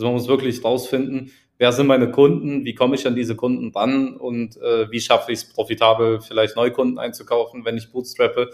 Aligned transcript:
Also 0.00 0.06
man 0.06 0.14
muss 0.14 0.28
wirklich 0.28 0.64
rausfinden, 0.64 1.30
wer 1.58 1.72
sind 1.72 1.86
meine 1.86 2.10
Kunden, 2.10 2.64
wie 2.64 2.74
komme 2.74 2.94
ich 2.94 3.06
an 3.06 3.14
diese 3.14 3.36
Kunden 3.36 3.70
ran 3.70 4.16
und 4.16 4.56
äh, 4.56 4.90
wie 4.90 4.98
schaffe 4.98 5.30
ich 5.30 5.40
es 5.40 5.52
profitabel, 5.52 6.22
vielleicht 6.22 6.56
Neukunden 6.56 6.98
einzukaufen, 6.98 7.66
wenn 7.66 7.76
ich 7.76 7.92
bootstrappe. 7.92 8.48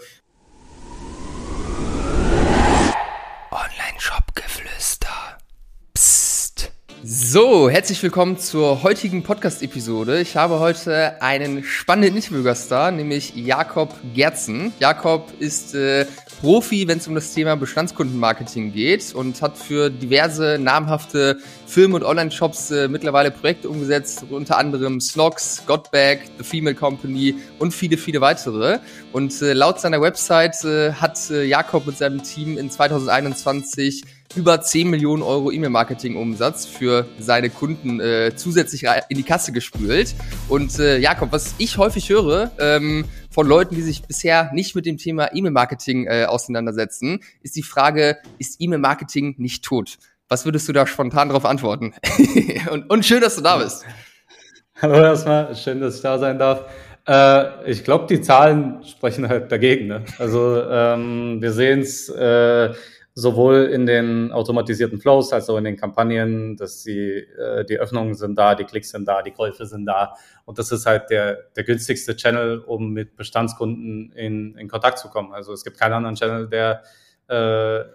So, 7.09 7.69
herzlich 7.69 8.03
willkommen 8.03 8.37
zur 8.37 8.83
heutigen 8.83 9.23
Podcast-Episode. 9.23 10.19
Ich 10.19 10.35
habe 10.35 10.59
heute 10.59 11.21
einen 11.21 11.63
spannenden 11.63 12.17
Interviewgast 12.17 12.69
da, 12.69 12.91
nämlich 12.91 13.33
Jakob 13.33 13.95
Gerzen. 14.13 14.73
Jakob 14.81 15.31
ist 15.39 15.73
äh, 15.73 16.05
Profi, 16.41 16.85
wenn 16.85 16.97
es 16.97 17.07
um 17.07 17.15
das 17.15 17.33
Thema 17.33 17.55
Bestandskundenmarketing 17.55 18.73
geht 18.73 19.15
und 19.15 19.41
hat 19.41 19.57
für 19.57 19.89
diverse 19.89 20.59
namhafte 20.59 21.39
Filme 21.67 21.95
und 21.95 22.03
Online-Shops 22.03 22.71
äh, 22.71 22.87
mittlerweile 22.87 23.29
Projekte 23.29 23.69
umgesetzt, 23.69 24.23
unter 24.29 24.57
anderem 24.57 25.01
Snox, 25.01 25.63
Gotback, 25.67 26.21
The 26.37 26.43
Female 26.43 26.75
Company 26.75 27.35
und 27.59 27.73
viele, 27.73 27.97
viele 27.97 28.21
weitere. 28.21 28.79
Und 29.11 29.41
äh, 29.41 29.51
laut 29.51 29.79
seiner 29.81 30.01
Website 30.01 30.63
äh, 30.63 30.93
hat 30.93 31.29
äh, 31.29 31.43
Jakob 31.43 31.85
mit 31.85 31.97
seinem 31.97 32.23
Team 32.23 32.57
in 32.57 32.71
2021 32.71 34.05
über 34.35 34.61
10 34.61 34.89
Millionen 34.89 35.23
Euro 35.23 35.51
E-Mail-Marketing-Umsatz 35.51 36.65
für 36.65 37.05
seine 37.19 37.49
Kunden 37.49 37.99
äh, 37.99 38.33
zusätzlich 38.35 38.85
in 39.09 39.17
die 39.17 39.23
Kasse 39.23 39.51
gespült. 39.51 40.15
Und 40.47 40.79
äh, 40.79 40.97
Jakob, 40.99 41.31
was 41.31 41.55
ich 41.57 41.77
häufig 41.77 42.09
höre 42.09 42.51
ähm, 42.59 43.05
von 43.29 43.45
Leuten, 43.45 43.75
die 43.75 43.81
sich 43.81 44.03
bisher 44.03 44.51
nicht 44.53 44.73
mit 44.73 44.85
dem 44.85 44.97
Thema 44.97 45.33
E-Mail-Marketing 45.33 46.07
äh, 46.07 46.25
auseinandersetzen, 46.25 47.19
ist 47.41 47.55
die 47.55 47.63
Frage, 47.63 48.17
ist 48.37 48.57
E-Mail-Marketing 48.59 49.35
nicht 49.37 49.65
tot? 49.65 49.97
Was 50.29 50.43
würdest 50.43 50.67
du 50.67 50.73
da 50.73 50.85
spontan 50.85 51.29
darauf 51.29 51.45
antworten? 51.45 51.93
und, 52.71 52.89
und 52.89 53.05
schön, 53.05 53.21
dass 53.21 53.37
du 53.37 53.41
da 53.41 53.57
bist. 53.59 53.85
Hallo 54.81 54.95
erstmal, 54.95 55.55
schön, 55.55 55.79
dass 55.79 55.95
ich 55.95 56.01
da 56.01 56.19
sein 56.19 56.37
darf. 56.37 56.65
Äh, 57.07 57.71
ich 57.71 57.85
glaube, 57.85 58.07
die 58.07 58.19
Zahlen 58.19 58.83
sprechen 58.83 59.29
halt 59.29 59.49
dagegen. 59.53 59.87
Ne? 59.87 60.03
Also 60.19 60.61
ähm, 60.69 61.41
wir 61.41 61.53
sehen 61.53 61.79
es 61.79 62.09
äh, 62.09 62.73
sowohl 63.13 63.69
in 63.71 63.85
den 63.85 64.33
automatisierten 64.33 64.99
Flows 64.99 65.31
als 65.31 65.49
auch 65.49 65.57
in 65.57 65.63
den 65.63 65.77
Kampagnen, 65.77 66.57
dass 66.57 66.83
die, 66.83 67.25
äh, 67.39 67.63
die 67.63 67.79
Öffnungen 67.79 68.13
sind 68.13 68.37
da, 68.37 68.53
die 68.53 68.65
Klicks 68.65 68.89
sind 68.89 69.07
da, 69.07 69.21
die 69.21 69.31
Käufe 69.31 69.65
sind 69.65 69.85
da. 69.85 70.13
Und 70.43 70.59
das 70.59 70.73
ist 70.73 70.85
halt 70.85 71.09
der, 71.09 71.37
der 71.55 71.63
günstigste 71.63 72.17
Channel, 72.17 72.59
um 72.59 72.91
mit 72.91 73.15
Bestandskunden 73.15 74.11
in, 74.11 74.57
in 74.57 74.67
Kontakt 74.67 74.99
zu 74.99 75.07
kommen. 75.07 75.31
Also 75.31 75.53
es 75.53 75.63
gibt 75.63 75.79
keinen 75.79 75.93
anderen 75.93 76.15
Channel, 76.17 76.49
der 76.49 76.83
äh, 77.29 77.85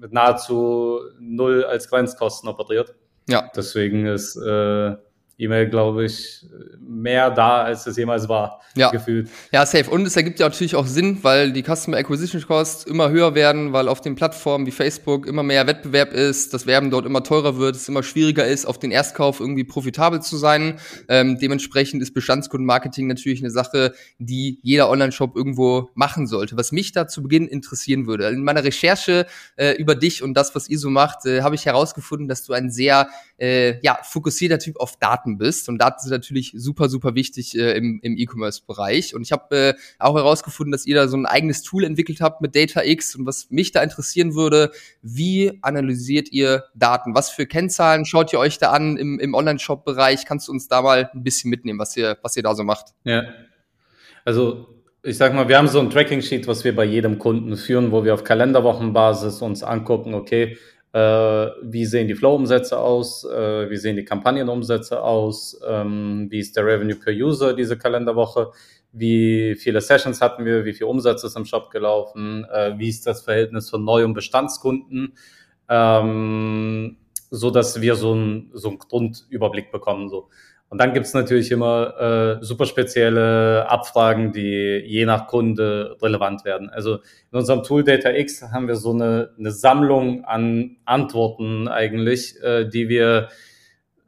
mit 0.00 0.12
nahezu 0.12 1.00
null 1.18 1.64
als 1.64 1.88
Grenzkosten 1.88 2.48
operiert. 2.48 2.94
Ja. 3.28 3.50
Deswegen 3.54 4.06
ist 4.06 4.36
äh, 4.36 4.96
E-Mail, 5.38 5.68
glaube 5.70 6.04
ich, 6.04 6.44
mehr 6.80 7.30
da, 7.30 7.62
als 7.62 7.86
es 7.86 7.96
jemals 7.96 8.28
war, 8.28 8.60
ja. 8.74 8.90
gefühlt. 8.90 9.28
Ja, 9.52 9.64
safe. 9.64 9.88
Und 9.88 10.04
es 10.04 10.16
ergibt 10.16 10.40
ja 10.40 10.48
natürlich 10.48 10.74
auch 10.74 10.86
Sinn, 10.86 11.18
weil 11.22 11.52
die 11.52 11.62
Customer 11.62 11.96
Acquisition 11.96 12.42
Costs 12.42 12.82
immer 12.84 13.10
höher 13.10 13.36
werden, 13.36 13.72
weil 13.72 13.86
auf 13.86 14.00
den 14.00 14.16
Plattformen 14.16 14.66
wie 14.66 14.72
Facebook 14.72 15.26
immer 15.26 15.44
mehr 15.44 15.68
Wettbewerb 15.68 16.12
ist, 16.12 16.54
das 16.54 16.66
Werben 16.66 16.90
dort 16.90 17.06
immer 17.06 17.22
teurer 17.22 17.56
wird, 17.56 17.76
es 17.76 17.88
immer 17.88 18.02
schwieriger 18.02 18.46
ist, 18.46 18.66
auf 18.66 18.80
den 18.80 18.90
Erstkauf 18.90 19.38
irgendwie 19.38 19.62
profitabel 19.62 20.20
zu 20.20 20.36
sein. 20.36 20.80
Ähm, 21.08 21.38
dementsprechend 21.38 22.02
ist 22.02 22.14
Bestandskundenmarketing 22.14 23.06
natürlich 23.06 23.40
eine 23.40 23.50
Sache, 23.50 23.92
die 24.18 24.58
jeder 24.62 24.90
Online-Shop 24.90 25.36
irgendwo 25.36 25.90
machen 25.94 26.26
sollte. 26.26 26.56
Was 26.56 26.72
mich 26.72 26.90
da 26.90 27.06
zu 27.06 27.22
Beginn 27.22 27.46
interessieren 27.46 28.08
würde, 28.08 28.26
in 28.28 28.42
meiner 28.42 28.64
Recherche 28.64 29.26
äh, 29.54 29.72
über 29.76 29.94
dich 29.94 30.22
und 30.22 30.34
das, 30.34 30.54
was 30.56 30.68
ihr 30.68 30.80
so 30.80 30.90
macht, 30.90 31.26
äh, 31.26 31.42
habe 31.42 31.54
ich 31.54 31.64
herausgefunden, 31.64 32.26
dass 32.26 32.44
du 32.44 32.54
ein 32.54 32.70
sehr 32.70 33.08
äh, 33.38 33.78
ja, 33.82 33.98
fokussierter 34.02 34.58
Typ 34.58 34.80
auf 34.80 34.96
Daten 34.96 35.27
bist. 35.36 35.68
Und 35.68 35.78
Daten 35.78 36.00
sind 36.00 36.12
natürlich 36.12 36.54
super, 36.56 36.88
super 36.88 37.14
wichtig 37.14 37.58
äh, 37.58 37.76
im, 37.76 38.00
im 38.02 38.16
E-Commerce-Bereich. 38.16 39.14
Und 39.14 39.22
ich 39.22 39.32
habe 39.32 39.56
äh, 39.56 39.74
auch 39.98 40.16
herausgefunden, 40.16 40.72
dass 40.72 40.86
ihr 40.86 40.94
da 40.94 41.08
so 41.08 41.16
ein 41.16 41.26
eigenes 41.26 41.62
Tool 41.62 41.84
entwickelt 41.84 42.22
habt 42.22 42.40
mit 42.40 42.56
DataX. 42.56 43.14
Und 43.16 43.26
was 43.26 43.50
mich 43.50 43.72
da 43.72 43.82
interessieren 43.82 44.34
würde, 44.34 44.70
wie 45.02 45.58
analysiert 45.60 46.32
ihr 46.32 46.64
Daten? 46.74 47.14
Was 47.14 47.30
für 47.30 47.46
Kennzahlen 47.46 48.06
schaut 48.06 48.32
ihr 48.32 48.38
euch 48.38 48.58
da 48.58 48.70
an 48.70 48.96
im, 48.96 49.18
im 49.18 49.34
Online-Shop-Bereich? 49.34 50.24
Kannst 50.24 50.48
du 50.48 50.52
uns 50.52 50.68
da 50.68 50.80
mal 50.80 51.10
ein 51.12 51.22
bisschen 51.22 51.50
mitnehmen, 51.50 51.78
was 51.78 51.96
ihr, 51.96 52.16
was 52.22 52.36
ihr 52.36 52.42
da 52.42 52.54
so 52.54 52.64
macht? 52.64 52.94
Ja, 53.04 53.24
also 54.24 54.78
ich 55.02 55.16
sag 55.16 55.34
mal, 55.34 55.48
wir 55.48 55.56
haben 55.56 55.68
so 55.68 55.80
ein 55.80 55.90
Tracking-Sheet, 55.90 56.46
was 56.46 56.64
wir 56.64 56.74
bei 56.74 56.84
jedem 56.84 57.18
Kunden 57.18 57.56
führen, 57.56 57.92
wo 57.92 58.04
wir 58.04 58.14
auf 58.14 58.24
Kalenderwochenbasis 58.24 59.40
uns 59.42 59.62
angucken, 59.62 60.14
okay, 60.14 60.58
wie 60.92 61.84
sehen 61.84 62.08
die 62.08 62.14
Flow-Umsätze 62.14 62.78
aus, 62.78 63.24
äh, 63.24 63.68
wie 63.70 63.76
sehen 63.76 63.96
die 63.96 64.04
Kampagnenumsätze 64.04 65.02
aus, 65.02 65.60
ähm, 65.66 66.28
wie 66.30 66.38
ist 66.38 66.56
der 66.56 66.64
Revenue 66.64 66.96
per 66.96 67.12
User 67.12 67.52
diese 67.54 67.76
Kalenderwoche, 67.76 68.52
wie 68.92 69.54
viele 69.56 69.80
Sessions 69.80 70.20
hatten 70.20 70.44
wir, 70.44 70.64
wie 70.64 70.72
viel 70.72 70.86
Umsatz 70.86 71.24
ist 71.24 71.36
im 71.36 71.44
Shop 71.44 71.70
gelaufen, 71.70 72.46
äh, 72.52 72.78
wie 72.78 72.88
ist 72.88 73.06
das 73.06 73.22
Verhältnis 73.22 73.68
von 73.68 73.84
Neu- 73.84 74.04
und 74.04 74.14
Bestandskunden, 74.14 75.12
ähm, 75.68 76.96
so 77.30 77.50
dass 77.50 77.80
wir 77.80 77.94
so, 77.94 78.14
ein, 78.14 78.50
so 78.54 78.68
einen 78.68 78.78
Grundüberblick 78.78 79.70
bekommen. 79.70 80.08
So. 80.08 80.30
Und 80.70 80.78
dann 80.78 80.92
gibt's 80.92 81.14
natürlich 81.14 81.50
immer 81.50 82.38
äh, 82.40 82.44
super 82.44 82.66
spezielle 82.66 83.68
Abfragen, 83.70 84.32
die 84.32 84.82
je 84.84 85.06
nach 85.06 85.26
Kunde 85.26 85.96
relevant 86.02 86.44
werden. 86.44 86.68
Also 86.68 86.96
in 87.32 87.38
unserem 87.38 87.62
Tool 87.62 87.84
DataX 87.84 88.42
haben 88.42 88.68
wir 88.68 88.76
so 88.76 88.92
eine, 88.92 89.30
eine 89.38 89.50
Sammlung 89.50 90.24
an 90.26 90.76
Antworten 90.84 91.68
eigentlich, 91.68 92.42
äh, 92.42 92.68
die 92.68 92.90
wir, 92.90 93.28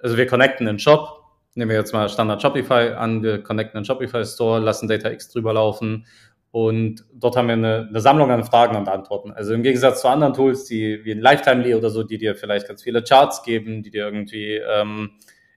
also 0.01 0.19
wir 0.19 0.27
connecten 0.27 0.67
den 0.67 0.79
Shop, 0.79 1.23
nehmen 1.55 1.71
wir 1.71 1.79
jetzt 1.79 1.95
mal 1.95 2.11
Standard 2.11 2.43
Shopify 2.43 2.93
an, 2.95 3.23
wir 3.23 3.43
connecten 3.43 3.81
den 3.81 3.87
Shopify 3.87 4.25
Store, 4.27 4.61
lassen 4.61 4.87
DataX 4.87 5.31
drüber 5.31 5.55
laufen 5.55 6.05
und 6.53 7.05
dort 7.15 7.37
haben 7.37 7.47
wir 7.47 7.55
eine, 7.55 7.87
eine 7.89 8.01
Sammlung 8.01 8.31
an 8.31 8.45
Fragen 8.45 8.77
und 8.77 8.89
Antworten. 8.89 9.31
Also 9.33 9.55
im 9.55 9.63
Gegensatz 9.63 10.03
zu 10.03 10.09
anderen 10.09 10.35
Tools, 10.35 10.65
die 10.65 11.05
wie 11.05 11.13
ein 11.13 11.21
Lifetime 11.21 11.77
oder 11.77 11.91
so, 11.91 12.03
die 12.03 12.19
dir 12.19 12.35
vielleicht 12.35 12.67
ganz 12.69 12.83
viele 12.83 13.03
Charts 13.03 13.45
geben, 13.45 13.83
die 13.83 13.91
dir 13.91 14.05
irgendwie 14.05 14.57
ähm, 14.57 15.13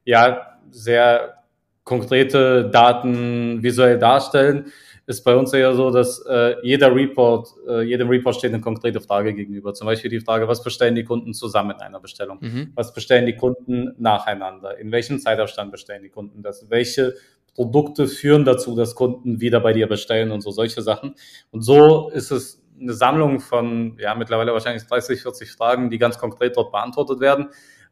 ja 0.06 0.53
sehr 0.74 1.44
konkrete 1.84 2.70
Daten 2.70 3.62
visuell 3.62 4.00
darstellen, 4.00 4.72
ist 5.06 5.24
bei 5.24 5.36
uns 5.36 5.52
eher 5.52 5.76
so, 5.76 5.92
dass 5.92 6.26
äh, 6.26 6.56
jeder 6.64 6.96
Report, 6.96 7.50
äh, 7.68 7.82
jedem 7.82 8.08
Report 8.08 8.36
steht 8.36 8.54
eine 8.54 8.62
konkrete 8.62 9.02
Frage 9.02 9.34
gegenüber. 9.34 9.74
Zum 9.74 9.86
Beispiel 9.86 10.10
die 10.10 10.22
Frage, 10.22 10.48
was 10.48 10.64
bestellen 10.64 10.96
die 10.96 11.04
Kunden 11.04 11.34
zusammen 11.34 11.72
in 11.72 11.82
einer 11.82 12.00
Bestellung? 12.00 12.38
Mhm. 12.40 12.72
Was 12.76 12.94
bestellen 12.94 13.26
die 13.26 13.36
Kunden 13.36 13.94
nacheinander? 13.98 14.78
In 14.78 14.92
welchem 14.94 15.20
Zeitabstand 15.20 15.72
bestellen 15.72 16.04
die 16.04 16.10
Kunden 16.10 16.42
das? 16.42 16.70
Welche 16.70 17.16
Produkte 17.54 18.08
führen 18.08 18.46
dazu, 18.46 18.76
dass 18.76 18.96
Kunden 18.96 19.42
wieder 19.42 19.60
bei 19.60 19.74
dir 19.74 19.88
bestellen 19.88 20.32
und 20.32 20.40
so 20.40 20.52
solche 20.52 20.82
Sachen? 20.82 21.16
Und 21.52 21.64
so 21.64 22.10
ist 22.10 22.32
es 22.32 22.64
eine 22.80 22.94
Sammlung 22.94 23.42
von, 23.42 23.98
ja, 24.00 24.16
mittlerweile 24.16 24.54
wahrscheinlich 24.54 24.84
30, 24.84 25.22
40 25.22 25.52
Fragen, 25.52 25.90
die 25.90 25.98
ganz 25.98 26.18
konkret 26.18 26.56
dort 26.56 26.72
beantwortet 26.72 27.20
werden. 27.20 27.50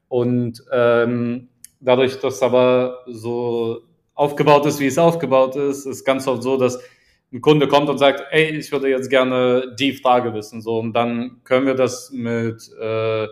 Und 0.07 0.63
ähm, 0.71 1.49
dadurch, 1.81 2.19
dass 2.19 2.41
aber 2.41 2.99
so 3.07 3.81
aufgebaut 4.13 4.65
ist, 4.65 4.79
wie 4.79 4.87
es 4.87 4.97
aufgebaut 4.97 5.55
ist, 5.55 5.85
ist 5.85 6.05
ganz 6.05 6.27
oft 6.27 6.43
so, 6.43 6.57
dass 6.57 6.79
ein 7.33 7.41
Kunde 7.41 7.67
kommt 7.67 7.89
und 7.89 7.97
sagt, 7.97 8.23
ey, 8.31 8.57
ich 8.57 8.71
würde 8.71 8.89
jetzt 8.89 9.09
gerne 9.09 9.73
die 9.79 9.93
Frage 9.93 10.33
wissen, 10.33 10.61
so 10.61 10.79
und 10.79 10.93
dann 10.93 11.41
können 11.43 11.65
wir 11.65 11.75
das 11.75 12.11
mit 12.11 12.69
äh, 12.79 13.27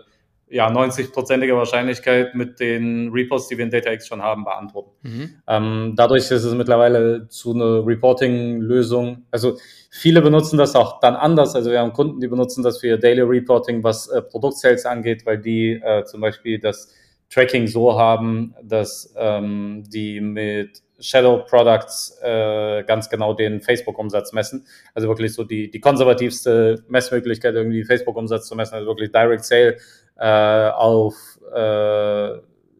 ja 0.50 0.68
90-prozentiger 0.68 1.56
Wahrscheinlichkeit 1.56 2.34
mit 2.34 2.58
den 2.58 3.10
Reports, 3.12 3.48
die 3.48 3.56
wir 3.56 3.64
in 3.64 3.70
DataX 3.70 4.06
schon 4.06 4.20
haben, 4.20 4.44
beantworten. 4.44 4.90
Mhm. 5.02 5.30
Ähm, 5.46 5.92
dadurch 5.96 6.30
ist 6.30 6.44
es 6.44 6.54
mittlerweile 6.54 7.28
zu 7.28 7.54
einer 7.54 7.86
Reporting-Lösung. 7.86 9.26
Also 9.30 9.58
viele 9.90 10.22
benutzen 10.22 10.58
das 10.58 10.74
auch 10.74 10.98
dann 11.00 11.14
anders. 11.14 11.54
Also 11.54 11.70
wir 11.70 11.78
haben 11.78 11.92
Kunden, 11.92 12.20
die 12.20 12.26
benutzen 12.26 12.64
das 12.64 12.78
für 12.78 12.88
ihr 12.88 12.98
Daily 12.98 13.22
Reporting, 13.22 13.84
was 13.84 14.08
äh, 14.08 14.22
Produktsales 14.22 14.86
angeht, 14.86 15.24
weil 15.24 15.38
die 15.38 15.80
äh, 15.82 16.04
zum 16.04 16.20
Beispiel 16.20 16.58
das 16.58 16.92
Tracking 17.30 17.68
so 17.68 17.96
haben, 17.96 18.54
dass 18.62 19.14
ähm, 19.16 19.84
die 19.86 20.20
mit 20.20 20.82
Shadow 20.98 21.44
Products 21.48 22.18
äh, 22.22 22.82
ganz 22.84 23.08
genau 23.08 23.34
den 23.34 23.60
Facebook-Umsatz 23.60 24.32
messen. 24.32 24.66
Also 24.94 25.08
wirklich 25.08 25.32
so 25.32 25.44
die, 25.44 25.70
die 25.70 25.80
konservativste 25.80 26.84
Messmöglichkeit, 26.88 27.54
irgendwie 27.54 27.84
Facebook-Umsatz 27.84 28.46
zu 28.46 28.56
messen, 28.56 28.74
also 28.74 28.86
wirklich 28.88 29.12
Direct 29.12 29.44
Sale 29.44 29.76
äh, 30.18 30.70
auf 30.70 31.14
äh, 31.54 32.32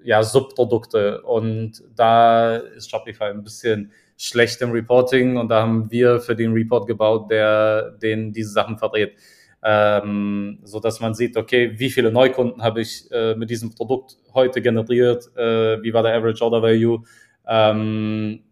ja, 0.02 0.22
Subprodukte. 0.22 1.22
Und 1.22 1.82
da 1.94 2.56
ist 2.56 2.90
Shopify 2.90 3.24
ein 3.24 3.44
bisschen 3.44 3.92
schlecht 4.16 4.60
im 4.60 4.72
Reporting 4.72 5.38
und 5.38 5.48
da 5.48 5.62
haben 5.62 5.90
wir 5.90 6.20
für 6.20 6.36
den 6.36 6.52
Report 6.52 6.86
gebaut, 6.86 7.30
der 7.30 7.92
den 7.92 8.32
diese 8.32 8.50
Sachen 8.50 8.76
verdreht 8.76 9.14
ähm, 9.62 10.58
so 10.64 10.80
dass 10.80 11.00
man 11.00 11.14
sieht, 11.14 11.36
okay, 11.36 11.72
wie 11.76 11.90
viele 11.90 12.10
Neukunden 12.10 12.62
habe 12.62 12.80
ich 12.80 13.10
äh, 13.10 13.34
mit 13.34 13.50
diesem 13.50 13.74
Produkt 13.74 14.16
heute 14.32 14.62
generiert, 14.62 15.28
äh, 15.36 15.82
wie 15.82 15.92
war 15.92 16.02
der 16.02 16.14
Average 16.14 16.42
Order 16.42 16.62
Value 16.62 17.02
ähm, 17.46 18.42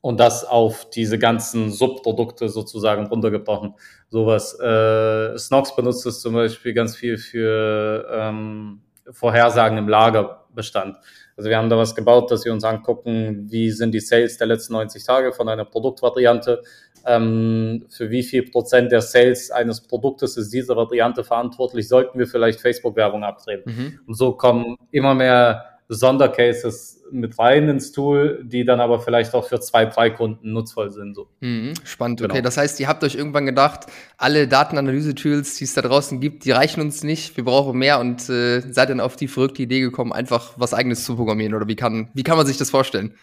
und 0.00 0.20
das 0.20 0.44
auf 0.44 0.88
diese 0.90 1.18
ganzen 1.18 1.70
Subprodukte 1.70 2.48
sozusagen 2.48 3.06
runtergebrochen. 3.06 3.74
Sowas. 4.08 4.58
Äh, 4.60 5.36
Snox 5.36 5.74
benutzt 5.74 6.06
es 6.06 6.20
zum 6.20 6.34
Beispiel 6.34 6.74
ganz 6.74 6.96
viel 6.96 7.18
für 7.18 8.06
ähm, 8.10 8.82
Vorhersagen 9.10 9.78
im 9.78 9.88
Lagerbestand. 9.88 10.96
Also 11.36 11.50
wir 11.50 11.58
haben 11.58 11.68
da 11.68 11.76
was 11.76 11.94
gebaut, 11.94 12.30
dass 12.30 12.44
wir 12.44 12.52
uns 12.52 12.64
angucken, 12.64 13.46
wie 13.50 13.70
sind 13.70 13.92
die 13.92 14.00
Sales 14.00 14.38
der 14.38 14.46
letzten 14.46 14.72
90 14.72 15.04
Tage 15.04 15.32
von 15.32 15.48
einer 15.48 15.66
Produktvariante, 15.66 16.62
ähm, 17.04 17.86
für 17.90 18.10
wie 18.10 18.22
viel 18.22 18.50
Prozent 18.50 18.90
der 18.90 19.02
Sales 19.02 19.50
eines 19.50 19.82
Produktes 19.82 20.36
ist 20.36 20.52
diese 20.52 20.74
Variante 20.74 21.24
verantwortlich, 21.24 21.88
sollten 21.88 22.18
wir 22.18 22.26
vielleicht 22.26 22.60
Facebook-Werbung 22.60 23.22
abdrehen. 23.22 23.62
Mhm. 23.64 24.00
Und 24.06 24.14
so 24.14 24.32
kommen 24.32 24.76
immer 24.90 25.14
mehr 25.14 25.78
Sondercases 25.88 26.95
mit 27.10 27.38
rein 27.38 27.68
ins 27.68 27.92
Tool, 27.92 28.42
die 28.44 28.64
dann 28.64 28.80
aber 28.80 29.00
vielleicht 29.00 29.34
auch 29.34 29.48
für 29.48 29.60
zwei, 29.60 29.84
drei 29.86 30.10
Kunden 30.10 30.52
nutzvoll 30.52 30.90
sind. 30.90 31.14
So. 31.14 31.28
Mhm, 31.40 31.74
spannend, 31.84 32.20
genau. 32.20 32.32
okay. 32.32 32.42
Das 32.42 32.56
heißt, 32.56 32.80
ihr 32.80 32.88
habt 32.88 33.04
euch 33.04 33.14
irgendwann 33.14 33.46
gedacht, 33.46 33.86
alle 34.16 34.48
Datenanalyse-Tools, 34.48 35.56
die 35.56 35.64
es 35.64 35.74
da 35.74 35.82
draußen 35.82 36.20
gibt, 36.20 36.44
die 36.44 36.52
reichen 36.52 36.80
uns 36.80 37.02
nicht, 37.02 37.36
wir 37.36 37.44
brauchen 37.44 37.78
mehr 37.78 38.00
und 38.00 38.28
äh, 38.28 38.60
seid 38.60 38.90
dann 38.90 39.00
auf 39.00 39.16
die 39.16 39.28
verrückte 39.28 39.62
Idee 39.62 39.80
gekommen, 39.80 40.12
einfach 40.12 40.54
was 40.56 40.74
eigenes 40.74 41.04
zu 41.04 41.16
programmieren 41.16 41.54
oder 41.54 41.68
wie 41.68 41.76
kann, 41.76 42.08
wie 42.14 42.22
kann 42.22 42.36
man 42.36 42.46
sich 42.46 42.56
das 42.56 42.70
vorstellen? 42.70 43.14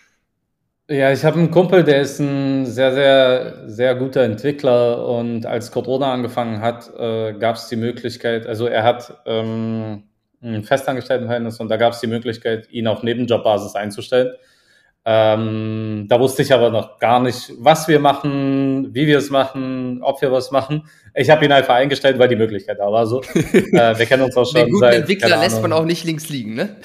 Ja, 0.90 1.14
ich 1.14 1.24
habe 1.24 1.40
einen 1.40 1.50
Kumpel, 1.50 1.86
der 1.86 2.02
ist 2.02 2.20
ein 2.20 2.66
sehr, 2.66 2.94
sehr, 2.94 3.70
sehr 3.70 3.96
guter 3.96 4.24
Entwickler 4.24 5.08
und 5.08 5.46
als 5.46 5.72
Corona 5.72 6.12
angefangen 6.12 6.60
hat, 6.60 6.92
äh, 6.98 7.34
gab 7.34 7.56
es 7.56 7.70
die 7.70 7.78
Möglichkeit, 7.78 8.46
also 8.46 8.68
er 8.68 8.84
hat 8.84 9.22
ähm, 9.26 10.04
ein 10.44 10.64
Festangestelltenverhältnis 10.64 11.60
und 11.60 11.70
da 11.70 11.78
gab 11.78 11.94
es 11.94 12.00
die 12.00 12.08
Möglichkeit, 12.08 12.70
ihn 12.72 12.88
auf 12.88 13.04
Nebenjobbasis 13.04 13.76
einzustellen. 13.76 14.34
Ähm, 15.06 16.06
da 16.08 16.18
wusste 16.20 16.44
ich 16.44 16.54
aber 16.54 16.70
noch 16.70 16.98
gar 16.98 17.20
nicht, 17.20 17.52
was 17.60 17.90
wir 17.90 18.00
machen, 18.00 18.94
wie 18.94 19.06
wir 19.06 19.18
es 19.18 19.30
machen, 19.30 20.02
ob 20.02 20.22
wir 20.22 20.32
was 20.32 20.52
machen. 20.52 20.88
Ich 21.14 21.30
habe 21.30 21.44
ihn 21.44 21.52
einfach 21.52 21.76
eingestellt, 21.76 22.18
weil 22.20 22.30
die 22.30 22.38
Möglichkeit 22.38 22.80
da 22.80 22.90
war. 22.90 23.06
So. 23.06 23.22
äh, 23.34 23.98
wir 23.98 24.06
kennen 24.06 24.24
uns 24.24 24.38
auch 24.38 24.46
schon. 24.46 24.62
Den 24.62 24.70
guten 24.70 24.80
seit, 24.80 24.96
Entwickler 24.96 25.38
lässt 25.42 25.62
man 25.62 25.74
auch 25.74 25.84
nicht 25.84 26.06
links 26.06 26.30
liegen, 26.30 26.54
ne? 26.54 26.78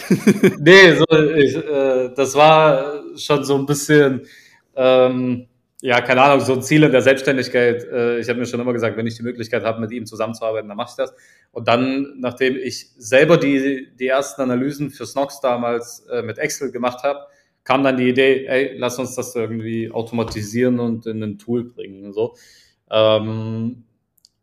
nee, 0.58 0.94
so, 0.94 1.05
ich, 1.37 1.56
äh, 1.56 2.10
das 2.16 2.34
war 2.34 3.02
schon 3.16 3.44
so 3.44 3.56
ein 3.56 3.66
bisschen, 3.66 4.22
ähm, 4.75 5.46
ja, 5.81 6.01
keine 6.01 6.23
Ahnung, 6.23 6.45
so 6.45 6.55
ein 6.55 6.63
Ziel 6.63 6.83
in 6.83 6.91
der 6.91 7.03
Selbstständigkeit. 7.03 7.85
Äh, 7.85 8.19
ich 8.19 8.29
habe 8.29 8.39
mir 8.39 8.47
schon 8.47 8.61
immer 8.61 8.73
gesagt, 8.73 8.97
wenn 8.97 9.07
ich 9.07 9.17
die 9.17 9.23
Möglichkeit 9.23 9.63
habe, 9.63 9.81
mit 9.81 9.93
ihm 9.93 10.07
zusammenzuarbeiten, 10.07 10.69
dann 10.69 10.77
mache 10.77 10.91
ich 10.91 10.97
das. 10.97 11.15
Und 11.53 11.69
dann, 11.69 12.15
nachdem 12.19 12.57
ich 12.57 12.91
selber 12.97 13.37
die, 13.37 13.89
die 13.99 14.09
ersten 14.09 14.43
Analysen 14.43 14.91
für 14.91 15.07
Snox 15.07 15.41
damals 15.41 16.01
äh, 16.11 16.23
mit 16.23 16.39
Excel 16.39 16.73
gemacht 16.73 17.05
habe, 17.05 17.21
kam 17.63 17.85
dann 17.85 17.97
die 17.97 18.09
Idee, 18.09 18.47
ey, 18.47 18.77
lass 18.77 18.99
uns 18.99 19.15
das 19.15 19.37
irgendwie 19.37 19.91
automatisieren 19.91 20.81
und 20.81 21.07
in 21.07 21.23
ein 21.23 21.39
Tool 21.39 21.65
bringen. 21.65 22.07
Und 22.07 22.13
so. 22.13 22.35
Ähm, 22.91 23.85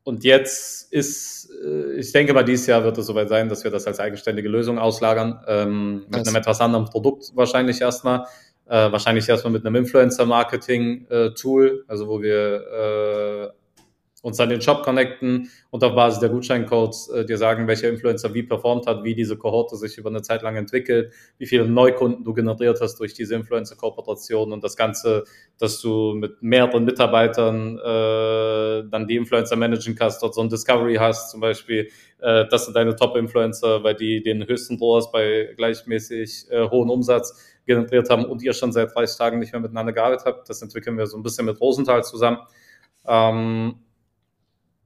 und 0.03 0.23
jetzt 0.23 0.93
ist, 0.93 1.49
äh, 1.65 1.93
ich 1.95 2.11
denke 2.11 2.33
mal, 2.33 2.43
dieses 2.43 2.67
Jahr 2.67 2.83
wird 2.83 2.97
es 2.97 3.07
soweit 3.07 3.27
sein, 3.27 3.49
dass 3.49 3.63
wir 3.63 3.71
das 3.71 3.87
als 3.87 3.99
eigenständige 3.99 4.47
Lösung 4.47 4.77
auslagern, 4.77 5.43
ähm, 5.47 6.05
mit 6.07 6.27
einem 6.27 6.35
etwas 6.35 6.61
anderen 6.61 6.85
Produkt 6.85 7.31
wahrscheinlich 7.33 7.81
erstmal 7.81 8.25
äh, 8.67 8.91
wahrscheinlich 8.91 9.29
erstmal 9.29 9.53
mit 9.53 9.65
einem 9.65 9.75
Influencer-Marketing-Tool, 9.75 11.85
also 11.87 12.07
wo 12.07 12.21
wir 12.21 13.51
äh, 13.51 13.55
uns 14.25 14.39
an 14.39 14.49
den 14.49 14.59
Shop 14.59 14.81
connecten 14.81 15.51
und 15.69 15.83
auf 15.83 15.93
Basis 15.93 16.19
der 16.19 16.29
Gutscheincodes 16.29 17.09
äh, 17.09 17.25
dir 17.25 17.37
sagen, 17.37 17.67
welcher 17.67 17.89
Influencer 17.89 18.33
wie 18.33 18.41
performt 18.41 18.87
hat, 18.87 19.03
wie 19.03 19.13
diese 19.13 19.37
Kohorte 19.37 19.75
sich 19.75 19.99
über 19.99 20.09
eine 20.09 20.23
Zeit 20.23 20.41
lang 20.41 20.55
entwickelt, 20.55 21.13
wie 21.37 21.45
viele 21.45 21.67
Neukunden 21.67 22.23
du 22.23 22.33
generiert 22.33 22.81
hast 22.81 22.99
durch 22.99 23.13
diese 23.13 23.35
Influencer-Kooperation 23.35 24.51
und 24.51 24.63
das 24.63 24.75
Ganze, 24.75 25.25
dass 25.59 25.79
du 25.79 26.15
mit 26.15 26.41
mehreren 26.41 26.85
Mitarbeitern 26.85 27.77
äh, 27.77 28.89
dann 28.89 29.05
die 29.07 29.15
Influencer 29.15 29.57
managen 29.57 29.95
kannst, 29.95 30.23
dort 30.23 30.33
so 30.33 30.41
ein 30.41 30.49
Discovery 30.49 30.95
hast 30.95 31.29
zum 31.29 31.41
Beispiel, 31.41 31.89
äh, 32.19 32.45
das 32.49 32.65
sind 32.65 32.75
deine 32.75 32.95
Top-Influencer, 32.95 33.83
weil 33.83 33.93
die 33.93 34.23
den 34.23 34.47
höchsten 34.47 34.79
ROAS 34.79 35.11
bei 35.11 35.53
gleichmäßig 35.55 36.47
äh, 36.49 36.67
hohen 36.67 36.89
Umsatz 36.89 37.54
generiert 37.65 38.09
haben 38.09 38.25
und 38.25 38.41
ihr 38.41 38.53
schon 38.53 38.71
seit 38.71 38.95
30 38.95 39.17
Tagen 39.17 39.39
nicht 39.39 39.51
mehr 39.51 39.61
miteinander 39.61 39.93
gearbeitet 39.93 40.25
habt. 40.25 40.49
Das 40.49 40.61
entwickeln 40.61 40.97
wir 40.97 41.07
so 41.07 41.17
ein 41.17 41.23
bisschen 41.23 41.45
mit 41.45 41.59
Rosenthal 41.59 42.03
zusammen. 42.03 42.37
Ähm, 43.07 43.75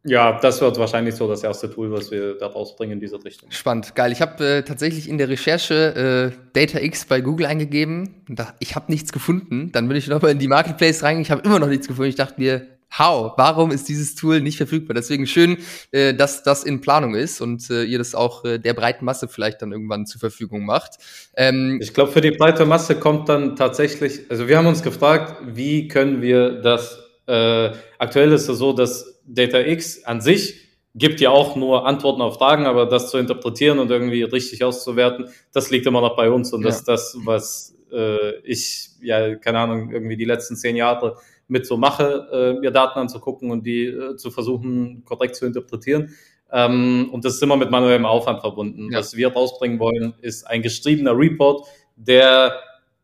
ja, 0.05 0.39
das 0.39 0.61
wird 0.61 0.79
wahrscheinlich 0.79 1.15
so 1.15 1.27
das 1.27 1.43
erste 1.43 1.69
Tool, 1.69 1.91
was 1.91 2.09
wir 2.09 2.37
da 2.37 2.47
rausbringen 2.47 2.93
in 2.93 2.99
diese 3.01 3.23
Richtung. 3.23 3.51
Spannend, 3.51 3.95
geil. 3.95 4.13
Ich 4.13 4.21
habe 4.21 4.43
äh, 4.45 4.63
tatsächlich 4.63 5.09
in 5.09 5.17
der 5.17 5.27
Recherche 5.27 6.33
äh, 6.33 6.49
DataX 6.53 7.05
bei 7.05 7.19
Google 7.19 7.47
eingegeben. 7.47 8.23
Ich 8.59 8.75
habe 8.75 8.91
nichts 8.91 9.11
gefunden. 9.11 9.71
Dann 9.73 9.89
bin 9.89 9.97
ich 9.97 10.07
nochmal 10.07 10.31
in 10.31 10.39
die 10.39 10.47
Marketplace 10.47 11.03
rein. 11.03 11.19
Ich 11.19 11.31
habe 11.31 11.41
immer 11.41 11.59
noch 11.59 11.67
nichts 11.67 11.87
gefunden. 11.87 12.09
Ich 12.09 12.15
dachte 12.15 12.39
mir, 12.39 12.78
how? 12.97 13.33
Warum 13.37 13.71
ist 13.71 13.87
dieses 13.89 14.15
Tool 14.15 14.41
nicht 14.41 14.57
verfügbar? 14.57 14.93
Deswegen 14.93 15.27
schön, 15.27 15.57
äh, 15.91 16.13
dass 16.13 16.43
das 16.43 16.63
in 16.63 16.81
Planung 16.81 17.15
ist 17.15 17.41
und 17.41 17.69
äh, 17.69 17.83
ihr 17.83 17.97
das 17.97 18.15
auch 18.15 18.45
äh, 18.45 18.57
der 18.57 18.73
breiten 18.73 19.05
Masse 19.05 19.27
vielleicht 19.27 19.61
dann 19.61 19.71
irgendwann 19.71 20.05
zur 20.05 20.19
Verfügung 20.19 20.65
macht. 20.65 20.97
Ähm, 21.35 21.79
ich 21.81 21.93
glaube, 21.93 22.11
für 22.11 22.21
die 22.21 22.31
breite 22.31 22.65
Masse 22.65 22.95
kommt 22.95 23.29
dann 23.29 23.55
tatsächlich, 23.55 24.21
also 24.29 24.47
wir 24.47 24.57
haben 24.57 24.67
uns 24.67 24.83
gefragt, 24.83 25.41
wie 25.45 25.87
können 25.87 26.21
wir 26.21 26.61
das, 26.61 26.99
äh, 27.27 27.71
aktuell 27.97 28.31
ist 28.31 28.47
es 28.47 28.57
so, 28.57 28.73
dass 28.73 29.21
DataX 29.25 30.03
an 30.05 30.21
sich 30.21 30.69
gibt 30.95 31.21
ja 31.21 31.29
auch 31.29 31.55
nur 31.55 31.85
Antworten 31.85 32.21
auf 32.21 32.35
Fragen, 32.35 32.65
aber 32.65 32.87
das 32.87 33.11
zu 33.11 33.17
interpretieren 33.17 33.79
und 33.79 33.91
irgendwie 33.91 34.23
richtig 34.23 34.63
auszuwerten, 34.63 35.29
das 35.53 35.69
liegt 35.69 35.85
immer 35.85 36.01
noch 36.01 36.15
bei 36.15 36.29
uns 36.29 36.51
und 36.51 36.61
ja. 36.61 36.67
das 36.67 36.77
ist 36.77 36.87
das, 36.87 37.17
was 37.23 37.75
äh, 37.91 38.37
ich, 38.39 38.89
ja, 39.01 39.35
keine 39.35 39.59
Ahnung, 39.59 39.91
irgendwie 39.91 40.17
die 40.17 40.25
letzten 40.25 40.55
zehn 40.55 40.75
Jahre 40.75 41.17
mit 41.49 41.65
so 41.65 41.77
mache, 41.77 42.27
äh, 42.31 42.59
mir 42.59 42.71
Daten 42.71 42.99
anzugucken 42.99 43.51
und 43.51 43.65
die 43.65 43.85
äh, 43.85 44.15
zu 44.15 44.31
versuchen, 44.31 45.03
korrekt 45.03 45.35
zu 45.35 45.45
interpretieren. 45.45 46.15
Ähm, 46.51 47.09
und 47.11 47.25
das 47.25 47.35
ist 47.35 47.43
immer 47.43 47.57
mit 47.57 47.71
manuellem 47.71 48.05
Aufwand 48.05 48.41
verbunden. 48.41 48.91
Ja. 48.91 48.99
Was 48.99 49.15
wir 49.15 49.33
rausbringen 49.33 49.79
wollen, 49.79 50.13
ist 50.21 50.47
ein 50.47 50.61
geschriebener 50.61 51.17
Report, 51.17 51.67
der 51.95 52.53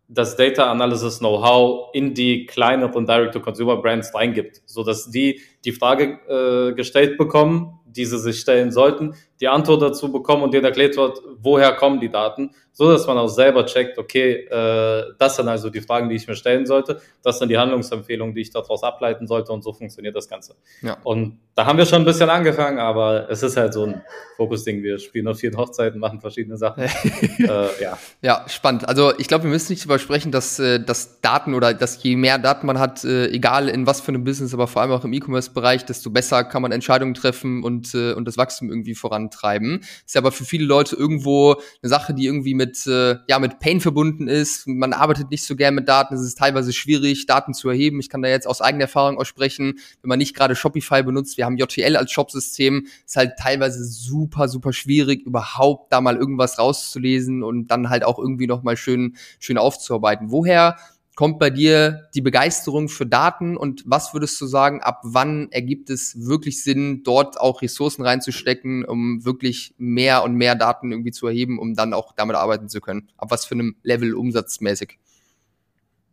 das 0.08 0.36
Data 0.36 0.72
Analysis 0.72 1.20
Know-how 1.20 1.90
in 1.94 2.14
die 2.14 2.46
kleineren 2.46 3.06
Direct-to-Consumer-Brands 3.06 4.14
reingibt, 4.14 4.62
so 4.66 4.84
dass 4.84 5.10
die 5.10 5.42
die 5.64 5.72
Frage 5.72 6.20
äh, 6.28 6.74
gestellt 6.76 7.18
bekommen, 7.18 7.80
die 7.86 8.06
sie 8.06 8.20
sich 8.20 8.40
stellen 8.40 8.72
sollten, 8.72 9.16
die 9.42 9.48
Antwort 9.48 9.82
dazu 9.82 10.12
bekommen 10.12 10.44
und 10.44 10.54
denen 10.54 10.66
erklärt 10.66 10.96
wird, 10.98 11.22
woher 11.40 11.74
kommen 11.74 12.00
die 12.00 12.10
Daten, 12.10 12.52
so 12.72 12.92
dass 12.92 13.08
man 13.08 13.18
auch 13.18 13.28
selber 13.28 13.66
checkt, 13.66 13.98
okay, 13.98 14.46
äh, 14.50 15.14
das 15.18 15.38
sind 15.38 15.48
also 15.48 15.70
die 15.70 15.82
Fragen, 15.82 16.10
die 16.10 16.16
ich 16.16 16.28
mir 16.28 16.36
stellen 16.36 16.66
sollte, 16.66 17.02
das 17.24 17.40
sind 17.40 17.50
die 17.50 17.58
Handlungsempfehlungen, 17.58 18.36
die 18.36 18.42
ich 18.42 18.52
daraus 18.52 18.84
ableiten 18.84 19.28
sollte 19.28 19.52
und 19.54 19.64
so 19.64 19.72
funktioniert 19.72 20.16
das 20.16 20.28
Ganze. 20.28 20.56
Ja. 20.82 20.98
Und 21.04 21.40
da 21.56 21.66
haben 21.66 21.78
wir 21.78 21.86
schon 21.86 22.02
ein 22.02 22.06
bisschen 22.06 22.30
angefangen, 22.30 22.80
aber 22.80 23.30
es 23.30 23.42
ist 23.44 23.56
halt 23.56 23.74
so 23.74 23.86
ein 23.86 24.02
Fokusding. 24.36 24.84
Wir 24.84 25.00
spielen 25.00 25.26
auf 25.30 25.40
vielen 25.40 25.56
Hochzeiten, 25.56 26.02
machen 26.02 26.20
verschiedene 26.20 26.58
Sachen. 26.58 26.84
äh, 27.40 27.82
ja. 27.82 27.98
ja, 28.22 28.44
spannend. 28.48 28.88
Also 28.90 29.18
ich 29.18 29.30
glaube, 29.30 29.46
wir 29.46 29.52
müssen 29.52 29.72
nicht 29.72 29.84
darüber 29.84 29.98
sprechen, 29.98 30.34
dass, 30.34 30.60
äh, 30.60 30.84
dass 30.84 31.22
Daten 31.22 31.54
oder 31.54 31.74
dass 31.74 32.04
je 32.04 32.18
mehr 32.18 32.40
Daten 32.40 32.68
man 32.68 32.78
hat, 32.78 33.06
äh, 33.06 33.28
egal 33.28 33.70
in 33.70 33.88
was 33.88 34.02
für 34.02 34.10
einem 34.10 34.26
Business, 34.26 34.54
aber 34.54 34.68
vor 34.68 34.82
allem 34.82 34.92
auch 34.92 35.06
im 35.06 35.14
E-Commerce-Bereich, 35.14 35.86
desto 35.86 36.10
besser 36.10 36.44
kann 36.44 36.62
man 36.62 36.74
Entscheidungen 36.74 37.14
treffen 37.14 37.64
und, 37.64 37.96
äh, 37.96 38.12
und 38.12 38.28
das 38.28 38.38
Wachstum 38.38 38.70
irgendwie 38.70 38.96
vorantreiben. 39.26 39.82
Ist 40.06 40.18
aber 40.18 40.32
für 40.32 40.46
viele 40.46 40.66
Leute 40.66 40.96
irgendwo 40.96 41.54
eine 41.54 41.90
Sache, 41.90 42.14
die 42.14 42.26
irgendwie 42.26 42.54
mit, 42.54 42.86
äh, 42.88 43.16
ja, 43.28 43.40
mit 43.40 43.60
Pain 43.60 43.82
verbunden 43.82 44.28
ist. 44.28 44.68
Man 44.68 44.94
arbeitet 44.94 45.32
nicht 45.32 45.46
so 45.46 45.56
gern 45.56 45.76
mit 45.76 45.88
Daten. 45.88 46.16
Es 46.16 46.22
ist 46.22 46.38
teilweise 46.38 46.74
schwierig, 46.74 47.26
Daten 47.26 47.54
zu 47.54 47.70
erheben. 47.70 48.00
Ich 48.00 48.10
kann 48.10 48.22
da 48.22 48.30
jetzt 48.30 48.48
aus 48.48 48.62
eigener 48.62 48.84
Erfahrung 48.84 49.18
aussprechen, 49.18 49.80
wenn 50.02 50.10
man 50.10 50.20
nicht 50.20 50.36
gerade 50.36 50.56
Shopify 50.56 51.04
benutzt. 51.04 51.38
Wir 51.38 51.46
haben 51.46 51.58
JTL 51.58 51.96
als 51.96 52.12
Shopsystem. 52.12 52.88
Ist 53.06 53.16
halt 53.16 53.34
teilweise 53.40 53.84
super, 53.84 54.48
super 54.48 54.74
schwierig, 54.74 55.26
überhaupt 55.26 55.92
da 55.92 56.02
mal 56.02 56.16
irgendwas 56.18 56.60
rauszulesen 56.60 57.44
und 57.44 57.68
dann 57.68 57.90
halt 57.90 58.04
auch 58.04 58.20
irgendwie 58.20 58.48
nochmal 58.48 58.78
schön, 58.78 59.16
schön 59.40 59.58
aufzuarbeiten. 59.58 60.32
Woher 60.32 60.76
kommt 61.16 61.40
bei 61.40 61.50
dir 61.50 62.10
die 62.14 62.22
Begeisterung 62.22 62.90
für 62.90 63.06
Daten 63.06 63.56
und 63.56 63.84
was 63.86 64.14
würdest 64.14 64.40
du 64.42 64.46
sagen, 64.46 64.82
ab 64.82 65.00
wann 65.04 65.48
ergibt 65.52 65.90
es 65.90 66.28
wirklich 66.28 66.62
Sinn, 66.62 67.04
dort 67.04 67.40
auch 67.40 67.62
Ressourcen 67.62 68.04
reinzustecken, 68.04 68.84
um 68.84 69.24
wirklich 69.24 69.74
mehr 69.78 70.24
und 70.24 70.36
mehr 70.36 70.56
Daten 70.56 70.92
irgendwie 70.92 71.12
zu 71.12 71.28
erheben, 71.28 71.58
um 71.58 71.74
dann 71.74 71.94
auch 71.94 72.12
damit 72.12 72.36
arbeiten 72.36 72.68
zu 72.68 72.82
können? 72.82 73.10
Ab 73.18 73.32
was 73.32 73.46
für 73.46 73.56
einem 73.56 73.78
Level 73.82 74.14
umsatzmäßig? 74.14 75.00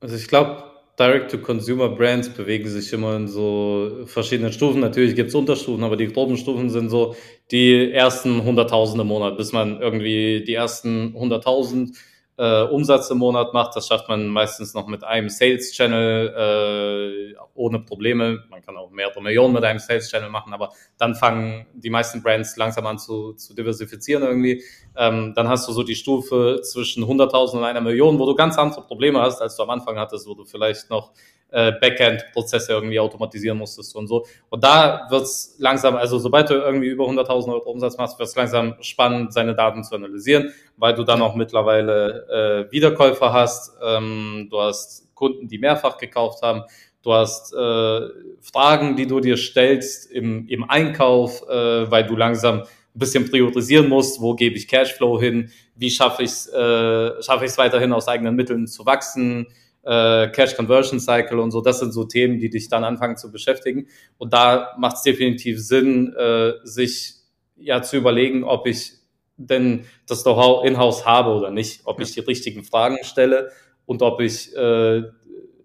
Also 0.01 0.17
ich 0.17 0.29
glaube, 0.29 0.65
Direct-to-Consumer-Brands 0.99 2.31
bewegen 2.31 2.69
sich 2.69 2.93
immer 2.93 3.17
in 3.17 3.27
so 3.27 4.05
verschiedenen 4.05 4.53
Stufen. 4.53 4.81
Natürlich 4.81 5.17
gibt 5.17 5.31
es 5.31 5.35
Unterstufen, 5.35 5.83
aber 5.85 5.97
die 5.97 6.07
groben 6.09 6.37
Stufen 6.37 6.71
sind 6.71 6.91
so 6.91 7.17
die 7.51 7.91
ersten 7.91 8.43
100.000 8.43 9.01
im 9.01 9.07
Monat, 9.07 9.37
bis 9.37 9.53
man 9.53 9.81
irgendwie 9.81 10.45
die 10.45 10.55
ersten 10.55 11.17
100.000 11.17 11.97
äh, 12.39 12.63
Umsatz 12.63 13.11
im 13.11 13.19
Monat 13.19 13.53
macht. 13.53 13.77
Das 13.77 13.87
schafft 13.87 14.09
man 14.09 14.29
meistens 14.29 14.75
noch 14.75 14.87
mit 14.87 15.05
einem 15.05 15.29
Sales-Channel 15.29 17.35
äh, 17.35 17.37
ohne 17.55 17.81
Probleme. 17.81 18.45
Man 18.49 18.63
kann 18.63 18.77
auch 18.77 18.91
mehrere 18.91 19.23
Millionen 19.23 19.55
mit 19.55 19.65
einem 19.65 19.79
Sales-Channel 19.79 20.31
machen, 20.31 20.53
aber 20.53 20.71
dann 20.99 21.15
fangen 21.15 21.67
die 21.75 21.91
meisten 21.91 22.23
Brands 22.23 22.57
langsam 22.57 22.87
an 22.87 22.99
zu, 22.99 23.35
zu 23.35 23.55
diversifizieren 23.55 24.23
irgendwie. 24.23 24.63
Ähm, 24.97 25.33
dann 25.35 25.49
hast 25.49 25.69
du 25.69 25.73
so 25.73 25.83
die 25.83 25.95
Stufe 25.95 26.61
zwischen 26.63 27.05
100.000 27.05 27.59
und 27.59 27.65
einer 27.65 27.81
Million, 27.81 28.19
wo 28.19 28.27
du 28.27 28.35
ganz 28.35 28.59
andere 28.59 28.83
Probleme 28.83 29.21
hast, 29.21 29.41
als 29.41 29.57
du 29.57 29.63
am 29.63 29.71
Anfang 29.71 29.99
hattest, 29.99 30.27
wo 30.27 30.35
du 30.35 30.45
vielleicht 30.45 30.91
noch 30.91 31.13
äh, 31.53 31.73
Backend-Prozesse 31.73 32.73
irgendwie 32.73 32.99
automatisieren 32.99 33.59
musstest 33.59 33.95
und 33.95 34.07
so. 34.07 34.27
Und 34.49 34.65
da 34.65 35.07
wird's 35.11 35.57
langsam, 35.59 35.97
also 35.97 36.19
sobald 36.19 36.51
du 36.51 36.55
irgendwie 36.55 36.89
über 36.89 37.05
100.000 37.05 37.53
Euro 37.53 37.71
Umsatz 37.71 37.97
machst, 37.99 38.19
wird's 38.19 38.35
langsam 38.35 38.75
spannend, 38.81 39.33
seine 39.33 39.55
Daten 39.55 39.85
zu 39.85 39.95
analysieren, 39.95 40.53
weil 40.77 40.95
du 40.95 41.05
dann 41.05 41.23
auch 41.23 41.35
mittlerweile 41.35 42.67
äh, 42.69 42.73
Wiederkäufer 42.73 43.33
hast, 43.33 43.73
ähm, 43.85 44.49
du 44.51 44.61
hast 44.61 45.15
Kunden, 45.15 45.47
die 45.47 45.59
mehrfach 45.59 45.99
gekauft 45.99 46.43
haben, 46.43 46.63
du 47.03 47.13
hast 47.13 47.53
äh, 47.53 48.01
Fragen, 48.41 48.97
die 48.97 49.07
du 49.07 49.21
dir 49.21 49.37
stellst 49.37 50.11
im, 50.11 50.49
im 50.49 50.69
Einkauf, 50.69 51.43
äh, 51.49 51.91
weil 51.91 52.07
du 52.07 52.17
langsam 52.17 52.63
ein 52.95 52.99
bisschen 52.99 53.31
priorisieren 53.31 53.89
musst, 53.89 54.21
wo 54.21 54.35
gebe 54.35 54.57
ich 54.57 54.69
Cashflow 54.69 55.21
hin, 55.21 55.51
wie 55.77 55.91
schaffe 55.91 56.23
ich 56.23 56.31
es 56.31 56.49
äh, 56.49 57.23
schaffe 57.23 57.45
ich 57.45 57.51
es 57.51 57.59
weiterhin 57.59 57.93
aus 57.93 58.09
eigenen 58.09 58.35
Mitteln 58.35 58.67
zu 58.67 58.85
wachsen, 58.85 59.47
äh, 59.85 60.29
Cash 60.29 60.57
Conversion 60.57 61.01
Cycle 61.01 61.41
und 61.41 61.51
so, 61.51 61.61
das 61.61 61.81
sind 61.81 61.93
so 61.93 62.05
Themen, 62.05 62.39
die 62.39 62.51
dich 62.51 62.69
dann 62.69 62.85
anfangen 62.85 63.17
zu 63.17 63.33
beschäftigen. 63.33 63.89
Und 64.19 64.33
da 64.33 64.75
macht 64.79 64.97
es 64.97 65.03
definitiv 65.03 65.61
Sinn, 65.61 66.15
äh, 66.15 66.53
sich 66.65 67.15
ja 67.57 67.83
zu 67.83 67.97
überlegen, 67.97 68.45
ob 68.45 68.67
ich 68.67 68.95
denn 69.37 69.85
das 70.07 70.23
Know-how 70.23 70.65
in-house 70.65 71.05
habe 71.07 71.31
oder 71.31 71.51
nicht, 71.51 71.83
ob 71.85 72.01
ich 72.01 72.13
die 72.13 72.21
richtigen 72.21 72.65
Fragen 72.65 72.99
stelle 73.03 73.51
und 73.87 74.03
ob 74.03 74.21
ich 74.21 74.55
äh, 74.57 75.03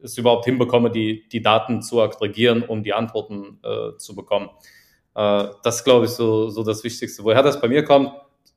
es 0.01 0.17
überhaupt 0.17 0.45
hinbekomme, 0.45 0.91
die, 0.91 1.27
die 1.29 1.41
Daten 1.41 1.81
zu 1.81 2.01
aggregieren, 2.01 2.63
um 2.63 2.83
die 2.83 2.93
Antworten 2.93 3.59
äh, 3.63 3.97
zu 3.97 4.15
bekommen. 4.15 4.49
Äh, 5.15 5.45
das 5.63 5.83
glaube 5.83 6.05
ich 6.05 6.11
so, 6.11 6.49
so 6.49 6.63
das 6.63 6.83
Wichtigste. 6.83 7.23
Woher 7.23 7.43
das 7.43 7.59
bei 7.59 7.67
mir 7.67 7.83
kommt, 7.83 8.11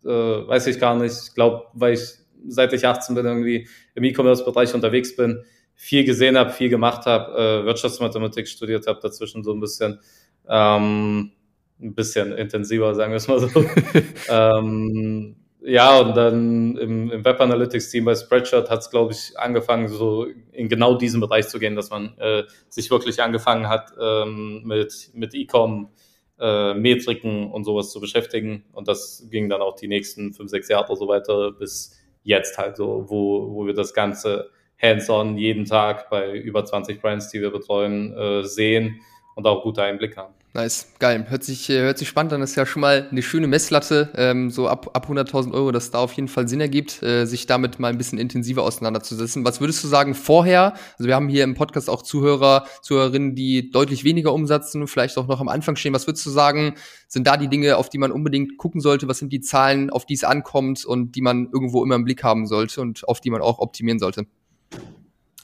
äh, 0.04 0.08
weiß 0.08 0.66
ich 0.68 0.78
gar 0.78 0.94
nicht. 0.94 1.14
Ich 1.26 1.34
glaube, 1.34 1.66
weil 1.72 1.94
ich 1.94 2.19
seit 2.48 2.72
ich 2.72 2.86
18 2.86 3.14
bin 3.14 3.26
irgendwie 3.26 3.68
im 3.94 4.04
E-Commerce-Bereich 4.04 4.74
unterwegs 4.74 5.16
bin, 5.16 5.44
viel 5.74 6.04
gesehen 6.04 6.36
habe, 6.36 6.50
viel 6.50 6.68
gemacht 6.68 7.06
habe, 7.06 7.32
äh, 7.62 7.64
Wirtschaftsmathematik 7.64 8.46
studiert 8.48 8.86
habe, 8.86 9.00
dazwischen 9.00 9.42
so 9.42 9.52
ein 9.52 9.60
bisschen, 9.60 10.00
ähm, 10.48 11.32
ein 11.80 11.94
bisschen 11.94 12.32
intensiver, 12.32 12.94
sagen 12.94 13.12
wir 13.12 13.16
es 13.16 13.28
mal 13.28 13.40
so. 13.40 13.64
ähm, 14.28 15.36
ja, 15.62 16.00
und 16.00 16.16
dann 16.16 16.76
im, 16.76 17.10
im 17.10 17.24
Web 17.24 17.40
Analytics 17.40 17.90
Team 17.90 18.06
bei 18.06 18.14
Spreadshirt 18.14 18.70
hat 18.70 18.80
es, 18.80 18.90
glaube 18.90 19.12
ich, 19.12 19.38
angefangen, 19.38 19.88
so 19.88 20.26
in 20.52 20.68
genau 20.68 20.94
diesen 20.94 21.20
Bereich 21.20 21.48
zu 21.48 21.58
gehen, 21.58 21.76
dass 21.76 21.90
man 21.90 22.16
äh, 22.18 22.44
sich 22.68 22.90
wirklich 22.90 23.22
angefangen 23.22 23.68
hat, 23.68 23.92
ähm, 24.00 24.62
mit, 24.64 25.10
mit 25.12 25.34
E-Com, 25.34 25.90
äh, 26.38 26.72
Metriken 26.74 27.50
und 27.50 27.64
sowas 27.64 27.90
zu 27.90 28.00
beschäftigen. 28.00 28.64
Und 28.72 28.88
das 28.88 29.26
ging 29.30 29.50
dann 29.50 29.60
auch 29.60 29.76
die 29.76 29.88
nächsten 29.88 30.32
fünf, 30.32 30.50
sechs 30.50 30.68
Jahre 30.68 30.96
so 30.96 31.08
weiter 31.08 31.52
bis 31.52 31.99
jetzt 32.22 32.58
halt 32.58 32.76
so, 32.76 33.06
wo, 33.08 33.54
wo 33.54 33.66
wir 33.66 33.74
das 33.74 33.94
Ganze 33.94 34.50
hands-on 34.80 35.36
jeden 35.36 35.64
Tag 35.64 36.10
bei 36.10 36.32
über 36.32 36.64
20 36.64 37.00
Brands, 37.00 37.28
die 37.28 37.40
wir 37.40 37.50
betreuen, 37.50 38.14
äh, 38.14 38.44
sehen 38.44 39.00
und 39.34 39.46
auch 39.46 39.62
gute 39.62 39.82
Einblick 39.82 40.16
haben. 40.16 40.34
Nice, 40.52 40.88
geil. 40.98 41.26
Hört 41.28 41.44
sich, 41.44 41.70
äh, 41.70 41.78
hört 41.78 41.96
sich 41.96 42.08
spannend 42.08 42.32
an. 42.32 42.40
Das 42.40 42.50
ist 42.50 42.56
ja 42.56 42.66
schon 42.66 42.80
mal 42.80 43.06
eine 43.08 43.22
schöne 43.22 43.46
Messlatte, 43.46 44.10
ähm, 44.16 44.50
so 44.50 44.66
ab, 44.66 44.90
ab 44.94 45.08
100.000 45.08 45.52
Euro, 45.54 45.70
dass 45.70 45.92
da 45.92 46.00
auf 46.00 46.12
jeden 46.14 46.26
Fall 46.26 46.48
Sinn 46.48 46.60
ergibt, 46.60 47.04
äh, 47.04 47.24
sich 47.24 47.46
damit 47.46 47.78
mal 47.78 47.86
ein 47.86 47.98
bisschen 47.98 48.18
intensiver 48.18 48.64
auseinanderzusetzen. 48.64 49.44
Was 49.44 49.60
würdest 49.60 49.84
du 49.84 49.86
sagen 49.86 50.14
vorher? 50.14 50.74
Also 50.98 51.06
wir 51.06 51.14
haben 51.14 51.28
hier 51.28 51.44
im 51.44 51.54
Podcast 51.54 51.88
auch 51.88 52.02
Zuhörer, 52.02 52.66
Zuhörerinnen, 52.82 53.36
die 53.36 53.70
deutlich 53.70 54.02
weniger 54.02 54.34
umsatzen, 54.34 54.88
vielleicht 54.88 55.18
auch 55.18 55.28
noch 55.28 55.40
am 55.40 55.48
Anfang 55.48 55.76
stehen. 55.76 55.94
Was 55.94 56.08
würdest 56.08 56.26
du 56.26 56.30
sagen, 56.30 56.74
sind 57.06 57.28
da 57.28 57.36
die 57.36 57.48
Dinge, 57.48 57.76
auf 57.76 57.88
die 57.88 57.98
man 57.98 58.10
unbedingt 58.10 58.58
gucken 58.58 58.80
sollte? 58.80 59.06
Was 59.06 59.18
sind 59.18 59.32
die 59.32 59.40
Zahlen, 59.40 59.88
auf 59.90 60.04
die 60.04 60.14
es 60.14 60.24
ankommt 60.24 60.84
und 60.84 61.14
die 61.14 61.22
man 61.22 61.48
irgendwo 61.52 61.84
immer 61.84 61.94
im 61.94 62.02
Blick 62.02 62.24
haben 62.24 62.48
sollte 62.48 62.80
und 62.80 63.06
auf 63.06 63.20
die 63.20 63.30
man 63.30 63.40
auch 63.40 63.60
optimieren 63.60 64.00
sollte? 64.00 64.26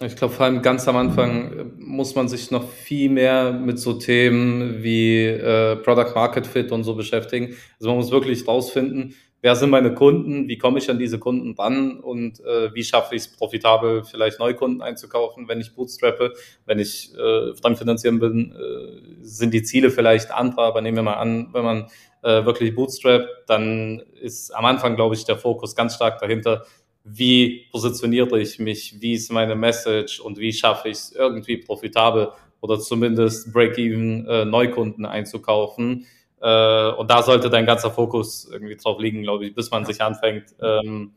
Ich 0.01 0.15
glaube, 0.15 0.35
vor 0.35 0.45
allem 0.45 0.61
ganz 0.61 0.87
am 0.89 0.97
Anfang 0.97 1.53
äh, 1.53 1.65
muss 1.79 2.15
man 2.15 2.29
sich 2.29 2.51
noch 2.51 2.69
viel 2.69 3.09
mehr 3.09 3.53
mit 3.53 3.79
so 3.79 3.95
Themen 3.95 4.83
wie 4.83 5.25
äh, 5.25 5.77
Product 5.77 6.15
Market 6.15 6.47
Fit 6.47 6.71
und 6.71 6.85
so 6.85 6.95
beschäftigen. 6.95 7.57
Also 7.81 7.89
man 7.89 7.97
muss 7.97 8.11
wirklich 8.11 8.47
rausfinden, 8.47 9.15
wer 9.41 9.57
sind 9.57 9.71
meine 9.71 9.95
Kunden, 9.95 10.49
wie 10.49 10.59
komme 10.59 10.81
ich 10.81 10.91
an 10.91 10.99
diese 10.99 11.19
Kunden 11.19 11.55
ran 11.55 11.99
und 12.01 12.41
äh, 12.41 12.75
wie 12.75 12.85
schaffe 12.85 13.15
ich 13.15 13.23
es 13.23 13.29
profitabel, 13.29 14.05
vielleicht 14.05 14.39
Neukunden 14.39 14.83
einzukaufen, 14.83 15.49
wenn 15.49 15.61
ich 15.61 15.75
bootstrappe, 15.75 16.35
wenn 16.67 16.79
ich 16.79 17.15
äh, 17.17 17.55
fremdfinanzieren 17.55 18.19
bin, 18.19 18.53
äh, 18.53 19.25
sind 19.25 19.55
die 19.55 19.63
Ziele 19.63 19.91
vielleicht 19.91 20.31
andere, 20.31 20.63
aber 20.63 20.83
nehmen 20.83 20.99
wir 20.99 21.05
mal 21.05 21.15
an, 21.15 21.49
wenn 21.55 21.65
man 21.65 21.87
äh, 22.23 22.45
wirklich 22.45 22.75
bootstrappt, 22.75 23.29
dann 23.47 24.03
ist 24.21 24.51
am 24.51 24.67
Anfang, 24.67 24.95
glaube 24.95 25.15
ich, 25.15 25.25
der 25.25 25.39
Fokus 25.39 25.75
ganz 25.75 25.95
stark 25.95 26.19
dahinter, 26.19 26.67
wie 27.09 27.67
positioniere 27.71 28.41
ich 28.41 28.59
mich, 28.59 29.01
wie 29.01 29.13
ist 29.13 29.31
meine 29.31 29.55
Message 29.55 30.19
und 30.19 30.39
wie 30.39 30.53
schaffe 30.53 30.89
ich 30.89 30.97
es 30.97 31.13
irgendwie 31.13 31.57
profitabel 31.57 32.33
oder 32.61 32.81
zumindest 32.81 33.53
Break-Even 33.53 34.27
äh, 34.27 34.45
Neukunden 34.45 35.07
einzukaufen. 35.07 36.07
Äh, 36.41 36.91
und 36.91 37.09
da 37.09 37.23
sollte 37.23 37.49
dein 37.49 37.65
ganzer 37.65 37.93
Fokus 37.93 38.49
irgendwie 38.51 38.75
drauf 38.75 38.99
liegen, 38.99 39.23
glaube 39.23 39.47
ich, 39.47 39.55
bis 39.55 39.71
man 39.71 39.85
sich 39.85 40.03
anfängt. 40.03 40.57
Ähm, 40.61 41.13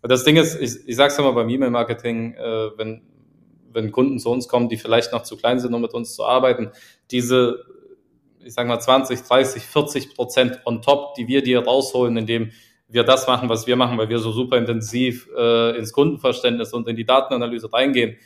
das 0.00 0.24
Ding 0.24 0.36
ist, 0.36 0.58
ich, 0.58 0.88
ich 0.88 0.96
sage 0.96 1.12
es 1.12 1.18
immer 1.18 1.34
beim 1.34 1.50
E-Mail-Marketing, 1.50 2.34
äh, 2.34 2.70
wenn, 2.78 3.02
wenn 3.70 3.92
Kunden 3.92 4.18
zu 4.18 4.30
uns 4.30 4.48
kommen, 4.48 4.70
die 4.70 4.78
vielleicht 4.78 5.12
noch 5.12 5.24
zu 5.24 5.36
klein 5.36 5.60
sind, 5.60 5.74
um 5.74 5.82
mit 5.82 5.92
uns 5.92 6.14
zu 6.14 6.24
arbeiten, 6.24 6.70
diese, 7.10 7.64
ich 8.42 8.54
sage 8.54 8.68
mal 8.68 8.80
20, 8.80 9.22
30, 9.22 9.62
40 9.62 10.14
Prozent 10.14 10.60
on 10.64 10.80
top, 10.80 11.14
die 11.16 11.28
wir 11.28 11.42
dir 11.42 11.64
rausholen, 11.64 12.16
indem 12.16 12.50
wir 12.88 13.04
das 13.04 13.26
machen, 13.26 13.48
was 13.48 13.66
wir 13.66 13.76
machen, 13.76 13.98
weil 13.98 14.08
wir 14.08 14.18
so 14.18 14.30
super 14.30 14.56
intensiv 14.56 15.28
äh, 15.36 15.76
ins 15.76 15.92
Kundenverständnis 15.92 16.72
und 16.72 16.88
in 16.88 16.96
die 16.96 17.04
Datenanalyse 17.04 17.72
reingehen, 17.72 18.16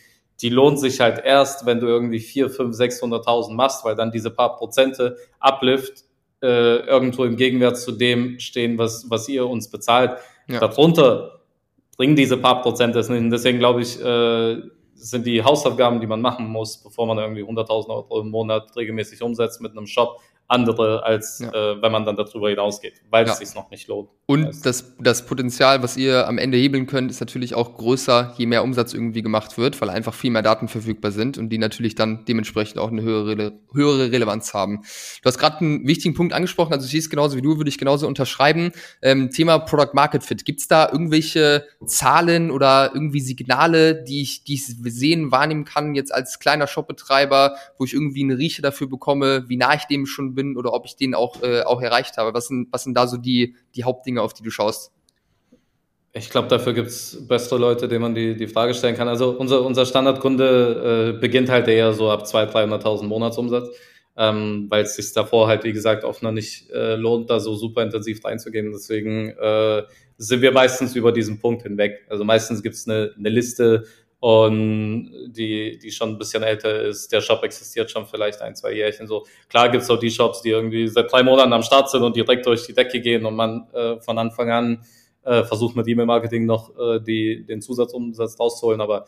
die 0.40 0.50
lohnt 0.50 0.78
sich 0.78 1.00
halt 1.00 1.24
erst, 1.24 1.66
wenn 1.66 1.80
du 1.80 1.86
irgendwie 1.86 2.20
4, 2.20 2.50
5, 2.50 2.76
600.000 2.76 3.54
machst, 3.54 3.84
weil 3.84 3.94
dann 3.94 4.10
diese 4.10 4.30
paar 4.30 4.56
Prozente 4.56 5.16
Uplift 5.40 6.04
äh, 6.42 6.76
irgendwo 6.86 7.24
im 7.24 7.36
Gegenwert 7.36 7.78
zu 7.78 7.92
dem 7.92 8.38
stehen, 8.38 8.78
was, 8.78 9.10
was 9.10 9.28
ihr 9.28 9.46
uns 9.46 9.68
bezahlt. 9.70 10.18
Ja. 10.48 10.60
Darunter 10.60 11.40
bringen 11.96 12.14
diese 12.14 12.36
paar 12.36 12.62
Prozente 12.62 13.00
es 13.00 13.08
nicht. 13.08 13.32
Deswegen 13.32 13.58
glaube 13.58 13.82
ich, 13.82 14.00
äh, 14.00 14.62
sind 14.94 15.26
die 15.26 15.42
Hausaufgaben, 15.42 16.00
die 16.00 16.06
man 16.06 16.20
machen 16.20 16.48
muss, 16.48 16.82
bevor 16.82 17.06
man 17.06 17.18
irgendwie 17.18 17.42
100.000 17.42 17.88
Euro 17.88 18.20
im 18.20 18.30
Monat 18.30 18.74
regelmäßig 18.76 19.22
umsetzt 19.22 19.60
mit 19.60 19.72
einem 19.72 19.86
Shop, 19.86 20.20
andere, 20.48 21.04
als 21.04 21.40
ja. 21.40 21.48
äh, 21.50 21.82
wenn 21.82 21.92
man 21.92 22.06
dann 22.06 22.16
darüber 22.16 22.48
hinausgeht, 22.48 22.94
weil 23.10 23.26
ja. 23.26 23.32
es 23.32 23.38
sich 23.38 23.54
noch 23.54 23.70
nicht 23.70 23.86
lohnt. 23.86 24.08
Und 24.24 24.46
also. 24.46 24.60
das, 24.62 24.94
das 24.98 25.26
Potenzial, 25.26 25.82
was 25.82 25.96
ihr 25.98 26.26
am 26.26 26.38
Ende 26.38 26.56
hebeln 26.56 26.86
könnt, 26.86 27.10
ist 27.10 27.20
natürlich 27.20 27.54
auch 27.54 27.74
größer, 27.74 28.34
je 28.38 28.46
mehr 28.46 28.62
Umsatz 28.62 28.94
irgendwie 28.94 29.20
gemacht 29.20 29.58
wird, 29.58 29.78
weil 29.80 29.90
einfach 29.90 30.14
viel 30.14 30.30
mehr 30.30 30.42
Daten 30.42 30.68
verfügbar 30.68 31.12
sind 31.12 31.36
und 31.36 31.50
die 31.50 31.58
natürlich 31.58 31.94
dann 31.94 32.24
dementsprechend 32.24 32.78
auch 32.78 32.90
eine 32.90 33.02
höhere, 33.02 33.52
höhere 33.74 34.10
Relevanz 34.10 34.54
haben. 34.54 34.82
Du 35.22 35.26
hast 35.26 35.38
gerade 35.38 35.58
einen 35.58 35.86
wichtigen 35.86 36.14
Punkt 36.14 36.32
angesprochen, 36.32 36.72
also 36.72 36.86
ich 36.86 36.92
sehe 36.92 37.00
es 37.00 37.10
genauso 37.10 37.36
wie 37.36 37.42
du, 37.42 37.58
würde 37.58 37.68
ich 37.68 37.78
genauso 37.78 38.06
unterschreiben. 38.06 38.72
Ähm, 39.02 39.30
Thema 39.30 39.58
Product 39.58 39.92
Market 39.92 40.24
Fit. 40.24 40.46
Gibt 40.46 40.60
es 40.60 40.68
da 40.68 40.90
irgendwelche 40.90 41.66
Zahlen 41.84 42.50
oder 42.50 42.92
irgendwie 42.94 43.20
Signale, 43.20 44.02
die 44.02 44.22
ich, 44.22 44.44
die 44.44 44.54
ich 44.54 44.66
sehen, 44.66 45.30
wahrnehmen 45.30 45.66
kann, 45.66 45.94
jetzt 45.94 46.12
als 46.12 46.38
kleiner 46.38 46.66
Shopbetreiber, 46.66 47.56
wo 47.78 47.84
ich 47.84 47.92
irgendwie 47.92 48.24
eine 48.24 48.38
Rieche 48.38 48.62
dafür 48.62 48.88
bekomme, 48.88 49.44
wie 49.48 49.58
nah 49.58 49.74
ich 49.74 49.84
dem 49.84 50.06
schon 50.06 50.38
bin 50.38 50.57
oder 50.57 50.73
ob 50.73 50.87
ich 50.87 50.95
den 50.95 51.14
auch, 51.14 51.42
äh, 51.42 51.62
auch 51.62 51.83
erreicht 51.83 52.16
habe? 52.16 52.33
Was 52.33 52.47
sind, 52.47 52.68
was 52.71 52.85
sind 52.85 52.95
da 52.95 53.07
so 53.07 53.16
die, 53.16 53.57
die 53.75 53.85
Hauptdinge, 53.85 54.23
auf 54.23 54.33
die 54.33 54.45
du 54.45 54.50
schaust? 54.50 54.92
Ich 56.12 56.30
glaube, 56.30 56.49
dafür 56.49 56.73
gibt 56.73 56.88
es 56.88 57.26
bessere 57.28 57.59
Leute, 57.59 57.88
denen 57.88 58.02
man 58.02 58.14
die, 58.14 58.37
die 58.37 58.47
Frage 58.47 58.73
stellen 58.73 58.97
kann. 58.97 59.09
Also 59.09 59.30
unser, 59.30 59.64
unser 59.64 59.85
Standardkunde 59.85 61.14
äh, 61.16 61.21
beginnt 61.21 61.49
halt 61.50 61.68
eher 61.68 61.92
so 61.92 62.11
ab 62.11 62.23
200.000, 62.25 62.83
300.000 62.83 63.02
Monatsumsatz, 63.04 63.68
ähm, 64.16 64.66
weil 64.71 64.85
es 64.85 64.95
sich 64.97 65.12
davor 65.12 65.49
halt, 65.49 65.64
wie 65.64 65.73
gesagt, 65.73 66.04
oft 66.04 66.23
noch 66.23 66.33
nicht 66.33 66.71
äh, 66.71 66.95
lohnt, 66.95 67.28
da 67.30 67.40
so 67.40 67.54
super 67.54 67.83
intensiv 67.83 68.25
reinzugehen. 68.25 68.73
Deswegen 68.73 69.30
äh, 69.30 69.83
sind 70.16 70.40
wir 70.40 70.52
meistens 70.52 70.97
über 70.97 71.12
diesen 71.12 71.40
Punkt 71.40 71.62
hinweg. 71.62 72.07
Also 72.09 72.25
meistens 72.25 72.62
gibt 72.62 72.76
es 72.76 72.88
eine, 72.88 73.12
eine 73.18 73.28
Liste 73.28 73.85
und 74.20 75.12
die, 75.28 75.78
die 75.78 75.90
schon 75.92 76.10
ein 76.10 76.18
bisschen 76.18 76.42
älter 76.42 76.82
ist. 76.82 77.12
Der 77.12 77.20
Shop 77.20 77.42
existiert 77.44 77.90
schon 77.90 78.06
vielleicht 78.06 78.40
ein, 78.42 78.56
zwei 78.56 78.72
Jährchen 78.72 79.06
so. 79.06 79.25
Klar 79.48 79.68
gibt's 79.68 79.88
auch 79.90 79.98
die 79.98 80.10
Shops, 80.10 80.42
die 80.42 80.50
irgendwie 80.50 80.88
seit 80.88 81.12
drei 81.12 81.22
Monaten 81.22 81.52
am 81.52 81.62
Start 81.62 81.90
sind 81.90 82.02
und 82.02 82.16
direkt 82.16 82.46
durch 82.46 82.66
die 82.66 82.75
Decke 82.75 83.00
gehen 83.00 83.25
und 83.25 83.37
man 83.37 83.68
äh, 83.72 84.00
von 84.00 84.18
Anfang 84.18 84.50
an 84.50 84.84
äh, 85.25 85.44
versucht 85.44 85.76
mit 85.76 85.87
E-Mail-Marketing 85.87 86.46
noch 86.46 86.76
äh, 86.78 87.00
die, 87.00 87.44
den 87.44 87.60
Zusatzumsatz 87.60 88.40
rauszuholen, 88.40 88.80
aber 88.80 89.06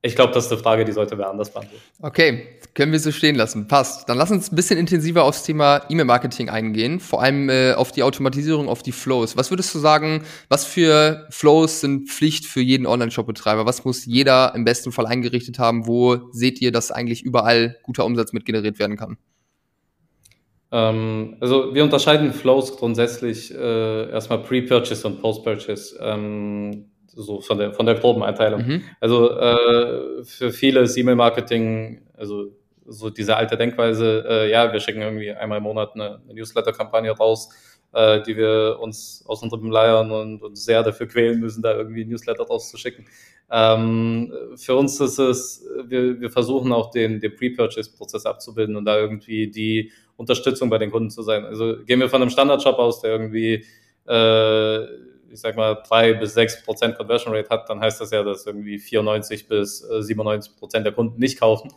ich 0.00 0.14
glaube, 0.14 0.32
das 0.32 0.46
ist 0.46 0.52
eine 0.52 0.60
Frage, 0.60 0.84
die 0.84 0.92
sollte 0.92 1.18
wer 1.18 1.28
anders 1.28 1.52
beantworten. 1.52 1.82
Okay, 2.00 2.46
können 2.74 2.92
wir 2.92 3.00
so 3.00 3.10
stehen 3.10 3.34
lassen. 3.34 3.66
Passt. 3.66 4.08
Dann 4.08 4.16
lass 4.16 4.30
uns 4.30 4.52
ein 4.52 4.54
bisschen 4.54 4.78
intensiver 4.78 5.24
aufs 5.24 5.42
Thema 5.42 5.82
E-Mail-Marketing 5.88 6.48
eingehen, 6.48 7.00
vor 7.00 7.20
allem 7.20 7.48
äh, 7.48 7.72
auf 7.72 7.90
die 7.90 8.04
Automatisierung, 8.04 8.68
auf 8.68 8.82
die 8.82 8.92
Flows. 8.92 9.36
Was 9.36 9.50
würdest 9.50 9.74
du 9.74 9.80
sagen, 9.80 10.22
was 10.48 10.64
für 10.64 11.26
Flows 11.30 11.80
sind 11.80 12.08
Pflicht 12.08 12.46
für 12.46 12.60
jeden 12.60 12.86
Online-Shop-Betreiber? 12.86 13.66
Was 13.66 13.84
muss 13.84 14.06
jeder 14.06 14.52
im 14.54 14.64
besten 14.64 14.92
Fall 14.92 15.06
eingerichtet 15.06 15.58
haben? 15.58 15.88
Wo 15.88 16.30
seht 16.30 16.60
ihr, 16.60 16.70
dass 16.70 16.92
eigentlich 16.92 17.22
überall 17.22 17.76
guter 17.82 18.04
Umsatz 18.04 18.32
mit 18.32 18.44
generiert 18.44 18.78
werden 18.78 18.96
kann? 18.96 19.18
Ähm, 20.70 21.38
also 21.40 21.74
wir 21.74 21.82
unterscheiden 21.82 22.32
Flows 22.32 22.76
grundsätzlich 22.76 23.52
äh, 23.52 24.10
erstmal 24.10 24.42
Pre-Purchase 24.44 25.08
und 25.08 25.20
Post-Purchase. 25.20 25.98
Ähm, 26.00 26.90
so 27.22 27.40
von 27.40 27.58
der, 27.58 27.72
von 27.72 27.86
der 27.86 27.96
groben 27.96 28.22
Einteilung. 28.22 28.66
Mhm. 28.66 28.84
Also 29.00 29.30
äh, 29.38 30.24
für 30.24 30.50
viele 30.50 30.80
ist 30.80 30.96
E-Mail-Marketing, 30.96 32.02
also 32.16 32.52
so 32.86 33.10
diese 33.10 33.36
alte 33.36 33.56
Denkweise, 33.56 34.24
äh, 34.28 34.50
ja, 34.50 34.72
wir 34.72 34.80
schicken 34.80 35.02
irgendwie 35.02 35.30
einmal 35.32 35.58
im 35.58 35.64
Monat 35.64 35.94
eine, 35.94 36.20
eine 36.24 36.34
Newsletter-Kampagne 36.34 37.10
raus, 37.10 37.50
äh, 37.92 38.22
die 38.22 38.36
wir 38.36 38.78
uns 38.80 39.24
aus 39.26 39.42
unserem 39.42 39.70
leiern 39.70 40.10
und 40.10 40.42
uns 40.42 40.64
sehr 40.64 40.82
dafür 40.82 41.06
quälen 41.06 41.40
müssen, 41.40 41.62
da 41.62 41.74
irgendwie 41.74 42.04
Newsletter 42.04 42.44
rauszuschicken. 42.44 43.06
Ähm, 43.50 44.32
für 44.56 44.74
uns 44.74 45.00
ist 45.00 45.18
es, 45.18 45.66
wir, 45.86 46.20
wir 46.20 46.30
versuchen 46.30 46.72
auch 46.72 46.90
den, 46.90 47.20
den 47.20 47.34
Pre-Purchase-Prozess 47.34 48.26
abzubilden 48.26 48.76
und 48.76 48.84
da 48.84 48.98
irgendwie 48.98 49.50
die 49.50 49.92
Unterstützung 50.16 50.70
bei 50.70 50.78
den 50.78 50.90
Kunden 50.90 51.10
zu 51.10 51.22
sein. 51.22 51.44
Also 51.44 51.76
gehen 51.84 52.00
wir 52.00 52.08
von 52.08 52.22
einem 52.22 52.30
Standard-Shop 52.30 52.78
aus, 52.78 53.00
der 53.00 53.12
irgendwie 53.12 53.64
äh, 54.06 54.86
ich 55.30 55.40
sag 55.40 55.56
mal, 55.56 55.82
drei 55.86 56.14
bis 56.14 56.34
sechs 56.34 56.62
Prozent 56.62 56.96
Conversion 56.96 57.34
Rate 57.34 57.48
hat, 57.50 57.68
dann 57.68 57.80
heißt 57.80 58.00
das 58.00 58.10
ja, 58.10 58.22
dass 58.22 58.46
irgendwie 58.46 58.78
94 58.78 59.48
bis 59.48 59.80
97 59.80 60.52
äh, 60.52 60.58
Prozent 60.58 60.86
der 60.86 60.92
Kunden 60.92 61.18
nicht 61.18 61.38
kaufen. 61.38 61.70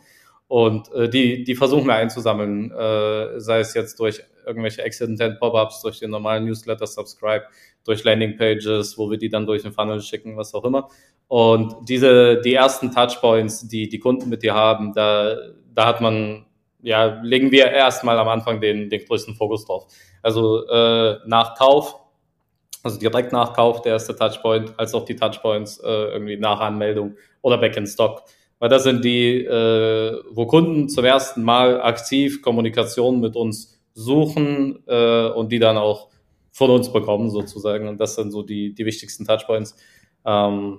Und 0.48 0.92
äh, 0.92 1.08
die, 1.08 1.44
die 1.44 1.54
versuchen 1.54 1.86
wir 1.86 1.94
einzusammeln, 1.94 2.70
äh, 2.72 3.40
sei 3.40 3.60
es 3.60 3.72
jetzt 3.72 3.98
durch 3.98 4.22
irgendwelche 4.46 4.82
Accidental 4.82 5.36
Pop-ups, 5.36 5.80
durch 5.80 5.98
den 5.98 6.10
normalen 6.10 6.44
Newsletter 6.44 6.86
Subscribe, 6.86 7.46
durch 7.84 8.04
Landing-Pages, 8.04 8.98
wo 8.98 9.10
wir 9.10 9.18
die 9.18 9.30
dann 9.30 9.46
durch 9.46 9.62
den 9.62 9.72
Funnel 9.72 10.00
schicken, 10.00 10.36
was 10.36 10.54
auch 10.54 10.64
immer. 10.64 10.88
Und 11.28 11.88
diese, 11.88 12.40
die 12.42 12.52
ersten 12.52 12.92
Touchpoints, 12.92 13.66
die 13.68 13.88
die 13.88 13.98
Kunden 13.98 14.28
mit 14.28 14.42
dir 14.42 14.54
haben, 14.54 14.92
da, 14.92 15.36
da 15.74 15.86
hat 15.86 16.02
man, 16.02 16.44
ja, 16.82 17.20
legen 17.22 17.50
wir 17.50 17.70
erstmal 17.70 18.18
am 18.18 18.28
Anfang 18.28 18.60
den, 18.60 18.90
den 18.90 19.04
größten 19.06 19.34
Fokus 19.34 19.64
drauf. 19.64 19.86
Also 20.22 20.66
äh, 20.68 21.16
nach 21.24 21.54
Kauf, 21.56 22.01
also 22.82 22.98
direkt 22.98 23.32
nach 23.32 23.54
Kauf 23.54 23.82
der 23.82 23.92
erste 23.92 24.16
Touchpoint, 24.16 24.74
als 24.78 24.94
auch 24.94 25.04
die 25.04 25.16
Touchpoints 25.16 25.78
äh, 25.78 25.88
irgendwie 25.88 26.36
nach 26.36 26.60
Anmeldung 26.60 27.16
oder 27.42 27.58
Back 27.58 27.76
in 27.76 27.86
Stock 27.86 28.24
weil 28.62 28.68
das 28.68 28.84
sind 28.84 29.04
die, 29.04 29.44
äh, 29.44 30.22
wo 30.30 30.46
Kunden 30.46 30.88
zum 30.88 31.04
ersten 31.04 31.42
Mal 31.42 31.82
aktiv 31.82 32.42
Kommunikation 32.42 33.18
mit 33.18 33.34
uns 33.34 33.82
suchen 33.92 34.78
äh, 34.86 35.26
und 35.30 35.50
die 35.50 35.58
dann 35.58 35.76
auch 35.76 36.10
von 36.52 36.70
uns 36.70 36.92
bekommen 36.92 37.28
sozusagen. 37.28 37.88
Und 37.88 37.98
das 37.98 38.14
sind 38.14 38.30
so 38.30 38.44
die, 38.44 38.72
die 38.72 38.86
wichtigsten 38.86 39.24
Touchpoints, 39.24 39.74
ähm, 40.24 40.78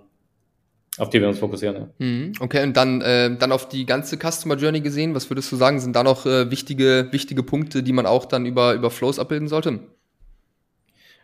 auf 0.98 1.10
die 1.10 1.20
wir 1.20 1.28
uns 1.28 1.40
fokussieren. 1.40 1.76
Ja. 1.76 2.06
Mhm. 2.06 2.32
Okay, 2.40 2.64
und 2.64 2.78
dann, 2.78 3.02
äh, 3.02 3.36
dann 3.38 3.52
auf 3.52 3.68
die 3.68 3.86
ganze 3.86 4.18
Customer 4.18 4.56
Journey 4.56 4.80
gesehen, 4.80 5.14
was 5.14 5.30
würdest 5.30 5.52
du 5.52 5.58
sagen, 5.58 5.82
sind 5.82 5.94
da 5.94 6.04
noch 6.04 6.26
äh, 6.26 6.50
wichtige, 6.50 7.10
wichtige 7.12 7.44
Punkte, 7.44 7.84
die 7.84 7.92
man 7.92 8.06
auch 8.06 8.24
dann 8.24 8.46
über, 8.46 8.76
über 8.76 8.92
Flows 8.92 9.20
abbilden 9.20 9.50
sollte? 9.50 9.82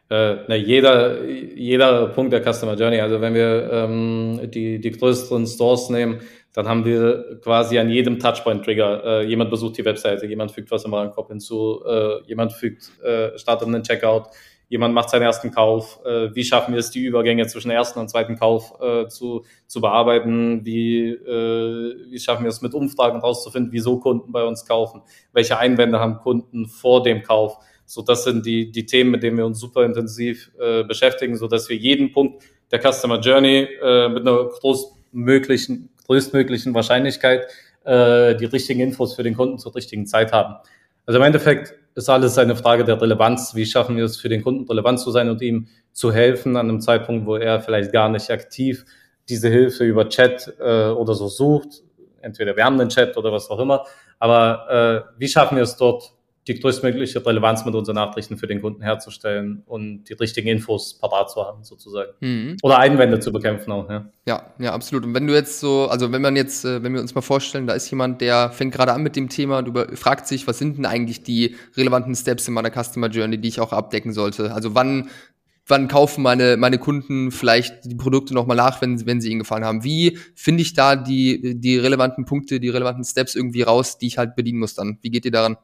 Äh, 0.09 0.37
na, 0.47 0.55
jeder, 0.55 1.23
jeder 1.25 2.07
Punkt 2.07 2.33
der 2.33 2.41
Customer 2.41 2.75
Journey. 2.75 2.99
Also 2.99 3.21
wenn 3.21 3.33
wir 3.33 3.69
ähm, 3.71 4.41
die, 4.51 4.79
die 4.79 4.91
größeren 4.91 5.45
Stores 5.45 5.89
nehmen, 5.89 6.19
dann 6.53 6.67
haben 6.67 6.83
wir 6.83 7.39
quasi 7.43 7.77
an 7.77 7.89
jedem 7.89 8.17
Touchpoint-Trigger, 8.19 9.03
äh, 9.05 9.25
jemand 9.25 9.51
besucht 9.51 9.77
die 9.77 9.85
Webseite, 9.85 10.25
jemand 10.25 10.51
fügt 10.51 10.71
was 10.71 10.83
im 10.83 10.91
Warenkorb 10.91 11.29
hinzu, 11.29 11.83
äh, 11.87 12.23
jemand 12.25 12.53
fügt, 12.53 12.91
äh, 13.03 13.37
startet 13.37 13.67
einen 13.67 13.83
Checkout, 13.83 14.23
jemand 14.67 14.95
macht 14.95 15.11
seinen 15.11 15.21
ersten 15.21 15.51
Kauf, 15.51 15.99
äh, 16.05 16.33
wie 16.33 16.43
schaffen 16.43 16.73
wir 16.73 16.79
es, 16.79 16.89
die 16.89 17.03
Übergänge 17.03 17.45
zwischen 17.45 17.69
ersten 17.69 17.99
und 17.99 18.09
zweiten 18.09 18.35
Kauf 18.37 18.73
äh, 18.81 19.07
zu, 19.07 19.45
zu 19.67 19.79
bearbeiten, 19.79 20.65
wie, 20.65 21.09
äh, 21.09 21.95
wie 22.09 22.19
schaffen 22.19 22.43
wir 22.43 22.49
es 22.49 22.61
mit 22.61 22.73
Umfragen 22.73 23.19
rauszufinden, 23.19 23.71
wieso 23.71 23.99
Kunden 23.99 24.31
bei 24.31 24.43
uns 24.43 24.65
kaufen, 24.65 25.03
welche 25.33 25.59
Einwände 25.59 25.99
haben 25.99 26.17
Kunden 26.17 26.65
vor 26.65 27.03
dem 27.03 27.21
Kauf, 27.21 27.59
so, 27.89 28.03
das 28.03 28.24
sind 28.24 28.46
die, 28.46 28.72
die 28.72 28.86
Themen, 28.86 29.10
mit 29.10 29.24
denen 29.24 29.36
wir 29.36 29.48
uns 29.48 29.60
super 29.60 29.84
intensiv 29.84 30.51
äh, 30.60 30.84
beschäftigen, 30.84 31.36
so 31.36 31.48
dass 31.48 31.69
wir 31.69 31.75
jeden 31.75 32.12
Punkt 32.12 32.43
der 32.72 32.79
Customer 32.79 33.19
Journey 33.19 33.67
äh, 33.81 34.08
mit 34.10 34.27
einer 34.27 34.46
großmöglichen, 34.46 35.89
größtmöglichen 36.05 36.75
Wahrscheinlichkeit 36.75 37.48
äh, 37.86 38.36
die 38.36 38.46
richtigen 38.46 38.79
Infos 38.81 39.15
für 39.15 39.24
den 39.24 39.36
Kunden 39.36 39.58
zur 39.58 39.75
richtigen 39.75 40.05
Zeit 40.05 40.31
haben. 40.31 40.58
Also 41.08 41.17
im 41.17 41.25
Endeffekt 41.25 41.74
ist 41.96 42.10
alles 42.10 42.38
eine 42.38 42.55
Frage 42.55 42.84
der 42.84 43.01
Relevanz. 43.01 43.55
Wie 43.55 43.65
schaffen 43.65 43.98
wir 43.98 44.05
es 44.05 44.17
für 44.17 44.29
den 44.29 44.43
Kunden 44.43 44.67
relevant 44.67 45.00
zu 45.00 45.10
sein 45.10 45.27
und 45.27 45.41
ihm 45.41 45.67
zu 45.91 46.13
helfen 46.13 46.58
an 46.58 46.69
einem 46.69 46.81
Zeitpunkt, 46.81 47.25
wo 47.25 47.38
er 47.38 47.60
vielleicht 47.60 47.91
gar 47.91 48.08
nicht 48.08 48.29
aktiv 48.29 48.86
diese 49.27 49.50
Hilfe 49.50 49.84
über 49.84 50.08
Chat 50.10 50.53
äh, 50.60 50.89
oder 50.89 51.15
so 51.15 51.27
sucht. 51.27 51.81
Entweder 52.22 52.55
wir 52.55 52.66
haben 52.66 52.79
einen 52.79 52.90
Chat 52.90 53.18
oder 53.18 53.31
was 53.31 53.50
auch 53.50 53.59
immer. 53.59 53.83
Aber 54.20 55.07
äh, 55.09 55.20
wie 55.20 55.27
schaffen 55.27 55.55
wir 55.55 55.63
es 55.63 55.75
dort 55.75 56.13
die 56.50 56.59
größtmögliche 56.59 57.25
Relevanz 57.25 57.64
mit 57.64 57.75
unseren 57.75 57.96
Nachrichten 57.96 58.38
für 58.38 58.48
den 58.48 58.62
Kunden 58.62 58.81
herzustellen 58.81 59.64
und 59.66 60.05
die 60.09 60.14
richtigen 60.14 60.48
Infos 60.48 60.96
parat 60.96 61.31
zu 61.31 61.46
haben, 61.46 61.64
sozusagen. 61.64 62.12
Mhm. 62.20 62.57
Oder 62.64 62.79
Einwände 62.79 63.20
zu 63.20 63.31
bekämpfen 63.31 63.72
auch, 63.72 63.90
ja. 63.90 64.09
Ja, 64.27 64.53
ja, 64.59 64.74
absolut. 64.74 65.05
Und 65.05 65.14
wenn 65.14 65.27
du 65.27 65.33
jetzt 65.33 65.59
so, 65.59 65.88
also 65.88 66.12
wenn 66.12 66.22
man 66.22 66.35
jetzt, 66.35 66.66
äh, 66.66 66.83
wenn 66.83 66.94
wir 66.94 67.01
uns 67.01 67.16
mal 67.16 67.22
vorstellen, 67.22 67.68
da 67.68 67.74
ist 67.74 67.90
jemand, 67.90 68.22
der 68.22 68.51
fängt 68.51 68.74
gerade 68.74 68.94
an 68.94 69.03
mit 69.03 69.16
dem 69.16 69.29
Thema 69.29 69.59
und 69.59 69.98
fragt 69.98 70.27
sich, 70.27 70.48
was 70.48 70.57
sind 70.57 70.77
denn 70.77 70.85
eigentlich 70.85 71.24
die 71.24 71.55
relevanten 71.77 72.16
Steps 72.16 72.48
in 72.48 72.53
meiner 72.53 72.72
Customer 72.72 73.07
Journey, 73.07 73.38
die 73.38 73.48
ich 73.48 73.62
auch 73.62 73.72
abdecken 73.72 74.12
sollte? 74.12 74.53
Also 74.53 74.75
wann 74.75 75.09
wann 75.70 75.88
kaufen 75.88 76.24
meine, 76.24 76.57
meine 76.57 76.79
Kunden 76.79 77.31
vielleicht 77.31 77.85
die 77.85 77.96
Produkte 77.96 78.33
nochmal 78.33 78.57
nach, 78.57 78.81
wenn, 78.81 79.05
wenn 79.05 79.22
sie 79.22 79.29
ihnen 79.29 79.40
gefallen 79.40 79.64
haben? 79.64 79.83
Wie 79.83 80.18
finde 80.35 80.64
ich 80.64 80.74
da 80.74 80.96
die, 80.96 81.59
die 81.59 81.77
relevanten 81.77 82.25
Punkte, 82.25 82.59
die 82.59 82.70
relevanten 82.70 83.03
Steps 83.03 83.35
irgendwie 83.35 83.62
raus, 83.62 83.98
die 83.98 84.07
ich 84.07 84.18
halt 84.18 84.35
bedienen 84.35 84.59
muss 84.59 84.74
dann? 84.74 84.98
Wie 85.01 85.12
geht 85.12 85.25
ihr 85.25 85.31
daran? 85.31 85.57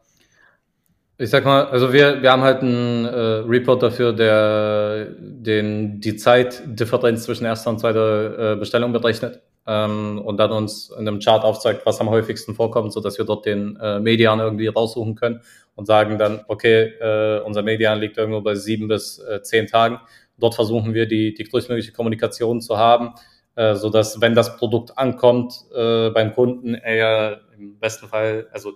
Ich 1.18 1.30
sag 1.30 1.46
mal, 1.46 1.68
also 1.68 1.94
wir, 1.94 2.22
wir 2.22 2.30
haben 2.30 2.42
halt 2.42 2.62
einen 2.62 3.06
äh, 3.06 3.10
Report 3.48 3.82
dafür, 3.82 4.12
der 4.12 5.08
den, 5.18 6.02
die 6.02 6.18
Zeitdifferenz 6.18 7.24
zwischen 7.24 7.46
erster 7.46 7.70
und 7.70 7.80
zweiter 7.80 8.54
äh, 8.54 8.56
Bestellung 8.58 8.92
berechnet 8.92 9.42
ähm, 9.66 10.22
und 10.26 10.36
dann 10.38 10.52
uns 10.52 10.90
in 10.90 11.08
einem 11.08 11.20
Chart 11.22 11.46
aufzeigt, 11.46 11.86
was 11.86 12.02
am 12.02 12.10
häufigsten 12.10 12.54
vorkommt, 12.54 12.92
so 12.92 13.00
dass 13.00 13.18
wir 13.18 13.24
dort 13.24 13.46
den 13.46 13.78
äh, 13.78 14.02
Median 14.02 14.42
irgendwie 14.42 14.68
raussuchen 14.68 15.16
können 15.16 15.40
und 15.76 15.86
sagen 15.86 16.18
dann, 16.18 16.42
okay, 16.50 16.92
äh, 17.00 17.40
unser 17.46 17.64
Median 17.64 18.00
liegt 18.00 18.18
irgendwo 18.18 18.42
bei 18.42 18.56
sieben 18.56 18.90
bis 18.90 19.20
äh, 19.20 19.42
zehn 19.42 19.68
Tagen. 19.68 20.02
Dort 20.38 20.56
versuchen 20.56 20.94
wir 20.94 21.06
die, 21.06 21.34
die 21.34 21.46
größtmögliche 21.46 21.94
Kommunikation 21.94 22.60
zu 22.60 22.78
haben, 22.78 23.14
äh, 23.56 23.76
so 23.76 23.90
dass 23.90 24.20
wenn 24.20 24.36
das 24.36 24.58
Produkt 24.58 24.98
ankommt 24.98 25.54
äh, 25.74 26.10
beim 26.10 26.34
Kunden, 26.34 26.76
er 26.76 27.40
im 27.58 27.80
besten 27.80 28.10
Fall, 28.10 28.48
also 28.52 28.74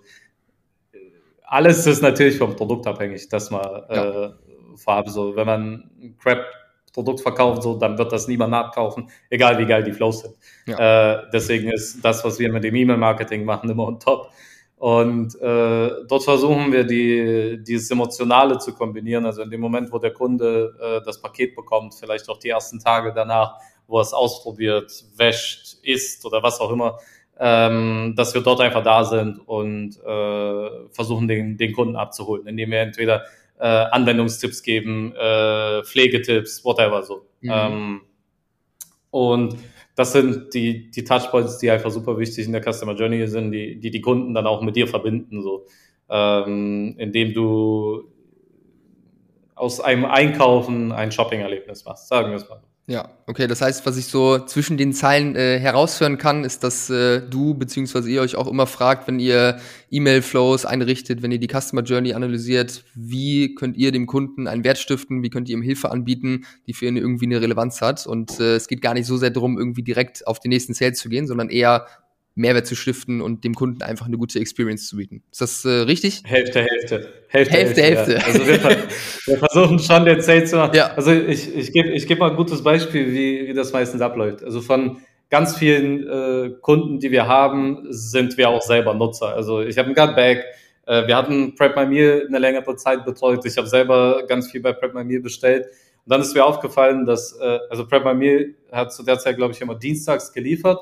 alles 1.50 1.88
ist 1.88 2.02
natürlich 2.02 2.38
vom 2.38 2.56
Produkt 2.56 2.86
abhängig, 2.86 3.28
das 3.28 3.50
mal 3.50 3.86
ja. 3.90 4.26
äh, 4.26 4.34
vorab 4.76 5.10
so. 5.10 5.36
Wenn 5.36 5.48
man 5.48 5.90
ein 6.00 6.18
Crap-Produkt 6.22 7.22
verkauft, 7.22 7.64
so, 7.64 7.76
dann 7.76 7.98
wird 7.98 8.12
das 8.12 8.28
niemand 8.28 8.52
nachkaufen, 8.52 9.10
egal 9.30 9.58
wie 9.58 9.66
geil 9.66 9.84
die 9.84 9.92
Flows 9.92 10.22
sind. 10.22 10.36
Ja. 10.68 11.14
Äh, 11.14 11.24
deswegen 11.34 11.72
ist 11.72 12.06
das, 12.06 12.24
was 12.24 12.40
wir 12.40 12.52
mit 12.52 12.64
dem 12.64 12.76
E-Mail-Marketing 12.76 13.46
machen, 13.46 13.70
immer 13.70 13.88
on 13.88 14.00
top. 14.00 14.30
Und 14.78 15.36
äh, 15.42 15.90
dort 16.08 16.24
versuchen 16.24 16.72
wir, 16.72 16.86
die, 16.86 17.62
dieses 17.64 17.90
Emotionale 17.92 18.60
zu 18.60 18.74
kombinieren. 18.74 19.26
Also 19.26 19.42
in 19.42 19.50
dem 19.50 19.60
Moment, 19.60 19.92
wo 19.92 19.98
der 19.98 20.14
Kunde 20.14 20.76
äh, 20.80 21.06
das 21.06 21.20
Paket 21.20 21.56
bekommt, 21.56 21.96
vielleicht 21.96 22.30
auch 22.30 22.38
die 22.38 22.50
ersten 22.50 22.80
Tage 22.80 23.12
danach, 23.14 23.58
wo 23.88 23.98
er 23.98 24.04
es 24.04 24.14
ausprobiert, 24.14 25.04
wäscht, 25.16 25.80
isst 25.82 26.26
oder 26.26 26.44
was 26.44 26.62
auch 26.62 26.72
immer, 26.72 27.00
ähm, 27.40 28.14
dass 28.18 28.34
wir 28.34 28.42
dort 28.42 28.60
einfach 28.60 28.84
da 28.84 29.06
sind 29.06 29.40
und 29.40 29.98
äh, 29.98 30.90
versuchen, 30.92 31.28
den, 31.28 31.58
den 31.58 31.74
Kunden 31.74 31.96
abzuholen, 31.96 32.46
indem 32.48 32.72
wir 32.72 32.82
entweder 32.82 33.24
äh, 33.58 33.66
Anwendungstipps 33.66 34.62
geben, 34.62 35.14
äh, 35.16 35.84
Pflegetipps, 35.84 36.64
whatever 36.66 37.04
so. 37.04 37.26
Mhm. 37.42 37.52
Ähm, 37.52 38.02
und 39.12 39.56
das 39.96 40.12
sind 40.12 40.54
die, 40.54 40.92
die 40.92 41.04
Touchpoints, 41.04 41.58
die 41.58 41.72
einfach 41.72 41.92
super 41.92 42.18
wichtig 42.18 42.46
in 42.46 42.52
der 42.52 42.62
Customer 42.62 42.94
Journey 42.94 43.26
sind, 43.28 43.52
die 43.52 43.80
die, 43.80 43.92
die 43.92 44.02
Kunden 44.02 44.34
dann 44.34 44.46
auch 44.46 44.62
mit 44.62 44.76
dir 44.76 44.88
verbinden, 44.88 45.42
so. 45.42 45.66
Ähm, 46.10 46.96
indem 46.98 47.34
du 47.34 48.12
aus 49.56 49.80
einem 49.82 50.06
Einkaufen 50.06 50.92
ein 50.92 51.12
Shopping-Erlebnis 51.12 51.86
machst, 51.86 52.08
sagen 52.08 52.30
wir 52.30 52.38
es 52.38 52.50
mal. 52.50 52.62
Ja, 52.90 53.08
okay, 53.28 53.46
das 53.46 53.62
heißt, 53.62 53.86
was 53.86 53.98
ich 53.98 54.08
so 54.08 54.40
zwischen 54.40 54.76
den 54.76 54.94
Zeilen 54.94 55.36
äh, 55.36 55.60
heraushören 55.60 56.18
kann, 56.18 56.44
ist, 56.44 56.64
dass 56.64 56.90
äh, 56.90 57.22
du 57.22 57.54
bzw. 57.54 58.10
ihr 58.10 58.22
euch 58.22 58.36
auch 58.36 58.48
immer 58.48 58.66
fragt, 58.66 59.08
wenn 59.08 59.20
ihr 59.20 59.60
E-Mail-Flows 59.92 60.66
einrichtet, 60.66 61.22
wenn 61.22 61.30
ihr 61.30 61.38
die 61.38 61.48
Customer 61.48 61.84
Journey 61.84 62.14
analysiert, 62.14 62.84
wie 62.96 63.54
könnt 63.54 63.78
ihr 63.78 63.92
dem 63.92 64.08
Kunden 64.08 64.48
einen 64.48 64.64
Wert 64.64 64.80
stiften, 64.80 65.22
wie 65.22 65.30
könnt 65.30 65.50
ihr 65.50 65.58
ihm 65.58 65.62
Hilfe 65.62 65.92
anbieten, 65.92 66.48
die 66.66 66.74
für 66.74 66.88
ihn 66.88 66.98
irgendwie 66.98 67.26
eine 67.26 67.40
Relevanz 67.40 67.80
hat. 67.82 68.08
Und 68.08 68.40
äh, 68.40 68.56
es 68.56 68.68
geht 68.68 68.82
gar 68.82 68.96
nicht 68.96 69.06
so 69.06 69.18
sehr 69.18 69.30
darum, 69.30 69.60
irgendwie 69.60 69.84
direkt 69.84 70.26
auf 70.26 70.40
den 70.40 70.50
nächsten 70.50 70.74
Sales 70.74 70.98
zu 70.98 71.10
gehen, 71.10 71.28
sondern 71.28 71.50
eher 71.50 71.86
Mehrwert 72.40 72.66
zu 72.66 72.76
stiften 72.76 73.22
und 73.22 73.44
dem 73.44 73.54
Kunden 73.54 73.82
einfach 73.84 74.06
eine 74.06 74.18
gute 74.18 74.40
Experience 74.40 74.88
zu 74.88 74.96
bieten. 74.96 75.24
Ist 75.32 75.42
das 75.42 75.66
äh, 75.66 75.70
richtig? 75.70 76.24
Hälfte, 76.26 76.62
Hälfte. 76.62 77.10
Hälfte, 77.28 77.54
Hälfte. 77.54 77.82
Hälfte. 77.82 78.14
Ja. 78.14 78.20
Also 78.26 78.48
wir, 78.48 78.88
wir, 79.26 79.38
versuchen 79.38 79.80
schon 79.80 80.06
den 80.06 80.22
Sale 80.22 80.46
zu 80.46 80.56
machen. 80.56 80.76
Ja. 80.76 80.94
Also 80.94 81.12
ich, 81.12 81.54
ich 81.54 81.74
gebe 81.74 81.90
ich 81.90 82.08
geb 82.08 82.20
mal 82.20 82.32
ein 82.32 82.38
gutes 82.38 82.64
Beispiel, 82.64 83.12
wie, 83.12 83.50
wie 83.50 83.54
das 83.54 83.74
meistens 83.74 84.02
abläuft. 84.02 84.44
Also 84.44 84.62
von 84.62 84.98
ganz 85.30 85.58
vielen 85.58 86.08
äh, 86.08 86.52
Kunden, 86.62 87.00
die 87.00 87.12
wir 87.12 87.28
haben, 87.28 87.86
sind 87.90 88.38
wir 88.38 88.50
auch 88.50 88.62
selber 88.62 88.94
Nutzer. 88.94 89.36
Also 89.36 89.62
ich 89.62 89.78
habe 89.78 89.90
ein 89.90 89.96
Gutbag, 89.96 90.46
äh, 90.86 91.08
wir 91.08 91.18
hatten 91.18 91.56
Prep 91.56 91.76
My 91.76 91.86
Meal 91.86 92.26
eine 92.28 92.40
längere 92.40 92.76
Zeit 92.78 93.04
betreut. 93.04 93.46
Ich 93.46 93.58
habe 93.58 93.68
selber 93.68 94.24
ganz 94.28 94.50
viel 94.50 94.62
bei 94.62 94.72
Prep 94.72 94.94
My 94.94 95.04
Meal 95.04 95.22
bestellt. 95.22 95.66
Und 95.66 96.14
dann 96.14 96.22
ist 96.22 96.34
mir 96.34 96.46
aufgefallen, 96.46 97.06
dass, 97.06 97.38
äh, 97.40 97.60
also 97.70 97.86
Prep 97.86 98.06
My 98.06 98.14
Meal 98.14 98.56
hat 98.72 98.94
zu 98.94 99.04
der 99.04 99.20
Zeit, 99.20 99.36
glaube 99.36 99.54
ich, 99.54 99.62
immer 99.62 99.76
dienstags 99.76 100.32
geliefert. 100.32 100.80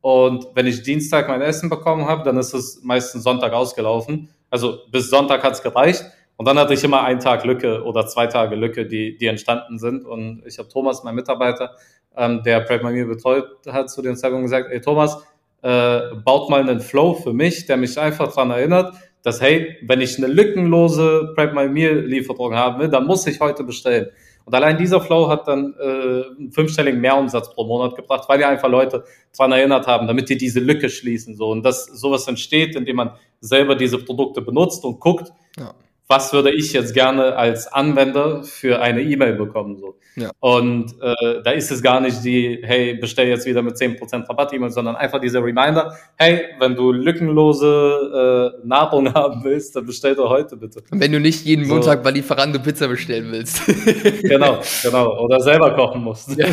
Und 0.00 0.46
wenn 0.54 0.66
ich 0.66 0.82
Dienstag 0.82 1.28
mein 1.28 1.42
Essen 1.42 1.68
bekommen 1.68 2.06
habe, 2.06 2.22
dann 2.22 2.36
ist 2.36 2.54
es 2.54 2.82
meistens 2.82 3.24
Sonntag 3.24 3.52
ausgelaufen. 3.52 4.28
Also 4.50 4.78
bis 4.90 5.10
Sonntag 5.10 5.42
hat 5.42 5.54
es 5.54 5.62
gereicht. 5.62 6.04
Und 6.36 6.46
dann 6.46 6.58
hatte 6.58 6.72
ich 6.72 6.84
immer 6.84 7.02
einen 7.02 7.18
Tag 7.18 7.44
Lücke 7.44 7.82
oder 7.82 8.06
zwei 8.06 8.28
Tage 8.28 8.54
Lücke, 8.54 8.86
die, 8.86 9.16
die 9.16 9.26
entstanden 9.26 9.78
sind. 9.78 10.04
Und 10.04 10.42
ich 10.46 10.58
habe 10.58 10.68
Thomas, 10.68 11.02
mein 11.02 11.16
Mitarbeiter, 11.16 11.74
ähm, 12.16 12.42
der 12.44 12.60
Prep 12.60 12.84
My 12.84 12.92
Meal 12.92 13.06
betreut 13.06 13.44
hat, 13.66 13.90
zu 13.90 14.02
den 14.02 14.16
Zeitpunkt 14.16 14.44
gesagt, 14.44 14.68
ey 14.70 14.80
Thomas, 14.80 15.24
äh, 15.62 16.00
baut 16.24 16.48
mal 16.48 16.60
einen 16.60 16.80
Flow 16.80 17.14
für 17.14 17.32
mich, 17.32 17.66
der 17.66 17.76
mich 17.76 17.98
einfach 17.98 18.28
daran 18.28 18.52
erinnert, 18.52 18.94
dass, 19.22 19.40
hey, 19.40 19.76
wenn 19.82 20.00
ich 20.00 20.16
eine 20.16 20.28
lückenlose 20.28 21.32
Prep 21.34 21.54
My 21.54 21.68
Meal 21.68 21.98
Lieferung 22.06 22.54
haben 22.54 22.78
will, 22.80 22.88
dann 22.88 23.06
muss 23.06 23.26
ich 23.26 23.40
heute 23.40 23.64
bestellen. 23.64 24.06
Und 24.48 24.54
allein 24.54 24.78
dieser 24.78 25.02
Flow 25.02 25.28
hat 25.28 25.46
dann 25.46 25.74
äh, 25.78 25.84
einen 25.84 26.50
fünfstelligen 26.52 27.02
Mehrumsatz 27.02 27.54
pro 27.54 27.66
Monat 27.66 27.96
gebracht, 27.96 28.26
weil 28.30 28.40
ja 28.40 28.48
einfach 28.48 28.70
Leute 28.70 29.04
daran 29.36 29.52
erinnert 29.52 29.86
haben, 29.86 30.06
damit 30.06 30.30
die 30.30 30.38
diese 30.38 30.58
Lücke 30.58 30.88
schließen. 30.88 31.36
So. 31.36 31.50
Und 31.50 31.64
dass 31.64 31.84
sowas 31.84 32.26
entsteht, 32.26 32.74
indem 32.74 32.96
man 32.96 33.10
selber 33.40 33.74
diese 33.74 33.98
Produkte 33.98 34.40
benutzt 34.40 34.86
und 34.86 35.00
guckt, 35.00 35.30
ja 35.58 35.74
was 36.08 36.32
würde 36.32 36.50
ich 36.50 36.72
jetzt 36.72 36.94
gerne 36.94 37.36
als 37.36 37.70
Anwender 37.70 38.42
für 38.42 38.80
eine 38.80 39.02
E-Mail 39.02 39.34
bekommen. 39.34 39.76
So. 39.76 39.98
Ja. 40.16 40.30
Und 40.40 40.94
äh, 41.02 41.42
da 41.44 41.50
ist 41.50 41.70
es 41.70 41.82
gar 41.82 42.00
nicht 42.00 42.24
die, 42.24 42.60
hey, 42.62 42.94
bestell 42.94 43.28
jetzt 43.28 43.44
wieder 43.46 43.62
mit 43.62 43.76
10% 43.76 44.26
Rabatt-E-Mail, 44.28 44.70
sondern 44.70 44.96
einfach 44.96 45.20
dieser 45.20 45.44
Reminder, 45.44 45.94
hey, 46.16 46.46
wenn 46.58 46.74
du 46.74 46.92
lückenlose 46.92 48.54
äh, 48.62 48.66
Nahrung 48.66 49.12
haben 49.14 49.44
willst, 49.44 49.76
dann 49.76 49.84
bestell 49.84 50.14
doch 50.14 50.30
heute 50.30 50.56
bitte. 50.56 50.82
Und 50.90 51.00
wenn 51.00 51.12
du 51.12 51.20
nicht 51.20 51.44
jeden 51.44 51.66
so. 51.66 51.74
Montag 51.74 52.02
bei 52.02 52.10
Lieferando 52.10 52.58
Pizza 52.58 52.88
bestellen 52.88 53.30
willst. 53.30 53.60
genau, 54.22 54.60
genau. 54.82 55.24
Oder 55.24 55.40
selber 55.40 55.74
kochen 55.74 56.02
musst. 56.02 56.36
Ja. 56.36 56.46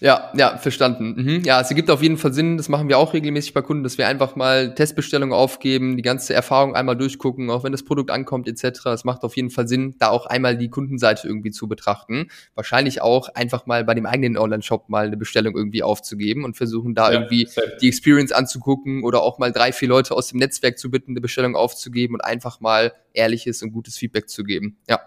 Ja, 0.00 0.30
ja, 0.36 0.56
verstanden. 0.58 1.14
Mhm. 1.16 1.42
Ja, 1.44 1.60
es 1.60 1.70
ergibt 1.70 1.90
auf 1.90 2.02
jeden 2.02 2.18
Fall 2.18 2.32
Sinn. 2.32 2.56
Das 2.56 2.68
machen 2.68 2.88
wir 2.88 2.98
auch 2.98 3.14
regelmäßig 3.14 3.52
bei 3.52 3.62
Kunden, 3.62 3.82
dass 3.82 3.98
wir 3.98 4.06
einfach 4.06 4.36
mal 4.36 4.74
Testbestellungen 4.74 5.34
aufgeben, 5.34 5.96
die 5.96 6.02
ganze 6.02 6.34
Erfahrung 6.34 6.76
einmal 6.76 6.96
durchgucken, 6.96 7.50
auch 7.50 7.64
wenn 7.64 7.72
das 7.72 7.82
Produkt 7.82 8.10
ankommt 8.10 8.37
etc. 8.46 8.86
Es 8.86 9.04
macht 9.04 9.22
auf 9.22 9.36
jeden 9.36 9.50
Fall 9.50 9.66
Sinn, 9.66 9.96
da 9.98 10.10
auch 10.10 10.26
einmal 10.26 10.56
die 10.56 10.68
Kundenseite 10.68 11.26
irgendwie 11.26 11.50
zu 11.50 11.68
betrachten. 11.68 12.28
Wahrscheinlich 12.54 13.00
auch 13.02 13.28
einfach 13.34 13.66
mal 13.66 13.84
bei 13.84 13.94
dem 13.94 14.06
eigenen 14.06 14.36
Online-Shop 14.36 14.88
mal 14.88 15.06
eine 15.06 15.16
Bestellung 15.16 15.56
irgendwie 15.56 15.82
aufzugeben 15.82 16.44
und 16.44 16.56
versuchen 16.56 16.94
da 16.94 17.12
ja, 17.12 17.20
irgendwie 17.20 17.46
safe. 17.46 17.76
die 17.80 17.88
Experience 17.88 18.32
anzugucken 18.32 19.02
oder 19.02 19.22
auch 19.22 19.38
mal 19.38 19.52
drei, 19.52 19.72
vier 19.72 19.88
Leute 19.88 20.14
aus 20.14 20.28
dem 20.28 20.38
Netzwerk 20.38 20.78
zu 20.78 20.90
bitten, 20.90 21.12
eine 21.12 21.20
Bestellung 21.20 21.56
aufzugeben 21.56 22.14
und 22.14 22.20
einfach 22.20 22.60
mal 22.60 22.92
ehrliches 23.12 23.62
und 23.62 23.72
gutes 23.72 23.96
Feedback 23.96 24.28
zu 24.28 24.44
geben. 24.44 24.76
Ja. 24.88 25.00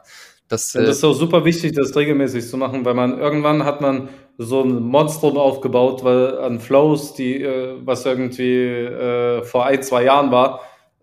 Das, 0.52 0.74
ja, 0.74 0.82
das 0.82 0.98
ist 0.98 1.04
auch 1.06 1.14
super 1.14 1.46
wichtig, 1.46 1.72
das 1.76 1.96
regelmäßig 1.96 2.46
zu 2.46 2.58
machen, 2.58 2.84
weil 2.84 2.94
man 2.94 3.18
irgendwann 3.18 3.64
hat 3.64 3.80
man 3.80 4.10
so 4.38 4.62
ein 4.62 4.82
Monstrum 4.82 5.38
aufgebaut, 5.38 6.04
weil 6.04 6.40
an 6.40 6.60
Flows, 6.60 7.14
die 7.14 7.42
äh, 7.42 7.78
was 7.86 8.06
irgendwie 8.06 8.66
äh, 8.66 9.44
vor 9.44 9.66
ein, 9.66 9.82
zwei 9.82 10.04
Jahren 10.04 10.30
war, 10.32 10.60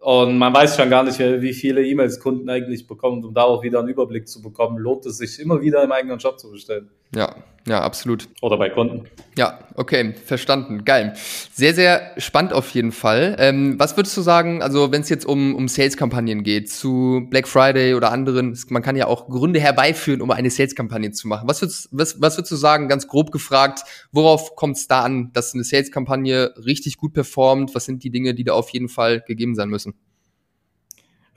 und 0.09 0.39
man 0.39 0.55
weiß 0.55 0.75
schon 0.75 0.89
gar 0.89 1.03
nicht, 1.03 1.19
wie 1.19 1.53
viele 1.53 1.85
E-Mails 1.85 2.19
Kunden 2.19 2.49
eigentlich 2.49 2.87
bekommen, 2.87 3.23
um 3.23 3.35
da 3.35 3.43
auch 3.43 3.63
wieder 3.63 3.81
einen 3.81 3.89
Überblick 3.89 4.27
zu 4.27 4.41
bekommen. 4.41 4.79
Lohnt 4.79 5.05
es 5.05 5.19
sich 5.19 5.39
immer 5.39 5.61
wieder 5.61 5.85
im 5.85 5.93
eigenen 5.93 6.17
Job 6.17 6.41
zu 6.41 6.51
bestellen? 6.51 6.89
Ja, 7.15 7.35
ja, 7.69 7.83
absolut. 7.83 8.29
Oder 8.41 8.57
bei 8.57 8.71
Kunden. 8.71 9.07
Ja, 9.37 9.59
okay, 9.75 10.15
verstanden. 10.25 10.85
Geil. 10.85 11.13
Sehr, 11.53 11.75
sehr 11.75 12.13
spannend 12.17 12.55
auf 12.55 12.71
jeden 12.71 12.93
Fall. 12.93 13.37
Ähm, 13.39 13.79
was 13.79 13.97
würdest 13.97 14.17
du 14.17 14.23
sagen, 14.23 14.63
also 14.63 14.91
wenn 14.91 15.03
es 15.03 15.11
jetzt 15.11 15.27
um, 15.27 15.55
um 15.55 15.69
Sales-Kampagnen 15.69 16.45
geht, 16.45 16.71
zu 16.71 17.27
Black 17.29 17.47
Friday 17.47 17.95
oder 17.95 18.11
anderen, 18.11 18.59
man 18.71 18.83
kann 18.83 18.97
ja 18.97 19.07
auch 19.07 19.29
Gründe 19.29 19.61
herbeiführen, 19.61 20.23
um 20.23 20.31
eine 20.31 20.51
Sales-Kampagne 20.51 21.11
zu 21.13 21.29
machen. 21.29 21.47
Was 21.47 21.61
würdest, 21.61 21.89
was, 21.93 22.21
was 22.21 22.39
würdest 22.39 22.53
du 22.53 22.57
sagen, 22.57 22.89
ganz 22.89 23.07
grob 23.07 23.33
gefragt, 23.33 23.81
worauf 24.13 24.57
kommt 24.57 24.79
es 24.79 24.89
da 24.89 25.03
an, 25.03 25.31
dass 25.35 25.53
eine 25.53 25.63
Sales-Kampagne 25.63 26.55
richtig 26.65 26.97
gut 26.97 27.13
performt? 27.13 27.75
Was 27.75 27.85
sind 27.85 28.03
die 28.03 28.11
Dinge, 28.11 28.35
die 28.35 28.45
da 28.45 28.55
auf 28.55 28.71
jeden 28.71 28.89
Fall 28.89 29.21
gegeben 29.21 29.55
sein 29.55 29.69
müssen? 29.69 29.95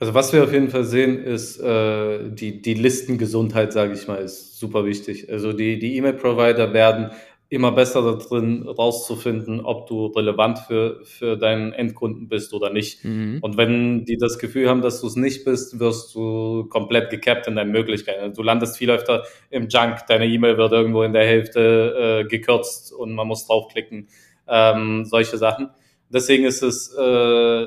Also 0.02 0.14
was 0.14 0.32
wir 0.32 0.42
auf 0.42 0.52
jeden 0.52 0.68
Fall 0.68 0.82
sehen, 0.82 1.22
ist 1.22 1.60
äh, 1.60 2.28
die, 2.28 2.60
die 2.60 2.74
Listengesundheit, 2.74 3.72
sage 3.72 3.92
ich 3.92 4.08
mal, 4.08 4.16
ist 4.16 4.58
super 4.58 4.84
wichtig. 4.84 5.30
Also 5.30 5.52
die, 5.52 5.78
die 5.78 5.96
E-Mail-Provider 5.96 6.72
werden 6.72 7.12
immer 7.50 7.70
besser 7.70 8.02
darin 8.02 8.66
rauszufinden, 8.66 9.60
ob 9.60 9.86
du 9.86 10.06
relevant 10.06 10.58
für, 10.58 11.04
für 11.04 11.36
deinen 11.36 11.72
Endkunden 11.72 12.26
bist 12.26 12.52
oder 12.52 12.70
nicht. 12.70 13.04
Mhm. 13.04 13.38
Und 13.42 13.56
wenn 13.56 14.04
die 14.04 14.16
das 14.16 14.40
Gefühl 14.40 14.68
haben, 14.68 14.82
dass 14.82 15.00
du 15.00 15.06
es 15.06 15.14
nicht 15.14 15.44
bist, 15.44 15.78
wirst 15.78 16.16
du 16.16 16.64
komplett 16.68 17.10
gecapped 17.10 17.46
in 17.46 17.54
deinen 17.54 17.70
Möglichkeiten. 17.70 18.22
Also 18.22 18.42
du 18.42 18.42
landest 18.42 18.78
viel 18.78 18.90
öfter 18.90 19.22
im 19.50 19.68
Junk, 19.68 19.98
deine 20.08 20.26
E-Mail 20.26 20.56
wird 20.56 20.72
irgendwo 20.72 21.04
in 21.04 21.12
der 21.12 21.26
Hälfte 21.26 22.24
äh, 22.24 22.28
gekürzt 22.28 22.92
und 22.92 23.14
man 23.14 23.28
muss 23.28 23.46
draufklicken, 23.46 24.08
ähm, 24.48 25.04
solche 25.04 25.38
Sachen. 25.38 25.70
Deswegen 26.08 26.44
ist 26.44 26.64
es 26.64 26.92
äh, 26.92 27.66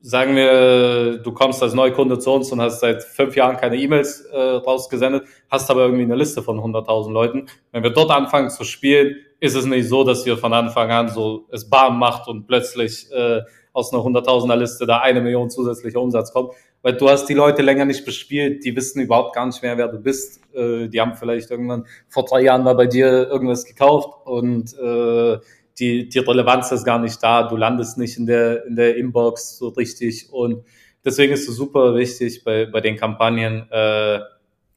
sagen 0.00 0.36
wir, 0.36 1.18
du 1.18 1.32
kommst 1.32 1.62
als 1.62 1.74
Neukunde 1.74 2.18
zu 2.18 2.30
uns 2.30 2.52
und 2.52 2.60
hast 2.60 2.80
seit 2.80 3.02
fünf 3.02 3.34
Jahren 3.36 3.56
keine 3.56 3.76
E-Mails 3.76 4.20
äh, 4.32 4.38
rausgesendet, 4.38 5.24
hast 5.50 5.70
aber 5.70 5.82
irgendwie 5.82 6.04
eine 6.04 6.14
Liste 6.14 6.42
von 6.42 6.58
100.000 6.58 7.12
Leuten. 7.12 7.46
Wenn 7.72 7.82
wir 7.82 7.90
dort 7.90 8.10
anfangen 8.10 8.50
zu 8.50 8.64
spielen, 8.64 9.16
ist 9.40 9.54
es 9.54 9.66
nicht 9.66 9.88
so, 9.88 10.04
dass 10.04 10.24
wir 10.26 10.36
von 10.36 10.52
Anfang 10.52 10.90
an 10.90 11.08
so 11.08 11.46
es 11.50 11.68
bam 11.68 11.98
macht 11.98 12.28
und 12.28 12.46
plötzlich 12.46 13.10
äh, 13.12 13.40
aus 13.72 13.92
einer 13.92 14.02
100.000er 14.02 14.56
Liste 14.56 14.86
da 14.86 14.98
eine 14.98 15.20
Million 15.20 15.50
zusätzlicher 15.50 16.00
Umsatz 16.00 16.32
kommt. 16.32 16.52
Weil 16.82 16.96
du 16.96 17.08
hast 17.08 17.26
die 17.26 17.34
Leute 17.34 17.62
länger 17.62 17.84
nicht 17.84 18.04
bespielt, 18.04 18.64
die 18.64 18.74
wissen 18.76 19.00
überhaupt 19.00 19.34
gar 19.34 19.46
nicht 19.46 19.62
mehr, 19.62 19.76
wer 19.78 19.88
du 19.88 19.98
bist. 19.98 20.40
Äh, 20.54 20.88
die 20.88 21.00
haben 21.00 21.14
vielleicht 21.14 21.50
irgendwann 21.50 21.86
vor 22.08 22.24
drei 22.24 22.42
Jahren 22.42 22.62
mal 22.62 22.74
bei 22.74 22.86
dir 22.86 23.28
irgendwas 23.28 23.64
gekauft 23.64 24.26
und 24.26 24.74
äh, 24.78 25.38
die, 25.78 26.08
die 26.08 26.18
Relevanz 26.18 26.72
ist 26.72 26.84
gar 26.84 26.98
nicht 26.98 27.22
da, 27.22 27.44
du 27.44 27.56
landest 27.56 27.98
nicht 27.98 28.16
in 28.18 28.26
der, 28.26 28.64
in 28.66 28.76
der 28.76 28.96
Inbox 28.96 29.58
so 29.58 29.68
richtig 29.68 30.30
und 30.30 30.64
deswegen 31.04 31.32
ist 31.32 31.48
es 31.48 31.56
super 31.56 31.94
wichtig 31.94 32.44
bei, 32.44 32.66
bei 32.66 32.80
den 32.80 32.96
Kampagnen, 32.96 33.66
äh, 33.70 34.20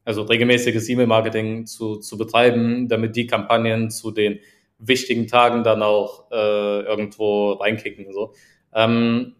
also 0.04 0.24
regelmäßiges 0.24 0.90
E-Mail-Marketing 0.90 1.66
zu, 1.66 1.98
zu 1.98 2.18
betreiben, 2.18 2.88
damit 2.88 3.16
die 3.16 3.28
Kampagnen 3.28 3.90
zu 3.90 4.12
den 4.12 4.40
wichtigen 4.80 5.28
Tagen 5.28 5.64
dann 5.64 5.84
auch 5.84 6.32
äh, 6.32 6.82
irgendwo 6.82 7.54
reinkicken. 7.54 8.12
So. 8.12 8.34
Ähm, 8.74 9.36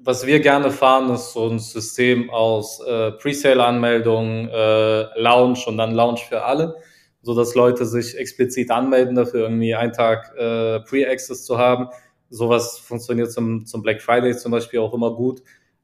was 0.00 0.26
wir 0.26 0.40
gerne 0.40 0.70
fahren, 0.70 1.12
ist 1.14 1.32
so 1.32 1.48
ein 1.48 1.58
System 1.58 2.30
aus 2.30 2.80
äh, 2.80 3.12
Presale-Anmeldung, 3.12 4.48
äh, 4.48 5.20
Launch 5.20 5.66
und 5.66 5.78
dann 5.78 5.94
Launch 5.94 6.24
für 6.24 6.44
alle 6.44 6.76
so 7.28 7.34
dass 7.34 7.54
Leute 7.54 7.84
sich 7.84 8.16
explizit 8.16 8.70
anmelden 8.70 9.14
dafür, 9.14 9.42
irgendwie 9.42 9.74
einen 9.74 9.92
Tag 9.92 10.32
äh, 10.38 10.80
Pre-Access 10.80 11.44
zu 11.44 11.58
haben. 11.58 11.88
Sowas 12.30 12.78
funktioniert 12.78 13.30
zum, 13.30 13.66
zum 13.66 13.82
Black 13.82 14.00
Friday 14.00 14.34
zum 14.34 14.50
Beispiel 14.50 14.80
auch 14.80 14.94
immer 14.94 15.14
gut. 15.14 15.40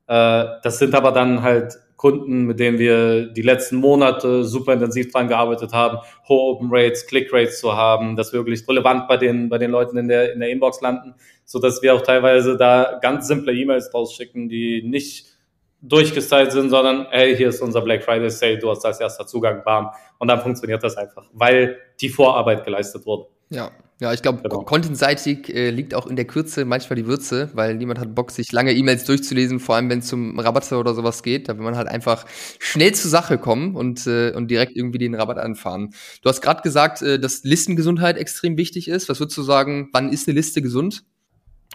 Äh, 0.06 0.46
das 0.62 0.78
sind 0.78 0.94
aber 0.94 1.12
dann 1.12 1.42
halt 1.42 1.74
Kunden, 1.98 2.46
mit 2.46 2.60
denen 2.60 2.78
wir 2.78 3.26
die 3.26 3.42
letzten 3.42 3.76
Monate 3.76 4.44
super 4.44 4.72
intensiv 4.72 5.12
dran 5.12 5.28
gearbeitet 5.28 5.74
haben, 5.74 5.98
hohe 6.30 6.54
Open 6.54 6.68
Rates, 6.70 7.06
Click 7.06 7.30
Rates 7.30 7.60
zu 7.60 7.76
haben, 7.76 8.16
dass 8.16 8.32
wir 8.32 8.40
wirklich 8.40 8.66
relevant 8.66 9.06
bei 9.06 9.18
den, 9.18 9.50
bei 9.50 9.58
den 9.58 9.70
Leuten 9.70 9.98
in 9.98 10.08
der, 10.08 10.32
in 10.32 10.40
der 10.40 10.48
Inbox 10.48 10.80
landen, 10.80 11.12
so 11.44 11.58
dass 11.58 11.82
wir 11.82 11.94
auch 11.94 12.00
teilweise 12.00 12.56
da 12.56 12.98
ganz 13.02 13.28
simple 13.28 13.52
E-Mails 13.52 13.92
rausschicken, 13.92 14.48
die 14.48 14.82
nicht 14.82 15.26
durchgestylt 15.88 16.52
sind, 16.52 16.70
sondern 16.70 17.06
hey, 17.10 17.36
hier 17.36 17.48
ist 17.48 17.60
unser 17.60 17.82
Black 17.82 18.02
Friday 18.02 18.30
Sale, 18.30 18.58
du 18.58 18.70
hast 18.70 18.84
als 18.84 19.00
erster 19.00 19.26
Zugang, 19.26 19.62
bam. 19.64 19.90
Und 20.18 20.28
dann 20.28 20.40
funktioniert 20.40 20.82
das 20.82 20.96
einfach, 20.96 21.24
weil 21.32 21.78
die 22.00 22.08
Vorarbeit 22.08 22.64
geleistet 22.64 23.04
wurde. 23.04 23.26
Ja, 23.50 23.70
ja, 24.00 24.12
ich 24.12 24.22
glaube, 24.22 24.42
genau. 24.42 24.62
contentseitig 24.64 25.54
äh, 25.54 25.70
liegt 25.70 25.94
auch 25.94 26.06
in 26.06 26.16
der 26.16 26.24
Kürze 26.24 26.64
manchmal 26.64 26.96
die 26.96 27.06
Würze, 27.06 27.50
weil 27.54 27.76
niemand 27.76 28.00
hat 28.00 28.14
Bock, 28.14 28.32
sich 28.32 28.50
lange 28.50 28.72
E-Mails 28.72 29.04
durchzulesen, 29.04 29.60
vor 29.60 29.76
allem 29.76 29.88
wenn 29.88 30.00
es 30.00 30.08
zum 30.08 30.38
Rabatte 30.38 30.76
oder 30.76 30.94
sowas 30.94 31.22
geht. 31.22 31.48
Da 31.48 31.56
will 31.56 31.64
man 31.64 31.76
halt 31.76 31.86
einfach 31.86 32.26
schnell 32.58 32.92
zur 32.92 33.10
Sache 33.10 33.38
kommen 33.38 33.76
und, 33.76 34.06
äh, 34.06 34.32
und 34.32 34.50
direkt 34.50 34.76
irgendwie 34.76 34.98
den 34.98 35.14
Rabatt 35.14 35.38
anfahren. 35.38 35.94
Du 36.22 36.28
hast 36.28 36.40
gerade 36.40 36.62
gesagt, 36.62 37.02
äh, 37.02 37.20
dass 37.20 37.44
Listengesundheit 37.44 38.16
extrem 38.16 38.56
wichtig 38.56 38.88
ist. 38.88 39.08
Was 39.08 39.20
würdest 39.20 39.38
du 39.38 39.42
sagen, 39.42 39.90
wann 39.92 40.12
ist 40.12 40.26
eine 40.26 40.34
Liste 40.34 40.60
gesund? 40.60 41.04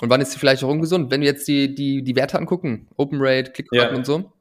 Und 0.02 0.10
wann 0.10 0.22
ist 0.22 0.32
sie 0.32 0.40
vielleicht 0.40 0.64
auch 0.64 0.70
ungesund? 0.70 1.12
Wenn 1.12 1.22
wir 1.22 1.28
jetzt 1.28 1.48
die, 1.48 1.74
die, 1.74 2.04
die 2.04 2.16
Werte 2.16 2.38
angucken, 2.38 2.88
Open 2.98 3.20
Rate, 3.22 3.52
Klickraten 3.52 3.92
ja. 3.94 3.98
und 3.98 4.06
so. 4.06 4.32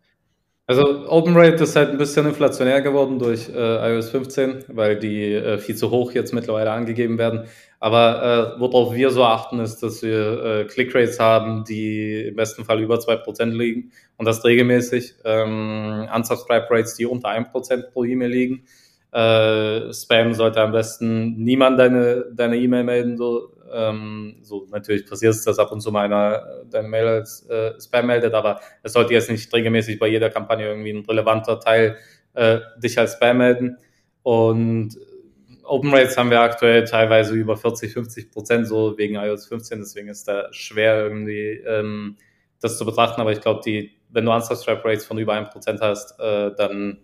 Also 0.69 1.09
Open 1.09 1.35
Rate 1.35 1.65
ist 1.65 1.77
halt 1.77 1.89
ein 1.89 1.97
bisschen 1.97 2.27
inflationär 2.27 2.83
geworden 2.83 3.19
durch 3.19 3.49
äh, 3.49 3.95
iOS 3.95 4.11
15, 4.11 4.65
weil 4.69 4.99
die 4.99 5.33
äh, 5.33 5.57
viel 5.57 5.75
zu 5.77 5.91
hoch 5.91 6.13
jetzt 6.13 6.35
mittlerweile 6.35 6.73
angegeben 6.73 7.17
werden. 7.17 7.47
Aber 7.81 8.57
äh, 8.57 8.61
worauf 8.61 8.95
wir 8.95 9.11
so 9.11 9.25
achten, 9.25 9.61
ist, 9.61 9.83
dass 9.83 10.03
wir 10.03 10.45
äh, 10.45 10.65
Click-Rates 10.65 11.19
haben, 11.19 11.65
die 11.65 12.27
im 12.29 12.37
besten 12.37 12.67
Fall 12.67 12.83
über 12.83 12.97
2% 12.97 13.47
liegen 13.47 13.93
und 14.19 14.27
das 14.27 14.45
regelmäßig. 14.45 15.15
Ähm, 15.25 16.07
Unsubscribe-Rates, 16.15 16.97
die 16.97 17.07
unter 17.07 17.31
1% 17.31 17.91
pro 17.91 18.05
E-Mail 18.05 18.31
liegen. 18.31 18.65
Äh, 19.11 19.91
Spam 19.95 20.35
sollte 20.35 20.61
am 20.61 20.73
besten 20.73 21.43
niemand 21.43 21.79
deine 21.79 22.27
deine 22.35 22.59
E-Mail 22.59 22.85
melden, 22.85 23.17
so 23.17 23.55
ähm, 23.73 24.39
so, 24.43 24.67
natürlich 24.71 25.07
passiert 25.07 25.35
es, 25.35 25.45
dass 25.45 25.59
ab 25.59 25.73
und 25.73 25.81
zu 25.81 25.91
mal 25.93 26.05
einer 26.05 26.65
deine 26.71 26.89
Mail 26.89 27.07
als 27.07 27.47
äh, 27.49 27.73
Spam 27.81 28.07
meldet, 28.07 28.35
aber 28.35 28.61
es 28.83 28.93
sollte 28.93 29.15
jetzt 29.15 29.31
nicht 29.31 29.53
regelmäßig 29.53 29.99
bei 29.99 30.09
jeder 30.09 30.31
Kampagne 30.31 30.67
irgendwie 30.67 30.91
ein 30.91 31.05
relevanter 31.05 31.61
Teil 31.61 31.97
äh, 32.35 32.61
dich 32.77 32.99
als 32.99 33.15
Spam 33.15 33.39
melden. 33.39 33.77
Und 34.23 34.97
Open 35.65 35.93
Rates 35.93 36.17
haben 36.17 36.31
wir 36.31 36.41
aktuell 36.41 36.85
teilweise 36.85 37.35
über 37.35 37.57
40, 37.57 37.93
50 37.93 38.31
Prozent 38.31 38.67
so 38.67 38.97
wegen 38.97 39.17
iOS 39.17 39.47
15, 39.47 39.79
deswegen 39.81 40.09
ist 40.09 40.27
da 40.27 40.49
schwer 40.53 41.03
irgendwie 41.03 41.63
ähm, 41.67 42.17
das 42.61 42.79
zu 42.79 42.85
betrachten, 42.85 43.21
aber 43.21 43.33
ich 43.33 43.41
glaube, 43.41 43.61
die, 43.65 43.93
wenn 44.11 44.25
du 44.25 44.33
Unsubscribe 44.33 44.85
Rates 44.85 45.05
von 45.05 45.19
über 45.19 45.35
1 45.35 45.51
Prozent 45.51 45.81
hast, 45.81 46.19
äh, 46.19 46.51
dann 46.57 46.99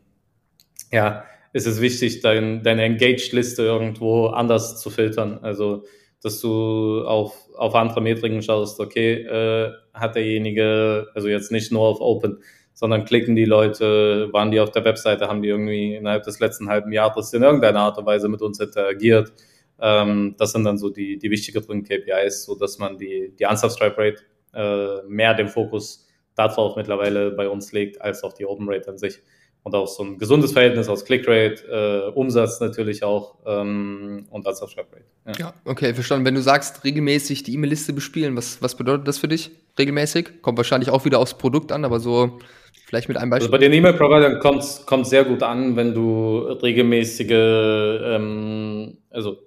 ja, 0.91 1.25
ist 1.53 1.67
es 1.67 1.81
wichtig, 1.81 2.21
dein, 2.21 2.63
deine 2.63 2.83
Engaged-Liste 2.83 3.63
irgendwo 3.63 4.27
anders 4.27 4.81
zu 4.81 4.91
filtern. 4.91 5.39
Also, 5.43 5.85
dass 6.25 6.41
du 6.41 7.03
auf, 7.07 7.37
auf 7.55 7.75
andere 7.75 8.01
Metriken 8.01 8.43
schaust, 8.43 8.81
okay, 8.81 9.23
äh, 9.23 9.73
hat 9.93 10.15
derjenige, 10.15 11.09
also 11.15 11.29
jetzt 11.29 11.53
nicht 11.53 11.71
nur 11.71 11.83
auf 11.83 12.01
Open, 12.01 12.43
sondern 12.73 13.05
klicken 13.05 13.37
die 13.37 13.45
Leute, 13.45 14.33
waren 14.33 14.51
die 14.51 14.61
auf 14.61 14.71
der 14.71 14.85
Webseite, 14.85 15.29
haben 15.29 15.43
die 15.43 15.49
irgendwie 15.49 15.95
innerhalb 15.95 16.25
des 16.25 16.41
letzten 16.41 16.69
halben 16.69 16.93
Jahres 16.93 17.33
in 17.33 17.43
irgendeiner 17.43 17.81
Art 17.81 17.99
und 17.99 18.07
Weise 18.07 18.29
mit 18.29 18.43
uns 18.43 18.59
interagiert. 18.59 19.33
Ähm, 19.81 20.35
das 20.39 20.53
sind 20.53 20.65
dann 20.65 20.79
so 20.79 20.91
die, 20.91 21.19
die 21.19 21.31
wichtigeren 21.31 21.85
KPIs, 21.85 22.45
so 22.45 22.55
dass 22.57 22.79
man 22.79 22.99
die, 22.99 23.35
die 23.39 23.45
Unsubscribe 23.45 23.97
Rate 23.97 24.23
äh, 24.55 25.07
mehr 25.09 25.35
den 25.35 25.49
Fokus 25.49 26.09
darauf 26.35 26.77
mittlerweile 26.77 27.31
bei 27.31 27.49
uns 27.49 27.73
legt, 27.73 28.01
als 28.03 28.25
auf 28.25 28.35
die 28.35 28.47
Open 28.47 28.69
Rate 28.69 28.91
an 28.91 28.99
sich 28.99 29.21
und 29.65 29.75
auch 29.75 29.89
so 29.89 30.05
ein 30.05 30.19
gesundes 30.19 30.53
Verhältnis 30.53 30.89
aus 30.89 31.07
Clickrate, 31.07 31.65
äh, 31.67 32.11
Umsatz 32.13 32.61
natürlich 32.61 33.03
auch 33.03 33.37
ähm, 33.47 34.27
und 34.31 34.47
als 34.47 34.61
auch 34.61 34.69
Swipe-Rate. 34.69 35.05
Ja. 35.27 35.47
ja. 35.47 35.55
okay, 35.65 35.95
verstanden. 35.95 36.27
Wenn 36.27 36.35
du 36.35 36.43
sagst, 36.43 36.85
regelmäßig 36.85 37.43
die 37.45 37.55
E-Mail-Liste 37.55 37.95
bespielen, 37.95 38.37
was, 38.37 38.61
was 38.61 38.77
bedeutet 38.77 39.09
das 39.09 39.19
für 39.19 39.27
dich? 39.27 39.51
Regelmäßig? 39.79 40.43
Kommt 40.43 40.59
wahrscheinlich 40.59 40.91
auch 40.91 41.07
wieder 41.07 41.19
aufs 41.19 41.35
Produkt 41.35 41.73
an, 41.73 41.87
aber 41.87 41.99
so 41.99 42.39
vielleicht 42.87 43.09
mit 43.09 43.17
einem 43.17 43.31
Beispiel. 43.31 43.47
Also 43.47 43.53
bei 43.53 43.59
den 43.59 43.73
E-Mail-Providern 43.73 44.39
kommt 44.39 44.63
es 45.05 45.11
sehr 45.11 45.25
gut 45.25 45.43
an, 45.43 45.77
wenn 45.77 45.95
du 45.95 46.41
regelmäßige, 46.41 47.31
ähm, 47.31 48.99
also 49.09 49.39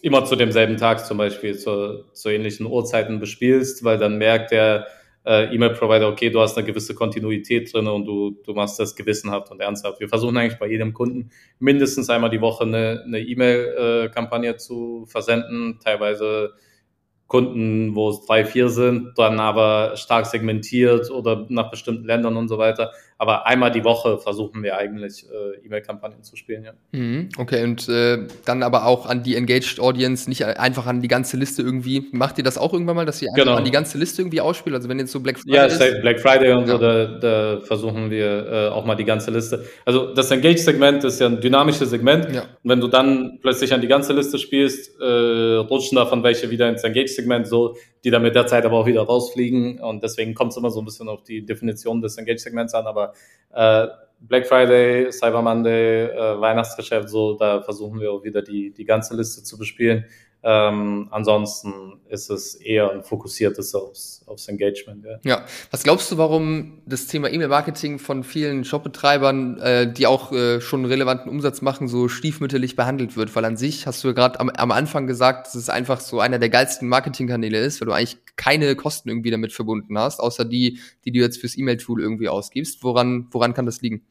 immer 0.00 0.24
zu 0.24 0.36
demselben 0.36 0.76
Tag 0.76 1.04
zum 1.04 1.18
Beispiel 1.18 1.58
zu, 1.58 2.04
zu 2.12 2.28
ähnlichen 2.28 2.66
Uhrzeiten 2.66 3.18
bespielst, 3.18 3.82
weil 3.82 3.98
dann 3.98 4.18
merkt 4.18 4.52
der 4.52 4.86
äh, 5.26 5.52
E-Mail-Provider, 5.52 6.08
okay, 6.08 6.30
du 6.30 6.40
hast 6.40 6.56
eine 6.56 6.66
gewisse 6.66 6.94
Kontinuität 6.94 7.72
drin 7.72 7.88
und 7.88 8.04
du, 8.06 8.30
du 8.44 8.54
machst 8.54 8.78
das 8.78 8.94
gewissenhaft 8.94 9.50
und 9.50 9.60
ernsthaft. 9.60 9.98
Wir 9.98 10.08
versuchen 10.08 10.36
eigentlich 10.36 10.58
bei 10.58 10.68
jedem 10.68 10.94
Kunden 10.94 11.30
mindestens 11.58 12.08
einmal 12.08 12.30
die 12.30 12.40
Woche 12.40 12.64
eine, 12.64 13.02
eine 13.04 13.18
E-Mail-Kampagne 13.18 14.56
zu 14.56 15.04
versenden, 15.06 15.80
teilweise 15.82 16.54
Kunden, 17.26 17.96
wo 17.96 18.10
es 18.10 18.24
drei, 18.24 18.44
vier 18.44 18.68
sind, 18.68 19.18
dann 19.18 19.40
aber 19.40 19.96
stark 19.96 20.26
segmentiert 20.26 21.10
oder 21.10 21.46
nach 21.48 21.70
bestimmten 21.70 22.04
Ländern 22.04 22.36
und 22.36 22.46
so 22.46 22.56
weiter. 22.58 22.92
Aber 23.18 23.46
einmal 23.46 23.70
die 23.70 23.82
Woche 23.82 24.18
versuchen 24.18 24.62
wir 24.62 24.76
eigentlich 24.76 25.24
äh, 25.24 25.64
E-Mail-Kampagnen 25.64 26.22
zu 26.22 26.36
spielen, 26.36 26.64
ja. 26.64 26.72
Mhm, 26.92 27.30
okay, 27.38 27.64
und 27.64 27.88
äh, 27.88 28.26
dann 28.44 28.62
aber 28.62 28.84
auch 28.84 29.06
an 29.06 29.22
die 29.22 29.36
Engaged 29.36 29.80
Audience, 29.80 30.28
nicht 30.28 30.44
einfach 30.44 30.86
an 30.86 31.00
die 31.00 31.08
ganze 31.08 31.38
Liste 31.38 31.62
irgendwie. 31.62 32.08
Macht 32.12 32.36
ihr 32.36 32.44
das 32.44 32.58
auch 32.58 32.74
irgendwann 32.74 32.96
mal, 32.96 33.06
dass 33.06 33.22
ihr 33.22 33.28
genau. 33.34 33.54
an 33.54 33.64
die 33.64 33.70
ganze 33.70 33.96
Liste 33.96 34.20
irgendwie 34.20 34.42
ausspielt? 34.42 34.76
Also 34.76 34.90
wenn 34.90 34.98
jetzt 34.98 35.12
so 35.12 35.20
Black 35.20 35.38
Friday. 35.38 35.56
Ja, 35.56 35.64
ist, 35.64 35.78
Black 36.02 36.20
Friday 36.20 36.52
und 36.52 36.68
ja. 36.68 36.74
so, 36.74 36.78
da, 36.78 37.06
da 37.18 37.60
versuchen 37.62 38.10
wir 38.10 38.46
äh, 38.46 38.68
auch 38.68 38.84
mal 38.84 38.96
die 38.96 39.04
ganze 39.04 39.30
Liste. 39.30 39.64
Also 39.86 40.12
das 40.12 40.30
Engaged-Segment 40.30 41.04
ist 41.04 41.18
ja 41.18 41.26
ein 41.28 41.40
dynamisches 41.40 41.88
Segment. 41.88 42.34
Ja. 42.34 42.42
Und 42.42 42.70
wenn 42.70 42.80
du 42.80 42.88
dann 42.88 43.38
plötzlich 43.40 43.72
an 43.72 43.80
die 43.80 43.88
ganze 43.88 44.12
Liste 44.12 44.38
spielst, 44.38 45.00
äh, 45.00 45.04
rutschen 45.04 45.96
davon 45.96 46.22
welche 46.22 46.50
wieder 46.50 46.68
ins 46.68 46.84
Engaged 46.84 47.10
Segment 47.10 47.46
so, 47.46 47.76
die 48.06 48.12
dann 48.12 48.22
mit 48.22 48.36
der 48.36 48.46
Zeit 48.46 48.64
aber 48.64 48.76
auch 48.78 48.86
wieder 48.86 49.02
rausfliegen. 49.02 49.80
Und 49.80 50.00
deswegen 50.00 50.32
kommt 50.32 50.52
es 50.52 50.56
immer 50.56 50.70
so 50.70 50.80
ein 50.80 50.84
bisschen 50.84 51.08
auf 51.08 51.24
die 51.24 51.44
Definition 51.44 52.00
des 52.00 52.16
Engage-Segments 52.16 52.72
an. 52.72 52.86
Aber 52.86 53.14
äh, 53.52 53.88
Black 54.20 54.46
Friday, 54.46 55.10
Cyber 55.10 55.42
Monday, 55.42 56.04
äh, 56.04 56.40
Weihnachtsgeschäft, 56.40 57.08
so, 57.08 57.34
da 57.34 57.62
versuchen 57.62 57.98
wir 57.98 58.12
auch 58.12 58.22
wieder 58.22 58.42
die, 58.42 58.70
die 58.70 58.84
ganze 58.84 59.16
Liste 59.16 59.42
zu 59.42 59.58
bespielen. 59.58 60.04
Ähm, 60.42 61.08
ansonsten 61.10 62.00
ist 62.08 62.30
es 62.30 62.54
eher 62.54 62.92
ein 62.92 63.02
fokussiertes 63.02 63.74
aufs, 63.74 64.22
aufs 64.26 64.46
Engagement. 64.46 65.04
Ja. 65.04 65.18
ja. 65.24 65.46
Was 65.72 65.82
glaubst 65.82 66.12
du, 66.12 66.18
warum 66.18 66.82
das 66.86 67.08
Thema 67.08 67.28
E-Mail-Marketing 67.32 67.98
von 67.98 68.22
vielen 68.22 68.64
Shopbetreibern, 68.64 69.58
äh, 69.58 69.92
die 69.92 70.06
auch 70.06 70.30
äh, 70.30 70.60
schon 70.60 70.84
relevanten 70.84 71.30
Umsatz 71.30 71.62
machen, 71.62 71.88
so 71.88 72.06
stiefmütterlich 72.06 72.76
behandelt 72.76 73.16
wird? 73.16 73.34
Weil 73.34 73.44
an 73.44 73.56
sich 73.56 73.88
hast 73.88 74.04
du 74.04 74.08
ja 74.08 74.14
gerade 74.14 74.38
am, 74.38 74.48
am 74.50 74.70
Anfang 74.70 75.08
gesagt, 75.08 75.48
dass 75.48 75.56
es 75.56 75.68
einfach 75.68 75.98
so 75.98 76.20
einer 76.20 76.38
der 76.38 76.48
geilsten 76.48 76.88
Marketingkanäle 76.88 77.58
ist, 77.58 77.80
weil 77.80 77.86
du 77.86 77.92
eigentlich 77.92 78.18
keine 78.36 78.76
Kosten 78.76 79.08
irgendwie 79.08 79.32
damit 79.32 79.52
verbunden 79.52 79.98
hast, 79.98 80.20
außer 80.20 80.44
die, 80.44 80.78
die 81.04 81.10
du 81.10 81.18
jetzt 81.18 81.38
fürs 81.38 81.58
E-Mail-Tool 81.58 82.00
irgendwie 82.00 82.28
ausgibst. 82.28 82.84
Woran, 82.84 83.26
woran 83.32 83.52
kann 83.52 83.66
das 83.66 83.80
liegen? 83.80 84.06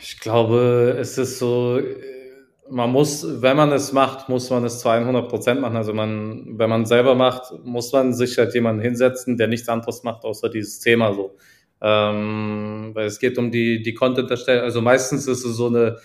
Ich 0.00 0.18
glaube, 0.18 0.96
es 0.98 1.18
ist 1.18 1.38
so 1.38 1.80
man 2.70 2.90
muss, 2.90 3.42
wenn 3.42 3.56
man 3.56 3.72
es 3.72 3.92
macht, 3.92 4.28
muss 4.28 4.50
man 4.50 4.64
es 4.64 4.80
200 4.80 5.28
Prozent 5.28 5.60
machen. 5.60 5.76
Also 5.76 5.92
man, 5.92 6.58
wenn 6.58 6.70
man 6.70 6.86
selber 6.86 7.14
macht, 7.14 7.52
muss 7.64 7.92
man 7.92 8.12
sich 8.12 8.38
halt 8.38 8.54
jemanden 8.54 8.82
hinsetzen, 8.82 9.36
der 9.36 9.48
nichts 9.48 9.68
anderes 9.68 10.02
macht, 10.02 10.24
außer 10.24 10.48
dieses 10.48 10.80
Thema 10.80 11.12
so. 11.12 11.36
Ähm, 11.80 12.90
weil 12.94 13.06
es 13.06 13.18
geht 13.18 13.38
um 13.38 13.50
die, 13.50 13.82
die 13.82 13.94
Content-Erstellung. 13.94 14.64
Also 14.64 14.80
meistens 14.80 15.26
ist 15.26 15.44
es 15.44 15.56
so 15.56 15.66
eine 15.66 15.98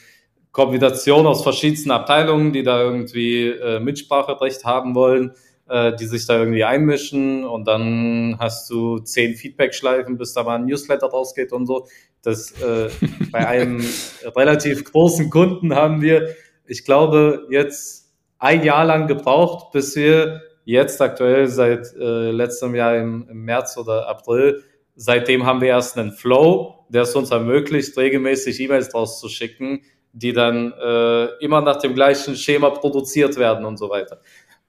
Kombination 0.52 1.26
aus 1.28 1.44
verschiedensten 1.44 1.92
Abteilungen, 1.92 2.52
die 2.52 2.64
da 2.64 2.82
irgendwie 2.82 3.48
äh, 3.48 3.80
Mitspracherecht 3.80 4.66
haben 4.66 4.96
wollen, 4.96 5.32
äh, 5.70 5.96
die 5.96 6.06
sich 6.06 6.28
da 6.28 6.38
irgendwie 6.38 6.66
einmischen 6.66 7.46
und 7.46 7.66
dann 7.68 8.36
hast 8.38 8.70
du 8.70 9.00
zehn 9.00 9.36
Feedback-Schleifen, 9.36 10.18
bis 10.18 10.34
da 10.34 10.44
mal 10.44 10.56
ein 10.56 10.66
Newsletter 10.66 11.08
rausgeht 11.08 11.54
und 11.54 11.68
so. 11.68 11.88
Das 12.22 12.52
äh, 12.62 12.90
bei 13.32 13.48
einem 13.48 13.82
relativ 14.36 14.84
großen 14.92 15.30
Kunden 15.30 15.74
haben 15.74 16.02
wir 16.02 16.36
ich 16.72 16.86
glaube, 16.86 17.48
jetzt 17.50 18.14
ein 18.40 18.64
Jahr 18.64 18.86
lang 18.86 19.08
gebraucht, 19.08 19.74
bis 19.74 19.94
wir 19.98 20.42
jetzt 20.64 21.02
aktuell 21.02 21.50
seit 21.50 21.94
äh, 22.00 22.32
letztem 22.32 22.76
Jahr 22.76 22.96
im, 22.96 23.28
im, 23.30 23.44
März 23.44 23.78
oder 23.78 24.08
April, 24.08 24.64
seitdem 24.96 25.46
haben 25.46 25.60
wir 25.60 25.68
erst 25.68 25.98
einen 25.98 26.14
Flow, 26.14 26.86
der 26.88 27.02
es 27.02 27.14
uns 27.14 27.30
ermöglicht, 27.30 27.98
regelmäßig 27.98 28.58
E-Mails 28.62 28.94
rauszuschicken, 28.94 29.82
die 30.14 30.32
dann 30.32 30.72
äh, 30.72 31.26
immer 31.44 31.60
nach 31.60 31.76
dem 31.82 31.94
gleichen 31.94 32.38
Schema 32.38 32.70
produziert 32.70 33.36
werden 33.36 33.66
und 33.66 33.76
so 33.76 33.90
weiter. 33.90 34.22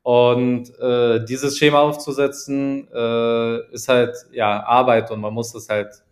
Und 0.03 0.77
äh, 0.81 1.25
dieses 1.25 1.57
Schema 1.57 1.83
aufzusetzen, 1.83 2.88
äh, 2.93 3.73
ist 3.73 3.87
halt 3.87 4.17
ja 4.33 4.65
Arbeit 4.65 5.12
und 5.12 5.21
man 5.21 5.33
muss 5.33 5.53
das 5.53 5.69
halt 5.69 6.03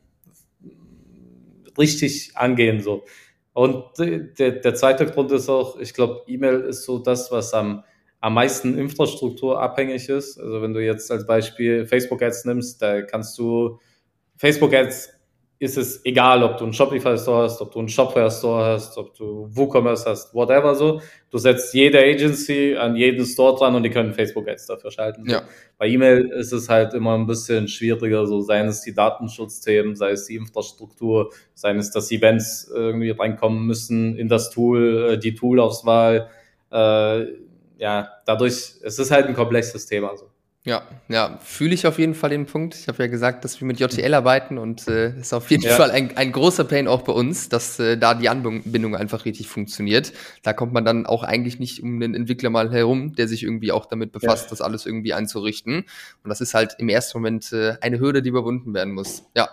richtig 1.76 2.30
angehen 2.36 2.80
so. 2.80 3.02
Und 3.52 3.84
der, 3.98 4.52
der 4.52 4.74
zweite 4.74 5.06
Grund 5.06 5.32
ist 5.32 5.48
auch, 5.48 5.78
ich 5.78 5.94
glaube, 5.94 6.22
E-Mail 6.26 6.60
ist 6.60 6.84
so 6.84 6.98
das, 6.98 7.32
was 7.32 7.52
am, 7.52 7.84
am 8.20 8.34
meisten 8.34 8.78
Infrastruktur 8.78 9.60
abhängig 9.60 10.08
ist. 10.08 10.38
Also 10.38 10.62
wenn 10.62 10.72
du 10.72 10.80
jetzt 10.84 11.10
als 11.10 11.26
Beispiel 11.26 11.86
Facebook 11.86 12.22
Ads 12.22 12.44
nimmst, 12.44 12.80
da 12.80 13.02
kannst 13.02 13.38
du 13.38 13.80
Facebook 14.36 14.72
Ads 14.72 15.19
ist 15.60 15.76
es 15.76 16.02
egal, 16.06 16.42
ob 16.42 16.56
du 16.56 16.64
einen 16.64 16.72
Shopify 16.72 17.18
Store 17.18 17.42
hast, 17.44 17.60
ob 17.60 17.70
du 17.70 17.80
einen 17.80 17.88
Shopware 17.90 18.30
Store 18.30 18.64
hast, 18.64 18.96
ob 18.96 19.14
du 19.14 19.46
WooCommerce 19.50 20.06
hast, 20.06 20.34
whatever 20.34 20.74
so. 20.74 21.02
Du 21.28 21.36
setzt 21.36 21.74
jede 21.74 21.98
Agency 21.98 22.74
an 22.76 22.96
jeden 22.96 23.26
Store 23.26 23.58
dran 23.58 23.74
und 23.74 23.82
die 23.82 23.90
können 23.90 24.14
Facebook 24.14 24.48
Ads 24.48 24.66
dafür 24.66 24.90
schalten. 24.90 25.28
Ja. 25.28 25.42
Bei 25.76 25.86
E-Mail 25.86 26.30
ist 26.30 26.52
es 26.52 26.70
halt 26.70 26.94
immer 26.94 27.14
ein 27.14 27.26
bisschen 27.26 27.68
schwieriger, 27.68 28.26
so 28.26 28.40
seien 28.40 28.68
es 28.68 28.80
die 28.80 28.94
Datenschutzthemen, 28.94 29.96
sei 29.96 30.12
es 30.12 30.24
die 30.24 30.36
Infrastruktur, 30.36 31.30
seien 31.52 31.76
es, 31.76 31.90
dass 31.90 32.10
Events 32.10 32.70
irgendwie 32.74 33.10
reinkommen 33.10 33.66
müssen 33.66 34.16
in 34.16 34.28
das 34.28 34.48
Tool, 34.50 35.10
äh, 35.10 35.18
die 35.18 35.34
Toolauswahl. 35.34 36.30
Äh, 36.72 37.26
ja, 37.76 38.08
dadurch, 38.24 38.76
es 38.82 38.98
ist 38.98 39.10
halt 39.10 39.26
ein 39.26 39.34
komplexes 39.34 39.84
Thema 39.84 40.16
so. 40.16 40.29
Ja, 40.66 40.82
ja, 41.08 41.38
fühle 41.42 41.72
ich 41.72 41.86
auf 41.86 41.98
jeden 41.98 42.14
Fall 42.14 42.28
den 42.28 42.44
Punkt. 42.44 42.74
Ich 42.74 42.86
habe 42.86 43.02
ja 43.02 43.06
gesagt, 43.06 43.46
dass 43.46 43.58
wir 43.62 43.66
mit 43.66 43.80
JTL 43.80 44.12
arbeiten 44.12 44.58
und 44.58 44.86
äh, 44.88 45.18
ist 45.18 45.32
auf 45.32 45.50
jeden 45.50 45.62
ja. 45.62 45.74
Fall 45.74 45.90
ein, 45.90 46.14
ein 46.18 46.32
großer 46.32 46.64
Pain 46.64 46.86
auch 46.86 47.00
bei 47.00 47.14
uns, 47.14 47.48
dass 47.48 47.78
äh, 47.78 47.96
da 47.96 48.12
die 48.12 48.28
Anbindung 48.28 48.94
einfach 48.94 49.24
richtig 49.24 49.48
funktioniert. 49.48 50.12
Da 50.42 50.52
kommt 50.52 50.74
man 50.74 50.84
dann 50.84 51.06
auch 51.06 51.22
eigentlich 51.22 51.60
nicht 51.60 51.82
um 51.82 51.98
den 51.98 52.14
Entwickler 52.14 52.50
mal 52.50 52.70
herum, 52.70 53.14
der 53.14 53.26
sich 53.26 53.42
irgendwie 53.42 53.72
auch 53.72 53.86
damit 53.86 54.12
befasst, 54.12 54.44
ja. 54.44 54.50
das 54.50 54.60
alles 54.60 54.84
irgendwie 54.84 55.14
einzurichten. 55.14 55.86
Und 56.22 56.28
das 56.28 56.42
ist 56.42 56.52
halt 56.52 56.76
im 56.78 56.90
ersten 56.90 57.16
Moment 57.16 57.54
äh, 57.54 57.76
eine 57.80 57.98
Hürde, 57.98 58.20
die 58.20 58.28
überwunden 58.28 58.74
werden 58.74 58.92
muss. 58.92 59.22
Ja, 59.34 59.48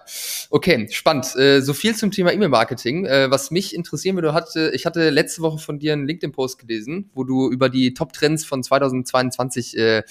okay, 0.50 0.90
spannend. 0.92 1.34
Äh, 1.38 1.62
so 1.62 1.74
viel 1.74 1.96
zum 1.96 2.12
Thema 2.12 2.34
E-Mail-Marketing. 2.34 3.06
Äh, 3.06 3.32
was 3.32 3.50
mich 3.50 3.74
interessieren 3.74 4.16
würde, 4.16 4.34
hatte, 4.34 4.72
ich 4.74 4.86
hatte 4.86 5.10
letzte 5.10 5.42
Woche 5.42 5.60
von 5.60 5.80
dir 5.80 5.94
einen 5.94 6.06
LinkedIn-Post 6.06 6.60
gelesen, 6.60 7.10
wo 7.14 7.24
du 7.24 7.50
über 7.50 7.70
die 7.70 7.94
Top-Trends 7.94 8.44
von 8.44 8.62
2022 8.62 9.78
äh, 9.78 10.04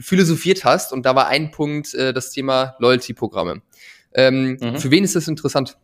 viele 0.00 0.21
philosophiert 0.22 0.64
hast 0.64 0.92
und 0.92 1.04
da 1.04 1.16
war 1.16 1.26
ein 1.26 1.50
Punkt 1.50 1.94
äh, 1.94 2.12
das 2.12 2.30
Thema 2.30 2.76
Loyalty-Programme. 2.78 3.62
Ähm, 4.14 4.58
mhm. 4.60 4.76
Für 4.76 4.90
wen 4.90 5.04
ist 5.04 5.16
das 5.16 5.26
interessant? 5.26 5.76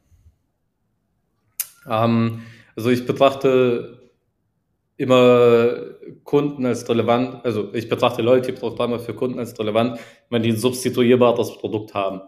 Ähm, 1.88 2.42
also 2.76 2.90
ich 2.90 3.04
betrachte 3.04 4.12
immer 4.96 5.76
Kunden 6.24 6.66
als 6.66 6.88
relevant, 6.88 7.44
also 7.44 7.72
ich 7.72 7.88
betrachte 7.88 8.22
Loyalty-Programme 8.22 9.00
für 9.00 9.14
Kunden 9.14 9.38
als 9.38 9.58
relevant, 9.58 9.98
wenn 10.30 10.42
die 10.42 10.50
ein 10.50 10.56
substituierbares 10.56 11.56
Produkt 11.58 11.94
haben. 11.94 12.20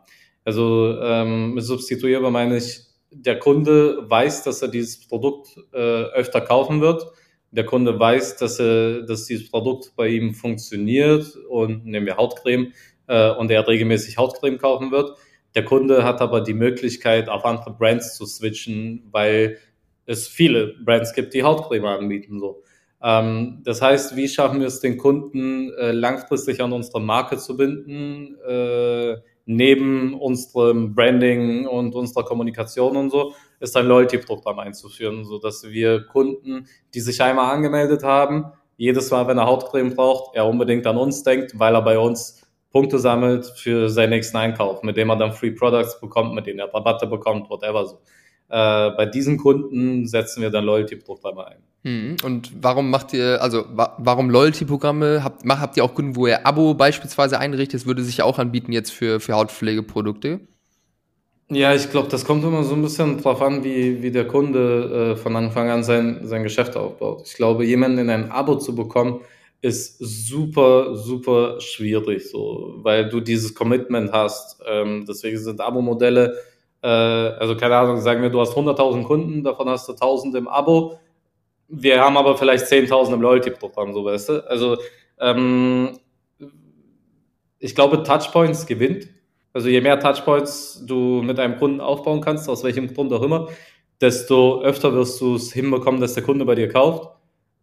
Also 0.44 0.98
ähm, 1.00 1.54
mit 1.54 1.64
substituierbar 1.64 2.30
meine 2.30 2.56
ich, 2.56 2.80
der 3.12 3.38
Kunde 3.38 4.08
weiß, 4.08 4.44
dass 4.44 4.62
er 4.62 4.68
dieses 4.68 5.06
Produkt 5.06 5.56
äh, 5.72 5.76
öfter 5.76 6.40
kaufen 6.40 6.80
wird. 6.80 7.04
Der 7.52 7.64
Kunde 7.64 7.98
weiß, 7.98 8.36
dass, 8.36 8.60
er, 8.60 9.02
dass 9.02 9.26
dieses 9.26 9.50
Produkt 9.50 9.92
bei 9.96 10.08
ihm 10.08 10.34
funktioniert 10.34 11.36
und 11.48 11.84
nehmen 11.84 12.06
wir 12.06 12.16
Hautcreme 12.16 12.72
äh, 13.08 13.30
und 13.32 13.50
er 13.50 13.66
regelmäßig 13.66 14.18
Hautcreme 14.18 14.58
kaufen 14.58 14.90
wird. 14.92 15.18
Der 15.54 15.64
Kunde 15.64 16.04
hat 16.04 16.20
aber 16.20 16.42
die 16.42 16.54
Möglichkeit, 16.54 17.28
auf 17.28 17.44
andere 17.44 17.72
Brands 17.72 18.16
zu 18.16 18.24
switchen, 18.24 19.08
weil 19.10 19.58
es 20.06 20.28
viele 20.28 20.74
Brands 20.84 21.12
gibt, 21.12 21.34
die 21.34 21.42
Hautcreme 21.42 21.86
anbieten. 21.86 22.38
So. 22.38 22.62
Ähm, 23.02 23.62
das 23.64 23.82
heißt, 23.82 24.16
wie 24.16 24.28
schaffen 24.28 24.60
wir 24.60 24.68
es 24.68 24.80
den 24.80 24.96
Kunden 24.96 25.72
äh, 25.72 25.90
langfristig 25.90 26.60
an 26.60 26.72
unsere 26.72 27.00
Marke 27.00 27.38
zu 27.38 27.56
binden? 27.56 28.36
Äh, 28.46 29.16
neben 29.46 30.14
unserem 30.14 30.94
Branding 30.94 31.66
und 31.66 31.94
unserer 31.94 32.24
Kommunikation 32.24 32.96
und 32.96 33.10
so, 33.10 33.34
ist 33.60 33.76
ein 33.76 33.86
Loyalty-Programm 33.86 34.58
einzuführen, 34.58 35.24
so 35.24 35.38
dass 35.38 35.64
wir 35.64 36.06
Kunden, 36.06 36.66
die 36.94 37.00
sich 37.00 37.20
einmal 37.20 37.54
angemeldet 37.54 38.02
haben, 38.02 38.46
jedes 38.76 39.10
Mal, 39.10 39.26
wenn 39.28 39.38
er 39.38 39.46
Hautcreme 39.46 39.94
braucht, 39.94 40.34
er 40.34 40.46
unbedingt 40.46 40.86
an 40.86 40.96
uns 40.96 41.22
denkt, 41.22 41.58
weil 41.58 41.74
er 41.74 41.82
bei 41.82 41.98
uns 41.98 42.40
Punkte 42.70 42.98
sammelt 42.98 43.44
für 43.44 43.90
seinen 43.90 44.10
nächsten 44.10 44.36
Einkauf, 44.36 44.82
mit 44.82 44.96
dem 44.96 45.10
er 45.10 45.16
dann 45.16 45.32
Free 45.32 45.50
Products 45.50 46.00
bekommt, 46.00 46.34
mit 46.34 46.46
denen 46.46 46.60
er 46.60 46.72
Rabatte 46.72 47.06
bekommt, 47.06 47.50
whatever 47.50 47.84
so. 47.86 47.96
Äh, 48.48 48.90
bei 48.96 49.06
diesen 49.06 49.36
Kunden 49.36 50.06
setzen 50.06 50.40
wir 50.40 50.50
dann 50.50 50.64
Loyalty-Programme 50.64 51.46
ein. 51.46 51.62
Hm. 51.82 52.16
Und 52.24 52.52
warum 52.60 52.90
macht 52.90 53.14
ihr, 53.14 53.40
also 53.42 53.64
wa 53.72 53.96
warum 53.98 54.28
Loyalty-Programme? 54.28 55.24
Habt, 55.24 55.44
habt 55.46 55.76
ihr 55.76 55.84
auch 55.84 55.94
Kunden, 55.94 56.14
wo 56.14 56.26
ihr 56.26 56.46
Abo 56.46 56.74
beispielsweise 56.74 57.38
einrichtet? 57.38 57.80
Das 57.80 57.86
würde 57.86 58.02
sich 58.02 58.18
ja 58.18 58.24
auch 58.24 58.38
anbieten 58.38 58.72
jetzt 58.72 58.90
für, 58.90 59.20
für 59.20 59.34
Hautpflegeprodukte. 59.34 60.40
Ja, 61.48 61.74
ich 61.74 61.90
glaube, 61.90 62.08
das 62.08 62.24
kommt 62.24 62.44
immer 62.44 62.62
so 62.62 62.74
ein 62.74 62.82
bisschen 62.82 63.20
drauf 63.20 63.42
an, 63.42 63.64
wie, 63.64 64.02
wie 64.02 64.10
der 64.10 64.26
Kunde 64.26 65.14
äh, 65.14 65.16
von 65.16 65.34
Anfang 65.34 65.68
an 65.68 65.82
sein, 65.82 66.20
sein 66.22 66.42
Geschäft 66.42 66.76
aufbaut. 66.76 67.22
Ich 67.26 67.34
glaube, 67.34 67.64
jemanden 67.64 67.98
in 67.98 68.10
ein 68.10 68.30
Abo 68.30 68.56
zu 68.56 68.74
bekommen, 68.74 69.20
ist 69.62 69.98
super, 69.98 70.96
super 70.96 71.60
schwierig, 71.60 72.30
so, 72.30 72.74
weil 72.82 73.08
du 73.08 73.20
dieses 73.20 73.54
Commitment 73.54 74.12
hast. 74.12 74.60
Ähm, 74.66 75.04
deswegen 75.08 75.38
sind 75.38 75.60
Abo-Modelle 75.60 76.36
äh, 76.82 76.88
also 76.88 77.56
keine 77.56 77.76
Ahnung, 77.76 78.00
sagen 78.00 78.22
wir, 78.22 78.30
du 78.30 78.40
hast 78.40 78.54
100.000 78.54 79.04
Kunden, 79.04 79.44
davon 79.44 79.68
hast 79.68 79.88
du 79.88 79.92
1.000 79.92 80.36
im 80.36 80.48
Abo. 80.48 80.98
Wir 81.70 82.00
haben 82.00 82.16
aber 82.16 82.36
vielleicht 82.36 82.66
10.000 82.66 83.14
im 83.14 83.22
Loyalty-Programm, 83.22 83.94
so 83.94 84.04
weißt 84.04 84.28
du. 84.28 84.48
Also 84.48 84.76
ähm, 85.20 85.98
ich 87.58 87.74
glaube, 87.74 88.02
Touchpoints 88.02 88.66
gewinnt. 88.66 89.08
Also 89.52 89.68
je 89.68 89.80
mehr 89.80 90.00
Touchpoints 90.00 90.84
du 90.86 91.22
mit 91.22 91.38
einem 91.38 91.56
Kunden 91.58 91.80
aufbauen 91.80 92.20
kannst, 92.20 92.48
aus 92.48 92.64
welchem 92.64 92.92
Grund 92.92 93.12
auch 93.12 93.22
immer, 93.22 93.48
desto 94.00 94.62
öfter 94.62 94.94
wirst 94.94 95.20
du 95.20 95.36
es 95.36 95.52
hinbekommen, 95.52 96.00
dass 96.00 96.14
der 96.14 96.22
Kunde 96.22 96.44
bei 96.44 96.54
dir 96.54 96.68
kauft, 96.68 97.08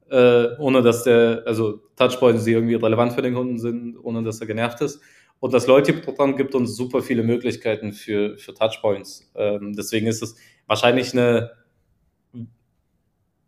äh, 0.09 0.47
ohne 0.59 0.81
dass 0.81 1.03
der, 1.03 1.43
also 1.45 1.81
Touchpoints, 1.95 2.45
die 2.45 2.51
irgendwie 2.51 2.75
relevant 2.75 3.13
für 3.13 3.21
den 3.21 3.33
Kunden 3.33 3.57
sind, 3.57 3.97
ohne 4.01 4.23
dass 4.23 4.39
er 4.39 4.47
genervt 4.47 4.81
ist. 4.81 5.01
Und 5.39 5.53
das 5.53 5.67
Loyalty-Programm 5.67 6.35
gibt 6.35 6.55
uns 6.55 6.75
super 6.75 7.01
viele 7.01 7.23
Möglichkeiten 7.23 7.91
für, 7.91 8.37
für 8.37 8.53
Touchpoints. 8.53 9.31
Ähm, 9.35 9.73
deswegen 9.75 10.07
ist 10.07 10.21
es 10.21 10.35
wahrscheinlich 10.65 11.13
eine 11.13 11.51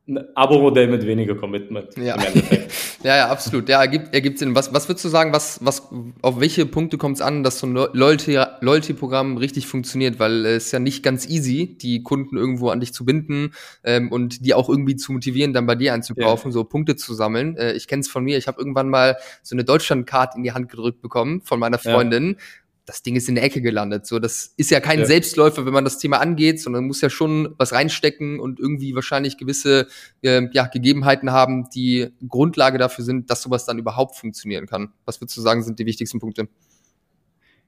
ein 0.10 0.36
Abo-Modell 0.36 0.88
mit 0.88 1.06
weniger 1.06 1.36
Commitment. 1.36 1.96
Ja. 1.98 2.18
ja, 3.04 3.18
ja, 3.18 3.30
absolut. 3.30 3.70
Ja, 3.70 3.80
ergibt, 3.80 4.14
ergibt 4.14 4.40
Sinn. 4.40 4.56
Was, 4.56 4.74
was 4.74 4.90
würdest 4.90 5.06
du 5.06 5.10
sagen, 5.10 5.32
was, 5.32 5.64
was, 5.64 5.88
auf 6.22 6.40
welche 6.40 6.66
Punkte 6.66 6.98
kommt 6.98 7.18
es 7.18 7.22
an, 7.22 7.44
dass 7.44 7.60
so 7.60 7.68
ein 7.68 7.74
Loyalty-Programm 7.74 9.38
richtig 9.38 9.68
funktioniert? 9.68 10.20
Weil 10.20 10.46
es 10.46 10.66
ist 10.66 10.72
ja 10.72 10.80
nicht 10.80 11.04
ganz 11.04 11.28
easy, 11.28 11.78
die 11.80 12.04
Kunden 12.04 12.38
irgendwo 12.38 12.70
an 12.70 12.80
dich 12.80 12.94
zu 12.94 13.06
binden 13.06 13.54
ähm, 13.84 14.12
und 14.12 14.46
die 14.46 14.54
auch 14.54 14.70
irgendwie 14.70 14.96
zu 14.96 15.14
motivieren, 15.14 15.54
dann 15.54 15.66
bei 15.66 15.76
dir 15.76 15.94
einzukaufen, 15.94 16.52
ja. 16.52 16.54
so 16.54 16.64
Punkte 16.64 16.96
zu 16.96 17.14
sammeln. 17.14 17.56
Äh, 17.56 17.74
ich 17.74 17.88
kenne 17.88 18.02
es 18.02 18.10
von 18.10 18.24
mir, 18.24 18.38
ich 18.38 18.48
habe 18.48 18.60
irgendwann 18.60 18.90
mal 18.90 19.18
so 19.44 19.56
eine 19.56 19.64
Deutschland-Card 19.64 20.36
in 20.36 20.44
die 20.44 20.52
Hand 20.52 20.70
gedrückt 20.70 21.02
bekommen 21.02 21.42
von 21.42 21.60
meiner 21.60 21.78
Freundin. 21.78 22.36
Ja 22.38 22.44
das 22.90 23.04
Ding 23.04 23.16
ist 23.16 23.30
in 23.30 23.36
der 23.36 23.44
Ecke 23.44 23.62
gelandet. 23.62 24.08
So, 24.08 24.18
das 24.18 24.52
ist 24.58 24.72
ja 24.72 24.80
kein 24.80 25.00
ja. 25.00 25.06
Selbstläufer, 25.06 25.64
wenn 25.64 25.74
man 25.74 25.84
das 25.84 26.00
Thema 26.00 26.18
angeht, 26.18 26.60
sondern 26.60 26.86
muss 26.86 27.02
ja 27.02 27.12
schon 27.12 27.54
was 27.60 27.72
reinstecken 27.72 28.40
und 28.40 28.60
irgendwie 28.60 28.96
wahrscheinlich 28.96 29.38
gewisse 29.38 29.86
äh, 30.24 30.48
ja, 30.54 30.66
Gegebenheiten 30.66 31.32
haben, 31.32 31.70
die 31.70 32.08
Grundlage 32.28 32.80
dafür 32.80 33.06
sind, 33.06 33.30
dass 33.30 33.44
sowas 33.44 33.66
dann 33.66 33.78
überhaupt 33.78 34.16
funktionieren 34.16 34.66
kann. 34.66 34.92
Was 35.06 35.22
würdest 35.22 35.38
du 35.38 35.42
sagen, 35.42 35.62
sind 35.62 35.78
die 35.78 35.86
wichtigsten 35.86 36.20
Punkte? 36.20 36.48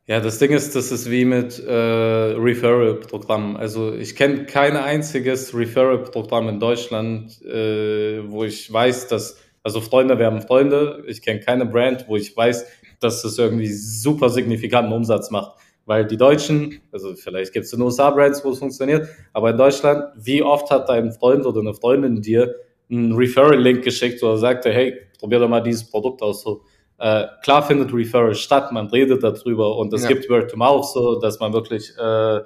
Ja, 0.08 0.20
das 0.20 0.40
Ding 0.40 0.50
ist, 0.50 0.76
das 0.76 0.92
ist 0.92 1.12
wie 1.12 1.24
mit 1.24 1.60
äh, 1.60 1.72
Referral-Programmen. 1.72 3.58
Also 3.58 3.94
ich 3.94 4.16
kenne 4.16 4.48
kein 4.48 4.76
einziges 4.76 5.56
Referral-Programm 5.56 6.50
in 6.50 6.60
Deutschland, 6.60 7.40
äh, 7.44 8.28
wo 8.28 8.44
ich 8.44 8.74
weiß, 8.74 9.08
dass, 9.08 9.38
also 9.62 9.82
Freunde 9.82 10.18
werden 10.18 10.42
Freunde. 10.42 11.04
Ich 11.06 11.22
kenne 11.22 11.42
keine 11.42 11.68
Brand, 11.68 12.06
wo 12.08 12.18
ich 12.18 12.36
weiß, 12.36 12.66
dass 13.02 13.24
es 13.24 13.38
irgendwie 13.38 13.72
super 13.72 14.30
signifikanten 14.30 14.94
Umsatz 14.94 15.32
macht. 15.32 15.60
Weil 15.86 16.06
die 16.06 16.18
Deutschen, 16.18 16.80
also 16.92 17.16
vielleicht 17.16 17.54
gibt 17.54 17.66
es 17.66 17.74
in 17.74 17.82
USA 17.82 18.12
Brands, 18.12 18.46
wo 18.46 18.52
es 18.52 18.60
funktioniert, 18.60 19.08
aber 19.34 19.50
in 19.50 19.58
Deutschland, 19.58 20.06
wie 20.16 20.44
oft 20.44 20.70
hat 20.70 20.88
dein 20.88 21.12
Freund 21.12 21.46
oder 21.46 21.60
eine 21.60 21.74
Freundin 21.74 22.22
dir 22.22 22.56
einen 22.90 23.14
Referral-Link 23.14 23.84
geschickt 23.84 24.22
oder 24.22 24.38
sagte, 24.38 24.72
hey, 24.72 24.96
probier 25.20 25.40
doch 25.40 25.50
mal 25.50 25.62
dieses 25.62 25.90
Produkt 25.90 26.22
aus. 26.22 26.44
So, 26.44 26.62
äh, 27.00 27.26
klar 27.42 27.64
findet 27.64 27.94
Referral 27.94 28.36
statt, 28.36 28.72
man 28.72 28.88
redet 28.88 29.24
darüber 29.24 29.78
und 29.78 29.92
es 29.94 30.04
ja. 30.04 30.10
gibt 30.10 30.30
Word 30.30 30.52
to 30.52 30.58
Mouth, 30.58 30.86
so 30.92 31.20
dass 31.20 31.40
man 31.40 31.52
wirklich 31.52 31.92
äh, 31.98 32.42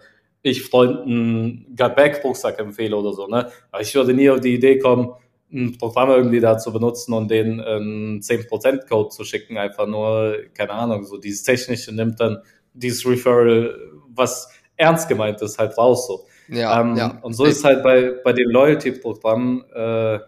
ich 0.46 0.64
Freunden 0.64 1.66
Gut 1.76 1.96
Back 1.96 2.24
Rucksack 2.24 2.60
empfehle 2.60 2.96
oder 2.96 3.14
so. 3.14 3.28
Ne? 3.28 3.50
Aber 3.72 3.82
ich 3.82 3.94
würde 3.96 4.14
nie 4.14 4.30
auf 4.30 4.40
die 4.40 4.54
Idee 4.54 4.78
kommen, 4.78 5.14
ein 5.56 5.78
Programm 5.78 6.10
irgendwie 6.10 6.40
da 6.40 6.58
zu 6.58 6.74
benutzen 6.74 7.14
und 7.14 7.32
den 7.32 7.62
einen 7.62 8.20
10%-Code 8.22 9.10
zu 9.10 9.24
schicken, 9.24 9.58
einfach 9.58 9.88
nur, 9.88 10.38
keine 10.54 10.72
Ahnung, 10.72 11.06
so 11.06 11.18
dieses 11.18 11.44
Technische 11.44 11.94
nimmt 11.94 12.20
dann 12.20 12.40
dieses 12.74 13.06
Referral, 13.06 13.76
was 14.10 14.50
ernst 14.76 15.08
gemeint 15.08 15.42
ist, 15.42 15.58
halt 15.58 15.78
raus 15.78 16.08
so. 16.08 16.26
Ja, 16.50 16.80
ähm, 16.82 16.96
ja. 16.96 17.20
Und 17.22 17.34
so 17.34 17.46
ist 17.46 17.64
halt 17.64 17.84
bei, 17.84 18.14
bei 18.24 18.34
den 18.34 18.50
Loyalty-Programmen, 18.50 19.64
äh, 19.72 20.20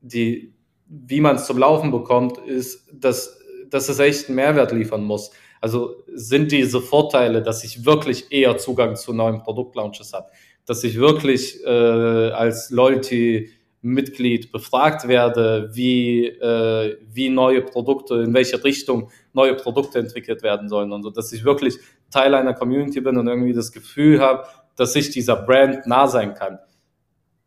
die, 0.00 0.52
wie 0.86 1.20
man 1.20 1.36
es 1.36 1.46
zum 1.46 1.58
Laufen 1.58 1.90
bekommt, 1.90 2.38
ist, 2.38 2.88
dass, 2.92 3.38
dass 3.70 3.88
es 3.88 3.98
echt 3.98 4.28
einen 4.28 4.36
Mehrwert 4.36 4.72
liefern 4.72 5.04
muss. 5.04 5.30
Also 5.60 6.02
sind 6.12 6.50
diese 6.50 6.80
Vorteile, 6.80 7.40
dass 7.40 7.62
ich 7.62 7.86
wirklich 7.86 8.32
eher 8.32 8.58
Zugang 8.58 8.96
zu 8.96 9.12
neuen 9.12 9.38
Produktlaunches 9.38 10.12
habe, 10.12 10.26
dass 10.66 10.82
ich 10.84 10.98
wirklich 10.98 11.64
äh, 11.64 12.30
als 12.30 12.70
Loyalty 12.70 13.50
Mitglied 13.82 14.52
befragt 14.52 15.08
werde, 15.08 15.70
wie, 15.72 16.26
äh, 16.26 16.96
wie 17.12 17.28
neue 17.28 17.62
Produkte, 17.62 18.22
in 18.22 18.32
welche 18.32 18.62
Richtung 18.62 19.10
neue 19.32 19.56
Produkte 19.56 19.98
entwickelt 19.98 20.42
werden 20.44 20.68
sollen 20.68 20.92
und 20.92 21.02
so, 21.02 21.10
dass 21.10 21.32
ich 21.32 21.44
wirklich 21.44 21.78
Teil 22.10 22.34
einer 22.34 22.54
Community 22.54 23.00
bin 23.00 23.18
und 23.18 23.26
irgendwie 23.26 23.52
das 23.52 23.72
Gefühl 23.72 24.20
habe, 24.20 24.44
dass 24.76 24.94
ich 24.94 25.10
dieser 25.10 25.36
Brand 25.36 25.86
nah 25.86 26.06
sein 26.06 26.34
kann. 26.34 26.60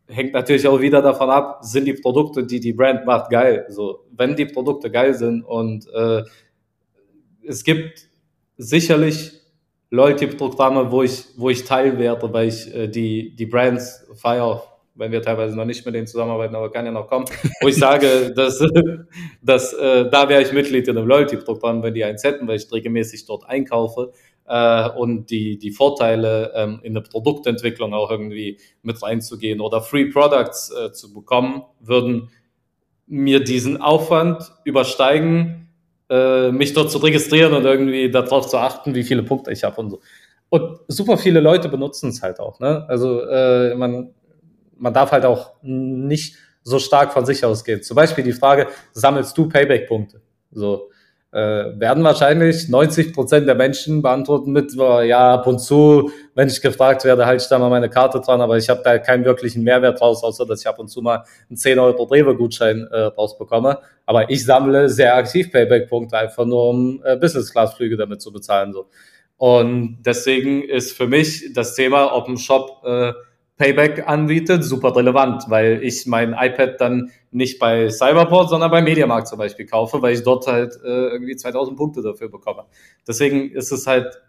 Hängt 0.08 0.34
natürlich 0.34 0.68
auch 0.68 0.80
wieder 0.80 1.00
davon 1.00 1.30
ab, 1.30 1.60
sind 1.62 1.86
die 1.86 1.94
Produkte, 1.94 2.44
die 2.44 2.60
die 2.60 2.74
Brand 2.74 3.06
macht, 3.06 3.30
geil. 3.30 3.66
So, 3.70 4.04
wenn 4.12 4.36
die 4.36 4.46
Produkte 4.46 4.90
geil 4.90 5.14
sind 5.14 5.42
und 5.42 5.88
äh, 5.92 6.22
es 7.44 7.64
gibt 7.64 8.08
sicherlich 8.58 9.32
Loyalty-Programme, 9.90 10.90
wo 10.90 11.02
ich, 11.02 11.24
wo 11.36 11.48
ich 11.48 11.64
Teil 11.64 11.98
werde, 11.98 12.32
weil 12.32 12.48
ich 12.48 12.74
äh, 12.74 12.88
die, 12.88 13.34
die 13.34 13.46
Brands 13.46 14.06
feiere 14.14 14.62
wenn 14.96 15.12
wir 15.12 15.22
teilweise 15.22 15.56
noch 15.56 15.64
nicht 15.64 15.84
mit 15.84 15.94
denen 15.94 16.06
zusammenarbeiten, 16.06 16.54
aber 16.54 16.70
kann 16.70 16.86
ja 16.86 16.92
noch 16.92 17.08
kommen, 17.08 17.26
wo 17.60 17.68
ich 17.68 17.76
sage, 17.76 18.32
dass, 18.36 18.62
dass 19.42 19.72
äh, 19.74 20.10
da 20.10 20.28
wäre 20.28 20.42
ich 20.42 20.52
Mitglied 20.52 20.88
in 20.88 20.96
einem 20.96 21.06
Loyalty-Programm, 21.06 21.82
wenn 21.82 21.94
die 21.94 22.04
eins 22.04 22.24
hätten, 22.24 22.48
weil 22.48 22.56
ich 22.56 22.70
regelmäßig 22.72 23.26
dort 23.26 23.48
einkaufe 23.48 24.12
äh, 24.46 24.88
und 24.90 25.30
die, 25.30 25.58
die 25.58 25.70
Vorteile 25.70 26.52
ähm, 26.54 26.80
in 26.82 26.94
der 26.94 27.02
Produktentwicklung 27.02 27.94
auch 27.94 28.10
irgendwie 28.10 28.58
mit 28.82 29.02
reinzugehen 29.02 29.60
oder 29.60 29.80
Free 29.80 30.06
Products 30.06 30.72
äh, 30.72 30.92
zu 30.92 31.12
bekommen, 31.12 31.62
würden 31.80 32.30
mir 33.06 33.42
diesen 33.42 33.80
Aufwand 33.80 34.52
übersteigen, 34.64 35.68
äh, 36.08 36.50
mich 36.50 36.72
dort 36.72 36.90
zu 36.90 36.98
registrieren 36.98 37.52
und 37.52 37.64
irgendwie 37.64 38.10
darauf 38.10 38.48
zu 38.48 38.58
achten, 38.58 38.94
wie 38.94 39.04
viele 39.04 39.22
Punkte 39.22 39.52
ich 39.52 39.64
habe 39.64 39.80
und 39.80 39.90
so. 39.90 40.00
Und 40.48 40.78
super 40.88 41.18
viele 41.18 41.40
Leute 41.40 41.68
benutzen 41.68 42.10
es 42.10 42.22
halt 42.22 42.38
auch. 42.38 42.60
Ne? 42.60 42.84
Also 42.88 43.22
äh, 43.22 43.74
man 43.74 44.14
man 44.78 44.94
darf 44.94 45.12
halt 45.12 45.24
auch 45.24 45.54
nicht 45.62 46.36
so 46.62 46.78
stark 46.78 47.12
von 47.12 47.24
sich 47.24 47.44
ausgehen. 47.44 47.82
Zum 47.82 47.94
Beispiel 47.94 48.24
die 48.24 48.32
Frage, 48.32 48.66
sammelst 48.92 49.36
du 49.38 49.48
Payback-Punkte? 49.48 50.20
So, 50.50 50.90
äh, 51.36 51.78
werden 51.78 52.02
wahrscheinlich 52.02 52.68
90 52.68 53.12
Prozent 53.12 53.46
der 53.46 53.54
Menschen 53.54 54.00
beantworten 54.00 54.52
mit, 54.52 54.72
ja, 54.74 55.34
ab 55.34 55.46
und 55.46 55.58
zu, 55.58 56.10
wenn 56.34 56.48
ich 56.48 56.62
gefragt 56.62 57.04
werde, 57.04 57.26
halte 57.26 57.42
ich 57.42 57.48
da 57.48 57.58
mal 57.58 57.68
meine 57.68 57.90
Karte 57.90 58.20
dran, 58.20 58.40
aber 58.40 58.56
ich 58.56 58.70
habe 58.70 58.80
da 58.82 58.98
keinen 58.98 59.24
wirklichen 59.24 59.62
Mehrwert 59.62 60.00
draus, 60.00 60.24
außer 60.24 60.46
dass 60.46 60.60
ich 60.60 60.66
ab 60.66 60.78
und 60.78 60.88
zu 60.88 61.02
mal 61.02 61.24
einen 61.50 61.56
10 61.56 61.78
Euro 61.78 62.04
Rewe-Gutschein 62.04 62.88
äh, 62.90 63.00
rausbekomme. 63.00 63.78
Aber 64.06 64.30
ich 64.30 64.44
sammle 64.44 64.88
sehr 64.88 65.14
aktiv 65.14 65.52
Payback-Punkte, 65.52 66.16
einfach 66.16 66.46
nur 66.46 66.70
um 66.70 67.02
äh, 67.04 67.16
Business-Class-Flüge 67.16 67.96
damit 67.96 68.22
zu 68.22 68.32
bezahlen. 68.32 68.72
So. 68.72 68.86
Und 69.36 69.98
deswegen 70.06 70.62
ist 70.62 70.96
für 70.96 71.06
mich 71.06 71.52
das 71.52 71.74
Thema, 71.74 72.14
ob 72.14 72.28
ein 72.28 72.38
Shop 72.38 72.82
äh, 72.86 73.12
Payback 73.56 74.06
anbietet, 74.06 74.64
super 74.64 74.94
relevant, 74.94 75.44
weil 75.48 75.82
ich 75.82 76.06
mein 76.06 76.34
iPad 76.34 76.80
dann 76.80 77.10
nicht 77.30 77.58
bei 77.58 77.88
Cyberport, 77.88 78.50
sondern 78.50 78.70
bei 78.70 78.82
Mediamarkt 78.82 79.28
zum 79.28 79.38
Beispiel 79.38 79.66
kaufe, 79.66 80.02
weil 80.02 80.14
ich 80.14 80.22
dort 80.22 80.46
halt 80.46 80.74
äh, 80.84 81.08
irgendwie 81.08 81.36
2000 81.36 81.76
Punkte 81.76 82.02
dafür 82.02 82.28
bekomme. 82.28 82.64
Deswegen 83.06 83.50
ist 83.50 83.72
es 83.72 83.86
halt 83.86 84.20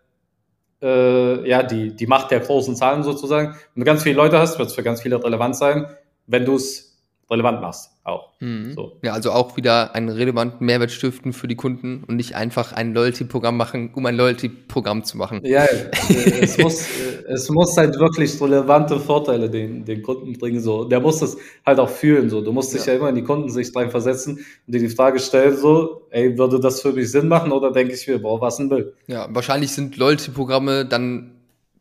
äh, 0.82 1.48
ja 1.48 1.64
die, 1.64 1.96
die 1.96 2.08
Macht 2.08 2.32
der 2.32 2.40
großen 2.40 2.76
Zahlen 2.76 3.04
sozusagen. 3.04 3.56
Wenn 3.74 3.82
du 3.82 3.86
ganz 3.86 4.04
viele 4.04 4.16
Leute 4.16 4.40
hast, 4.40 4.60
wird 4.60 4.70
es 4.70 4.76
für 4.76 4.84
ganz 4.84 5.02
viele 5.02 5.22
relevant 5.22 5.58
sein. 5.58 5.88
Wenn 6.26 6.46
du 6.46 6.56
es 6.56 6.97
relevant 7.30 7.62
machst 7.62 7.92
auch. 8.08 8.30
Mhm. 8.40 8.74
So. 8.74 8.98
Ja, 9.04 9.14
also 9.14 9.32
auch 9.32 9.58
wieder 9.58 9.94
einen 9.94 10.10
relevanten 10.10 10.66
Mehrwert 10.66 10.92
stiften 10.92 11.34
für 11.34 11.48
die 11.48 11.56
Kunden 11.56 12.04
und 12.08 12.16
nicht 12.16 12.36
einfach 12.36 12.72
ein 12.72 12.94
Loyalty-Programm 12.94 13.58
machen, 13.58 13.92
um 13.94 14.06
ein 14.06 14.16
Loyalty-Programm 14.16 15.04
zu 15.04 15.18
machen. 15.18 15.42
Ja, 15.44 15.66
es, 16.42 16.58
muss, 16.58 16.86
es 17.28 17.50
muss 17.50 17.76
halt 17.76 18.00
wirklich 18.00 18.40
relevante 18.42 19.00
Vorteile 19.00 19.50
den, 19.50 19.84
den 19.84 20.02
Kunden 20.02 20.34
bringen. 20.34 20.62
So. 20.62 20.86
Der 20.86 21.02
muss 21.02 21.20
das 21.20 21.38
halt 21.66 21.80
auch 21.80 21.90
fühlen. 21.90 22.30
So. 22.30 22.42
Du 22.42 22.52
musst 22.52 22.74
dich 22.74 22.86
ja. 22.86 22.94
ja 22.94 23.00
immer 23.00 23.10
in 23.10 23.16
die 23.16 23.24
Kundensicht 23.24 23.76
rein 23.76 23.92
versetzen 23.92 24.38
und 24.38 24.74
dir 24.74 24.80
die 24.80 24.90
Frage 24.90 25.20
stellen, 25.20 25.58
so, 25.58 26.08
ey, 26.10 26.38
würde 26.38 26.60
das 26.60 26.82
für 26.82 26.94
mich 26.94 27.12
Sinn 27.12 27.28
machen 27.28 27.52
oder 27.52 27.72
denke 27.72 27.94
ich 27.94 28.08
mir, 28.08 28.20
boah, 28.20 28.40
was 28.40 28.60
ein 28.60 28.70
Bild? 28.70 28.94
Ja, 29.08 29.28
wahrscheinlich 29.32 29.74
sind 29.74 29.98
Loyalty-Programme 29.98 30.86
dann 30.86 31.37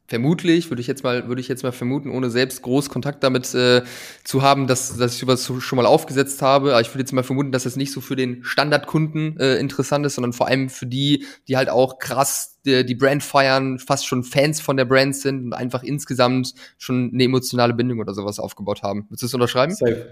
vermutlich, 0.08 0.70
würde 0.70 0.80
ich 0.80 0.86
jetzt 0.86 1.02
mal, 1.02 1.28
würde 1.28 1.40
ich 1.40 1.48
jetzt 1.48 1.62
mal 1.62 1.72
vermuten, 1.72 2.10
ohne 2.10 2.30
selbst 2.30 2.62
groß 2.62 2.88
Kontakt 2.88 3.22
damit 3.24 3.54
äh, 3.54 3.82
zu 4.24 4.42
haben, 4.42 4.66
dass, 4.66 4.96
dass 4.96 5.14
ich 5.14 5.18
sowas 5.18 5.50
schon 5.58 5.76
mal 5.76 5.86
aufgesetzt 5.86 6.42
habe. 6.42 6.72
Aber 6.72 6.80
ich 6.80 6.88
würde 6.90 7.00
jetzt 7.00 7.12
mal 7.12 7.22
vermuten, 7.22 7.52
dass 7.52 7.64
das 7.64 7.76
nicht 7.76 7.92
so 7.92 8.00
für 8.00 8.16
den 8.16 8.44
Standardkunden 8.44 9.38
äh, 9.38 9.56
interessant 9.56 10.06
ist, 10.06 10.14
sondern 10.14 10.32
vor 10.32 10.46
allem 10.46 10.68
für 10.68 10.86
die, 10.86 11.26
die 11.48 11.56
halt 11.56 11.68
auch 11.68 11.98
krass 11.98 12.58
die, 12.64 12.84
die 12.84 12.94
Brand 12.94 13.22
feiern, 13.22 13.78
fast 13.78 14.06
schon 14.06 14.22
Fans 14.22 14.60
von 14.60 14.76
der 14.76 14.84
Brand 14.84 15.16
sind 15.16 15.44
und 15.44 15.52
einfach 15.52 15.82
insgesamt 15.82 16.54
schon 16.78 17.10
eine 17.12 17.24
emotionale 17.24 17.74
Bindung 17.74 17.98
oder 18.00 18.14
sowas 18.14 18.38
aufgebaut 18.38 18.82
haben. 18.82 19.06
Willst 19.08 19.22
du 19.22 19.26
das 19.26 19.34
unterschreiben? 19.34 19.74
Safe. 19.74 20.06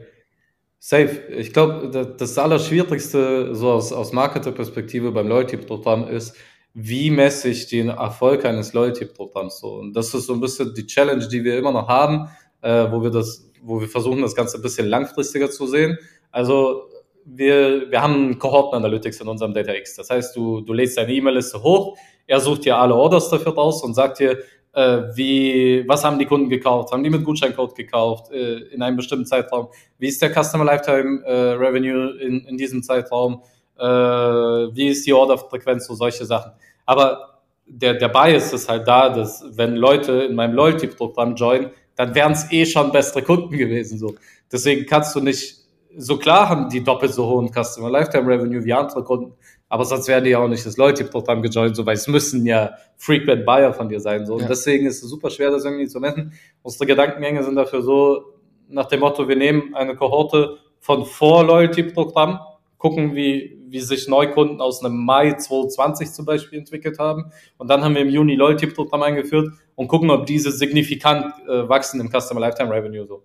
Safe. 0.78 1.22
Ich 1.30 1.54
glaube, 1.54 2.14
das 2.18 2.36
Allerschwierigste 2.36 3.54
so 3.54 3.70
aus, 3.70 3.90
aus 3.90 4.12
Marketerperspektive 4.12 5.12
beim 5.12 5.28
Loyalty-Programm 5.28 6.08
ist, 6.08 6.36
wie 6.74 7.10
messe 7.10 7.48
ich 7.48 7.68
den 7.68 7.88
Erfolg 7.88 8.44
eines 8.44 8.72
Loyalty-Programms 8.72 9.60
so? 9.60 9.74
Und 9.74 9.94
das 9.94 10.12
ist 10.12 10.26
so 10.26 10.34
ein 10.34 10.40
bisschen 10.40 10.74
die 10.74 10.86
Challenge, 10.86 11.26
die 11.28 11.44
wir 11.44 11.56
immer 11.56 11.72
noch 11.72 11.88
haben, 11.88 12.28
äh, 12.62 12.90
wo 12.90 13.00
wir 13.00 13.10
das, 13.10 13.48
wo 13.62 13.80
wir 13.80 13.88
versuchen, 13.88 14.22
das 14.22 14.34
Ganze 14.34 14.58
ein 14.58 14.62
bisschen 14.62 14.88
langfristiger 14.88 15.50
zu 15.50 15.68
sehen. 15.68 15.96
Also 16.32 16.90
wir, 17.24 17.90
wir 17.90 18.02
haben 18.02 18.38
Kohorten-Analytics 18.38 19.20
in 19.20 19.28
unserem 19.28 19.54
DataX. 19.54 19.94
Das 19.94 20.10
heißt, 20.10 20.34
du, 20.34 20.60
du 20.62 20.72
lädst 20.72 20.98
deine 20.98 21.12
E-Mail-Liste 21.12 21.62
hoch, 21.62 21.96
er 22.26 22.40
sucht 22.40 22.64
dir 22.64 22.76
alle 22.76 22.94
Orders 22.94 23.30
dafür 23.30 23.54
raus 23.54 23.82
und 23.84 23.94
sagt 23.94 24.18
dir, 24.18 24.38
äh, 24.72 25.02
wie, 25.14 25.84
was 25.86 26.04
haben 26.04 26.18
die 26.18 26.26
Kunden 26.26 26.48
gekauft? 26.48 26.92
Haben 26.92 27.04
die 27.04 27.10
mit 27.10 27.24
Gutscheincode 27.24 27.76
gekauft 27.76 28.32
äh, 28.32 28.58
in 28.72 28.82
einem 28.82 28.96
bestimmten 28.96 29.26
Zeitraum? 29.26 29.68
Wie 29.98 30.08
ist 30.08 30.20
der 30.20 30.30
Customer 30.30 30.64
Lifetime 30.64 31.22
äh, 31.24 31.52
Revenue 31.52 32.18
in, 32.18 32.44
in 32.46 32.56
diesem 32.56 32.82
Zeitraum? 32.82 33.42
Äh, 33.78 33.84
wie 33.84 34.88
ist 34.88 35.06
die 35.06 35.12
Orderfrequenz, 35.12 35.86
so 35.86 35.94
solche 35.94 36.24
Sachen. 36.24 36.52
Aber 36.86 37.40
der, 37.66 37.94
der 37.94 38.08
Bias 38.08 38.52
ist 38.52 38.68
halt 38.68 38.86
da, 38.86 39.08
dass 39.08 39.44
wenn 39.56 39.76
Leute 39.76 40.12
in 40.12 40.34
meinem 40.34 40.54
Loyalty-Programm 40.54 41.34
joinen, 41.34 41.70
dann 41.96 42.14
wären 42.14 42.32
es 42.32 42.50
eh 42.50 42.66
schon 42.66 42.92
bessere 42.92 43.22
Kunden 43.22 43.56
gewesen. 43.56 43.98
So. 43.98 44.14
Deswegen 44.50 44.86
kannst 44.86 45.14
du 45.14 45.20
nicht, 45.20 45.58
so 45.96 46.18
klar 46.18 46.48
haben 46.48 46.68
die 46.68 46.82
doppelt 46.82 47.14
so 47.14 47.26
hohen 47.26 47.50
Customer 47.52 47.90
Lifetime 47.90 48.26
Revenue 48.26 48.64
wie 48.64 48.72
andere 48.72 49.04
Kunden, 49.04 49.32
aber 49.68 49.84
sonst 49.84 50.08
wären 50.08 50.24
die 50.24 50.30
ja 50.30 50.38
auch 50.38 50.48
nicht 50.48 50.66
das 50.66 50.76
Loyalty-Programm 50.76 51.42
gejoint, 51.42 51.76
so, 51.76 51.86
weil 51.86 51.94
es 51.94 52.06
müssen 52.06 52.44
ja 52.46 52.72
Frequent 52.96 53.46
Buyer 53.46 53.72
von 53.72 53.88
dir 53.88 54.00
sein. 54.00 54.26
So. 54.26 54.34
Und 54.34 54.48
deswegen 54.48 54.86
ist 54.86 55.02
es 55.02 55.08
super 55.08 55.30
schwer, 55.30 55.50
das 55.50 55.64
irgendwie 55.64 55.86
zu 55.86 56.00
messen. 56.00 56.32
Unsere 56.62 56.86
Gedankengänge 56.86 57.42
sind 57.42 57.56
dafür 57.56 57.82
so, 57.82 58.34
nach 58.68 58.86
dem 58.86 59.00
Motto, 59.00 59.28
wir 59.28 59.36
nehmen 59.36 59.74
eine 59.74 59.94
Kohorte 59.94 60.58
von 60.80 61.06
vor 61.06 61.44
Loyalty-Programm, 61.44 62.40
gucken, 62.78 63.14
wie, 63.14 63.53
wie 63.74 63.80
sich 63.80 64.06
Neukunden 64.06 64.60
aus 64.60 64.84
einem 64.84 65.04
Mai 65.04 65.32
2020 65.32 66.12
zum 66.12 66.24
Beispiel 66.24 66.60
entwickelt 66.60 67.00
haben. 67.00 67.32
Und 67.58 67.68
dann 67.68 67.82
haben 67.82 67.96
wir 67.96 68.02
im 68.02 68.08
Juni 68.08 68.36
Loyalty-Programm 68.36 69.02
eingeführt 69.02 69.52
und 69.74 69.88
gucken, 69.88 70.10
ob 70.10 70.26
diese 70.26 70.52
signifikant 70.52 71.34
äh, 71.48 71.68
wachsen 71.68 72.00
im 72.00 72.08
Customer 72.08 72.38
Lifetime 72.38 72.70
Revenue. 72.70 73.04
So. 73.04 73.24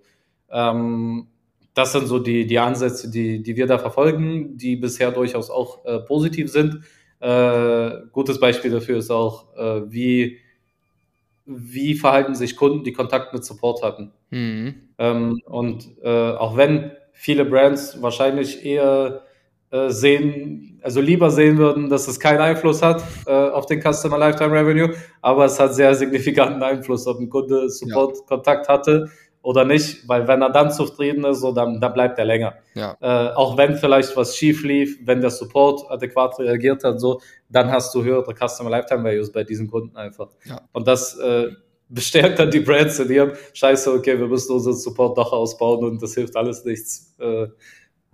Ähm, 0.50 1.28
das 1.76 1.92
sind 1.92 2.08
so 2.08 2.18
die, 2.18 2.48
die 2.48 2.58
Ansätze, 2.58 3.12
die, 3.12 3.44
die 3.44 3.56
wir 3.56 3.68
da 3.68 3.78
verfolgen, 3.78 4.58
die 4.58 4.76
bisher 4.76 5.12
durchaus 5.12 5.52
auch 5.52 5.86
äh, 5.86 6.00
positiv 6.00 6.50
sind. 6.50 6.80
Äh, 7.20 7.92
gutes 8.12 8.40
Beispiel 8.40 8.72
dafür 8.72 8.98
ist 8.98 9.12
auch, 9.12 9.56
äh, 9.56 9.84
wie, 9.92 10.40
wie 11.46 11.94
verhalten 11.94 12.34
sich 12.34 12.56
Kunden, 12.56 12.84
die 12.84 12.94
Kontakt 12.94 13.36
mit 13.36 13.46
Support 13.46 13.84
hatten. 13.84 14.14
Mhm. 14.32 14.74
Ähm, 14.98 15.42
und 15.46 15.90
äh, 16.02 16.32
auch 16.32 16.58
wenn 16.58 16.90
viele 17.14 17.46
Brands 17.46 18.02
wahrscheinlich 18.02 18.66
eher 18.66 19.29
äh, 19.72 19.90
sehen, 19.90 20.80
also 20.82 21.02
lieber 21.02 21.30
sehen 21.30 21.58
würden, 21.58 21.90
dass 21.90 22.08
es 22.08 22.20
keinen 22.20 22.42
Einfluss 22.42 22.82
hat 22.82 23.04
äh, 23.28 23.32
auf 23.32 23.66
den 23.66 23.82
Customer 23.82 24.18
Lifetime 24.18 24.52
Revenue, 24.52 24.96
aber 25.22 25.46
es 25.46 25.60
hat 25.60 25.76
sehr 25.76 25.94
signifikanten 25.96 26.64
Einfluss, 26.64 27.06
ob 27.08 27.20
ein 27.20 27.30
Kunde 27.30 27.70
Support 27.70 28.18
ja. 28.18 28.24
Kontakt 28.28 28.68
hatte 28.68 29.10
oder 29.42 29.66
nicht, 29.66 30.08
weil 30.08 30.28
wenn 30.28 30.42
er 30.42 30.50
dann 30.50 30.72
zufrieden 30.72 31.24
ist, 31.24 31.42
so, 31.42 31.52
dann, 31.52 31.80
dann 31.80 31.94
bleibt 31.94 32.20
er 32.20 32.26
länger. 32.26 32.56
Ja. 32.74 32.98
Äh, 33.00 33.34
auch 33.36 33.58
wenn 33.58 33.76
vielleicht 33.76 34.16
was 34.18 34.36
schief 34.36 34.64
lief, 34.64 35.00
wenn 35.06 35.22
der 35.22 35.30
Support 35.30 35.90
adäquat 35.90 36.40
reagiert 36.40 36.84
hat, 36.84 37.00
so, 37.00 37.22
dann 37.50 37.72
hast 37.72 37.94
du 37.96 38.04
höhere 38.04 38.34
Customer 38.34 38.70
Lifetime 38.70 39.04
Values 39.04 39.32
bei 39.32 39.44
diesen 39.44 39.70
Kunden 39.70 39.96
einfach. 39.96 40.30
Ja. 40.46 40.62
Und 40.74 40.88
das 40.88 41.18
äh, 41.20 41.52
bestärkt 41.90 42.40
dann 42.40 42.52
die 42.52 42.60
Brands 42.60 43.00
in 43.00 43.10
ihrem 43.12 43.32
Scheiße, 43.54 43.92
okay, 43.92 44.20
wir 44.20 44.28
müssen 44.28 44.54
unseren 44.54 44.76
Support 44.76 45.18
doch 45.18 45.32
ausbauen 45.32 45.84
und 45.86 46.02
das 46.02 46.14
hilft 46.14 46.36
alles 46.36 46.64
nichts. 46.66 47.16
Äh, 47.20 47.48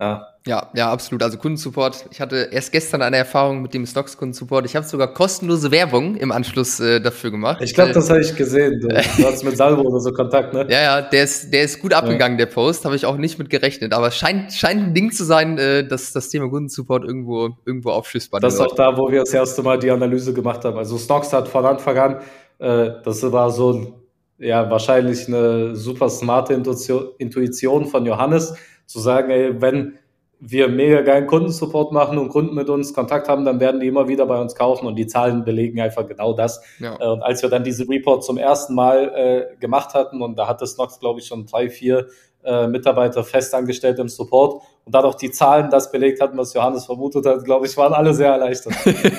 ja. 0.00 0.26
Ja, 0.46 0.70
ja, 0.74 0.92
absolut. 0.92 1.24
Also 1.24 1.38
Kundensupport. 1.38 2.06
Ich 2.12 2.20
hatte 2.20 2.48
erst 2.52 2.70
gestern 2.70 3.02
eine 3.02 3.16
Erfahrung 3.16 3.62
mit 3.62 3.74
dem 3.74 3.84
Stocks 3.84 4.16
Kundensupport. 4.16 4.64
Ich 4.64 4.76
habe 4.76 4.86
sogar 4.86 5.12
kostenlose 5.12 5.72
Werbung 5.72 6.14
im 6.14 6.30
Anschluss 6.30 6.78
äh, 6.78 7.00
dafür 7.00 7.32
gemacht. 7.32 7.60
Ich 7.62 7.74
glaube, 7.74 7.92
das 7.92 8.08
habe 8.10 8.20
ich 8.20 8.36
gesehen. 8.36 8.80
Du, 8.80 8.86
du 8.86 9.26
hast 9.26 9.42
mit 9.42 9.56
Salvo 9.56 9.82
oder 9.82 9.98
so 9.98 10.12
Kontakt, 10.12 10.54
ne? 10.54 10.64
Ja, 10.70 10.82
ja, 10.82 11.02
der 11.02 11.24
ist, 11.24 11.52
der 11.52 11.64
ist 11.64 11.80
gut 11.80 11.92
abgegangen, 11.92 12.38
ja. 12.38 12.44
der 12.44 12.52
Post. 12.52 12.84
Habe 12.84 12.94
ich 12.94 13.04
auch 13.06 13.16
nicht 13.16 13.40
mit 13.40 13.50
gerechnet. 13.50 13.92
Aber 13.92 14.06
es 14.06 14.16
scheint, 14.16 14.52
scheint 14.52 14.80
ein 14.80 14.94
Ding 14.94 15.10
zu 15.10 15.24
sein, 15.24 15.58
äh, 15.58 15.84
dass 15.84 16.12
das 16.12 16.28
Thema 16.28 16.48
Kundensupport 16.48 17.04
irgendwo, 17.04 17.56
irgendwo 17.66 17.90
aufschließbar 17.90 18.38
Das 18.38 18.54
ist 18.54 18.60
auch 18.60 18.74
da, 18.76 18.96
wo 18.96 19.10
wir 19.10 19.20
das 19.20 19.34
erste 19.34 19.64
Mal 19.64 19.80
die 19.80 19.90
Analyse 19.90 20.32
gemacht 20.32 20.64
haben. 20.64 20.78
Also 20.78 20.96
Stocks 20.96 21.32
hat 21.32 21.48
von 21.48 21.66
Anfang 21.66 21.98
an, 21.98 22.20
äh, 22.60 22.90
das 23.04 23.20
war 23.32 23.50
so 23.50 23.72
ein, 23.72 23.94
ja, 24.38 24.70
wahrscheinlich 24.70 25.26
eine 25.26 25.74
super 25.74 26.08
smarte 26.08 26.54
Intuition 26.54 27.86
von 27.86 28.06
Johannes, 28.06 28.54
zu 28.86 29.00
sagen, 29.00 29.30
ey, 29.30 29.60
wenn 29.60 29.98
wir 30.38 30.68
mega 30.68 31.00
geilen 31.00 31.26
Kundensupport 31.26 31.92
machen 31.92 32.18
und 32.18 32.28
Kunden 32.28 32.54
mit 32.54 32.68
uns 32.68 32.92
Kontakt 32.92 33.28
haben, 33.28 33.44
dann 33.44 33.58
werden 33.58 33.80
die 33.80 33.86
immer 33.86 34.06
wieder 34.06 34.26
bei 34.26 34.38
uns 34.38 34.54
kaufen 34.54 34.86
und 34.86 34.96
die 34.96 35.06
Zahlen 35.06 35.44
belegen 35.44 35.80
einfach 35.80 36.06
genau 36.06 36.34
das. 36.34 36.60
Ja. 36.78 36.96
Äh, 37.00 37.08
und 37.08 37.22
als 37.22 37.42
wir 37.42 37.48
dann 37.48 37.64
diese 37.64 37.88
Report 37.88 38.22
zum 38.22 38.36
ersten 38.36 38.74
Mal 38.74 39.12
äh, 39.14 39.56
gemacht 39.58 39.94
hatten 39.94 40.20
und 40.20 40.38
da 40.38 40.46
hatte 40.46 40.66
Snox, 40.66 41.00
glaube 41.00 41.20
ich, 41.20 41.26
schon 41.26 41.46
drei, 41.46 41.70
vier 41.70 42.08
äh, 42.44 42.66
Mitarbeiter 42.66 43.24
festangestellt 43.24 43.98
im 43.98 44.08
Support 44.08 44.62
und 44.86 44.94
dadurch 44.94 45.16
die 45.16 45.32
Zahlen 45.32 45.68
das 45.68 45.90
belegt 45.90 46.20
hatten, 46.20 46.38
was 46.38 46.54
Johannes 46.54 46.84
vermutet 46.84 47.26
hat, 47.26 47.44
glaube 47.44 47.66
ich, 47.66 47.76
waren 47.76 47.92
alle 47.92 48.14
sehr 48.14 48.30
erleichtert. 48.30 48.72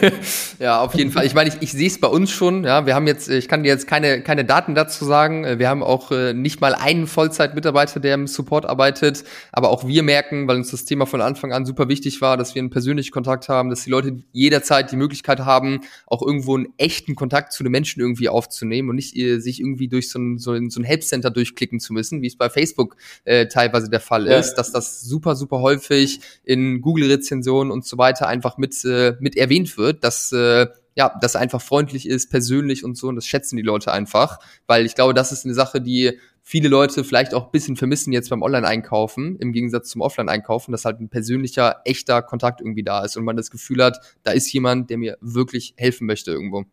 ja, 0.59 0.79
auf 0.81 0.95
jeden 0.95 1.11
Fall. 1.11 1.25
Ich 1.25 1.33
meine, 1.33 1.49
ich, 1.49 1.57
ich 1.59 1.73
sehe 1.73 1.87
es 1.87 1.99
bei 1.99 2.07
uns 2.07 2.31
schon. 2.31 2.63
Ja, 2.63 2.85
wir 2.85 2.95
haben 2.95 3.05
jetzt, 3.05 3.27
ich 3.27 3.49
kann 3.49 3.63
dir 3.63 3.67
jetzt 3.67 3.85
keine, 3.85 4.21
keine 4.21 4.45
Daten 4.45 4.75
dazu 4.75 5.03
sagen. 5.03 5.59
Wir 5.59 5.67
haben 5.67 5.83
auch 5.83 6.09
äh, 6.11 6.33
nicht 6.33 6.61
mal 6.61 6.73
einen 6.73 7.05
Vollzeitmitarbeiter, 7.05 7.99
der 7.99 8.13
im 8.13 8.27
Support 8.27 8.65
arbeitet. 8.65 9.25
Aber 9.51 9.67
auch 9.69 9.85
wir 9.85 10.03
merken, 10.03 10.47
weil 10.47 10.55
uns 10.55 10.71
das 10.71 10.85
Thema 10.85 11.05
von 11.05 11.19
Anfang 11.19 11.51
an 11.51 11.65
super 11.65 11.89
wichtig 11.89 12.21
war, 12.21 12.37
dass 12.37 12.55
wir 12.55 12.61
einen 12.61 12.69
persönlichen 12.69 13.11
Kontakt 13.11 13.49
haben, 13.49 13.69
dass 13.69 13.83
die 13.83 13.89
Leute 13.89 14.23
jederzeit 14.31 14.89
die 14.93 14.95
Möglichkeit 14.95 15.41
haben, 15.41 15.81
auch 16.05 16.21
irgendwo 16.21 16.55
einen 16.55 16.67
echten 16.77 17.15
Kontakt 17.15 17.51
zu 17.51 17.63
den 17.63 17.73
Menschen 17.73 17.99
irgendwie 17.99 18.29
aufzunehmen 18.29 18.89
und 18.89 18.95
nicht 18.95 19.17
äh, 19.17 19.39
sich 19.39 19.59
irgendwie 19.59 19.89
durch 19.89 20.09
so 20.09 20.17
ein, 20.17 20.37
so 20.37 20.53
ein, 20.53 20.69
so 20.69 20.79
ein 20.79 20.85
Helpcenter 20.85 21.29
durchklicken 21.29 21.81
zu 21.81 21.91
müssen, 21.91 22.21
wie 22.21 22.27
es 22.27 22.37
bei 22.37 22.49
Facebook 22.49 22.95
äh, 23.25 23.47
teilweise 23.47 23.89
der 23.89 23.99
Fall 23.99 24.27
ja. 24.27 24.37
ist, 24.37 24.53
dass 24.53 24.71
das 24.71 25.01
super, 25.01 25.35
super 25.35 25.56
super 25.57 25.61
häufig 25.61 26.19
in 26.43 26.81
Google-Rezensionen 26.81 27.71
und 27.71 27.85
so 27.85 27.97
weiter 27.97 28.27
einfach 28.27 28.57
mit, 28.57 28.83
äh, 28.85 29.15
mit 29.19 29.35
erwähnt 29.35 29.77
wird, 29.77 30.03
dass 30.03 30.31
äh, 30.31 30.67
ja, 30.95 31.15
das 31.21 31.35
einfach 31.35 31.61
freundlich 31.61 32.07
ist, 32.07 32.31
persönlich 32.31 32.83
und 32.83 32.97
so, 32.97 33.07
und 33.07 33.15
das 33.15 33.27
schätzen 33.27 33.55
die 33.55 33.61
Leute 33.61 33.91
einfach, 33.91 34.39
weil 34.65 34.85
ich 34.85 34.95
glaube, 34.95 35.13
das 35.13 35.31
ist 35.31 35.45
eine 35.45 35.53
Sache, 35.53 35.79
die 35.79 36.17
viele 36.41 36.69
Leute 36.69 37.03
vielleicht 37.03 37.33
auch 37.33 37.45
ein 37.45 37.51
bisschen 37.51 37.75
vermissen 37.75 38.13
jetzt 38.13 38.29
beim 38.29 38.41
Online-Einkaufen, 38.41 39.37
im 39.37 39.51
Gegensatz 39.51 39.89
zum 39.89 40.01
Offline-Einkaufen, 40.01 40.71
dass 40.71 40.85
halt 40.85 40.99
ein 40.99 41.09
persönlicher, 41.09 41.81
echter 41.85 42.21
Kontakt 42.21 42.61
irgendwie 42.61 42.83
da 42.83 43.03
ist 43.03 43.15
und 43.15 43.25
man 43.25 43.37
das 43.37 43.51
Gefühl 43.51 43.83
hat, 43.83 43.99
da 44.23 44.31
ist 44.31 44.51
jemand, 44.51 44.89
der 44.89 44.97
mir 44.97 45.17
wirklich 45.21 45.75
helfen 45.77 46.07
möchte 46.07 46.31
irgendwo. 46.31 46.63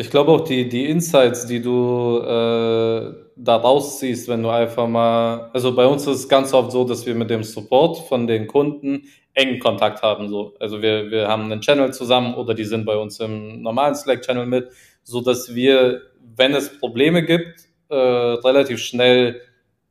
Ich 0.00 0.10
glaube 0.10 0.30
auch 0.30 0.42
die, 0.42 0.68
die 0.68 0.86
Insights, 0.86 1.46
die 1.46 1.60
du 1.60 2.20
äh, 2.20 3.12
da 3.34 3.56
rausziehst, 3.56 4.28
wenn 4.28 4.44
du 4.44 4.48
einfach 4.48 4.86
mal, 4.86 5.50
also 5.52 5.74
bei 5.74 5.86
uns 5.86 6.06
ist 6.06 6.20
es 6.20 6.28
ganz 6.28 6.54
oft 6.54 6.70
so, 6.70 6.84
dass 6.84 7.04
wir 7.04 7.16
mit 7.16 7.30
dem 7.30 7.42
Support 7.42 8.06
von 8.06 8.28
den 8.28 8.46
Kunden 8.46 9.08
engen 9.34 9.58
Kontakt 9.58 10.02
haben. 10.02 10.28
So. 10.28 10.54
Also 10.60 10.82
wir, 10.82 11.10
wir 11.10 11.26
haben 11.26 11.50
einen 11.50 11.60
Channel 11.60 11.92
zusammen 11.92 12.34
oder 12.34 12.54
die 12.54 12.62
sind 12.62 12.86
bei 12.86 12.96
uns 12.96 13.18
im 13.18 13.60
normalen 13.60 13.96
Slack-Channel 13.96 14.46
mit, 14.46 14.68
so 15.02 15.20
dass 15.20 15.52
wir, 15.52 16.02
wenn 16.36 16.54
es 16.54 16.78
Probleme 16.78 17.24
gibt, 17.24 17.68
äh, 17.88 17.96
relativ 17.96 18.78
schnell 18.78 19.40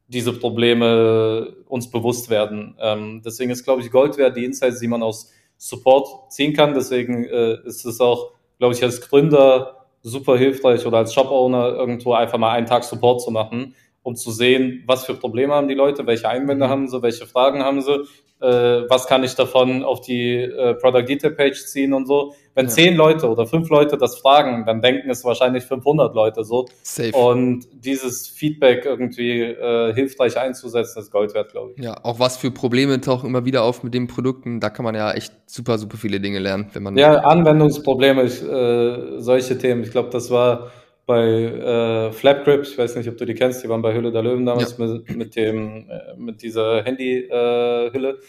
diese 0.07 0.31
Probleme 0.31 1.53
uns 1.67 1.91
bewusst 1.91 2.29
werden. 2.29 2.77
Ähm, 2.79 3.21
deswegen 3.25 3.51
ist, 3.51 3.65
glaube 3.65 3.81
ich, 3.81 3.91
Gold 3.91 4.17
wert, 4.17 4.37
die 4.37 4.45
Insights, 4.45 4.79
die 4.79 4.87
man 4.87 5.03
aus 5.03 5.33
Support 5.57 6.31
ziehen 6.31 6.53
kann. 6.53 6.73
Deswegen 6.73 7.25
äh, 7.25 7.57
ist 7.65 7.85
es 7.85 7.99
auch, 7.99 8.31
glaube 8.57 8.73
ich, 8.73 8.81
als 8.81 9.01
Gründer 9.01 9.76
super 10.01 10.37
hilfreich 10.37 10.85
oder 10.85 10.97
als 10.99 11.13
Shop-Owner 11.13 11.69
irgendwo 11.69 12.13
einfach 12.13 12.37
mal 12.37 12.51
einen 12.51 12.65
Tag 12.65 12.83
Support 12.83 13.21
zu 13.21 13.31
machen, 13.31 13.75
um 14.07 14.15
zu 14.15 14.31
sehen, 14.31 14.83
was 14.87 15.05
für 15.05 15.15
Probleme 15.15 15.53
haben 15.53 15.67
die 15.67 15.73
Leute, 15.73 16.07
welche 16.07 16.29
Einwände 16.29 16.65
mhm. 16.65 16.69
haben 16.69 16.87
sie, 16.87 17.01
welche 17.01 17.25
Fragen 17.25 17.61
haben 17.61 17.81
sie, 17.81 18.05
äh, 18.39 18.47
was 18.87 19.05
kann 19.05 19.21
ich 19.25 19.35
davon 19.35 19.83
auf 19.83 19.99
die 19.99 20.35
äh, 20.35 20.75
Product 20.75 21.03
Detail 21.05 21.31
Page 21.31 21.65
ziehen 21.65 21.93
und 21.93 22.07
so. 22.07 22.33
Wenn 22.55 22.67
ja. 22.67 22.71
zehn 22.71 22.95
Leute 22.95 23.27
oder 23.27 23.45
fünf 23.45 23.69
Leute 23.69 23.97
das 23.97 24.17
fragen, 24.19 24.65
dann 24.65 24.81
denken 24.81 25.09
es 25.09 25.25
wahrscheinlich 25.25 25.65
500 25.65 26.15
Leute 26.15 26.45
so. 26.45 26.67
Safe. 26.83 27.11
Und 27.11 27.65
dieses 27.73 28.29
Feedback 28.29 28.85
irgendwie 28.85 29.41
äh, 29.41 29.93
hilfreich 29.93 30.37
einzusetzen, 30.37 30.99
ist 30.99 31.11
Gold 31.11 31.33
wert, 31.33 31.51
glaube 31.51 31.73
ich. 31.75 31.83
Ja, 31.83 31.97
auch 32.03 32.17
was 32.17 32.37
für 32.37 32.49
Probleme 32.49 33.01
tauchen 33.01 33.27
immer 33.27 33.43
wieder 33.43 33.63
auf 33.63 33.83
mit 33.83 33.93
den 33.93 34.07
Produkten. 34.07 34.61
Da 34.61 34.69
kann 34.69 34.85
man 34.85 34.95
ja 34.95 35.11
echt 35.11 35.33
super, 35.47 35.77
super 35.77 35.97
viele 35.97 36.21
Dinge 36.21 36.39
lernen, 36.39 36.69
wenn 36.71 36.83
man. 36.83 36.95
Ja, 36.95 37.17
Anwendungsprobleme, 37.17 38.23
ich, 38.23 38.41
äh, 38.41 39.19
solche 39.19 39.57
Themen. 39.57 39.83
Ich 39.83 39.91
glaube, 39.91 40.11
das 40.11 40.31
war 40.31 40.71
bei 41.07 41.23
äh, 41.25 42.11
Flapgrip, 42.11 42.63
ich 42.63 42.77
weiß 42.77 42.97
nicht, 42.97 43.09
ob 43.09 43.17
du 43.17 43.25
die 43.25 43.33
kennst, 43.33 43.63
die 43.63 43.69
waren 43.69 43.81
bei 43.81 43.93
Hülle 43.93 44.11
der 44.11 44.21
Löwen 44.21 44.45
damals 44.45 44.77
ja. 44.77 44.85
mit, 44.85 45.15
mit, 45.15 45.35
dem, 45.37 45.89
äh, 45.89 46.15
mit 46.17 46.41
dieser 46.43 46.83
Handy-Hülle. 46.83 48.19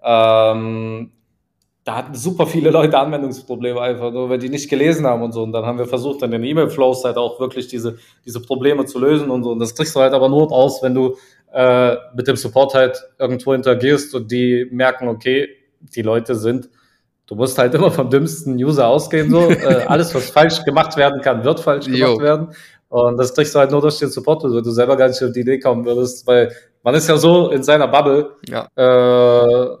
Äh, 0.00 0.52
ähm, 0.52 1.10
da 1.82 1.96
hatten 1.96 2.14
super 2.14 2.46
viele 2.46 2.70
Leute 2.70 2.96
Anwendungsprobleme 2.96 3.80
einfach, 3.80 4.12
nur 4.12 4.30
weil 4.30 4.38
die 4.38 4.50
nicht 4.50 4.70
gelesen 4.70 5.04
haben 5.04 5.22
und 5.22 5.32
so. 5.32 5.42
Und 5.42 5.52
dann 5.52 5.66
haben 5.66 5.78
wir 5.78 5.86
versucht, 5.86 6.22
an 6.22 6.30
den 6.30 6.44
E-Mail-Flows 6.44 7.02
halt 7.04 7.16
auch 7.16 7.40
wirklich 7.40 7.66
diese, 7.66 7.98
diese 8.24 8.40
Probleme 8.40 8.84
zu 8.84 9.00
lösen 9.00 9.30
und 9.30 9.42
so. 9.42 9.50
Und 9.50 9.58
das 9.58 9.74
kriegst 9.74 9.96
du 9.96 10.00
halt 10.00 10.12
aber 10.12 10.28
nur 10.28 10.48
raus, 10.48 10.80
wenn 10.82 10.94
du 10.94 11.16
äh, 11.52 11.96
mit 12.14 12.28
dem 12.28 12.36
Support 12.36 12.74
halt 12.74 13.02
irgendwo 13.18 13.52
interagierst 13.52 14.14
und 14.14 14.30
die 14.30 14.68
merken, 14.70 15.08
okay, 15.08 15.48
die 15.80 16.02
Leute 16.02 16.36
sind 16.36 16.70
du 17.28 17.34
musst 17.34 17.56
halt 17.58 17.74
immer 17.74 17.90
vom 17.90 18.10
dümmsten 18.10 18.54
User 18.54 18.88
ausgehen. 18.88 19.30
So. 19.30 19.50
äh, 19.50 19.84
alles, 19.86 20.14
was 20.14 20.30
falsch 20.30 20.64
gemacht 20.64 20.96
werden 20.96 21.20
kann, 21.20 21.44
wird 21.44 21.60
falsch 21.60 21.86
gemacht 21.86 22.00
jo. 22.00 22.20
werden. 22.20 22.48
Und 22.88 23.18
das 23.18 23.34
kriegst 23.34 23.54
du 23.54 23.58
halt 23.58 23.70
nur 23.70 23.82
durch 23.82 23.98
den 23.98 24.08
Support, 24.08 24.44
weil 24.44 24.62
du 24.62 24.70
selber 24.70 24.96
gar 24.96 25.08
nicht 25.08 25.22
auf 25.22 25.32
die 25.32 25.40
Idee 25.40 25.60
kommen 25.60 25.84
würdest, 25.84 26.26
weil 26.26 26.50
man 26.82 26.94
ist 26.94 27.08
ja 27.08 27.18
so 27.18 27.50
in 27.50 27.62
seiner 27.62 27.86
Bubble. 27.86 28.30
Ja. 28.48 28.66
Äh, 28.74 29.76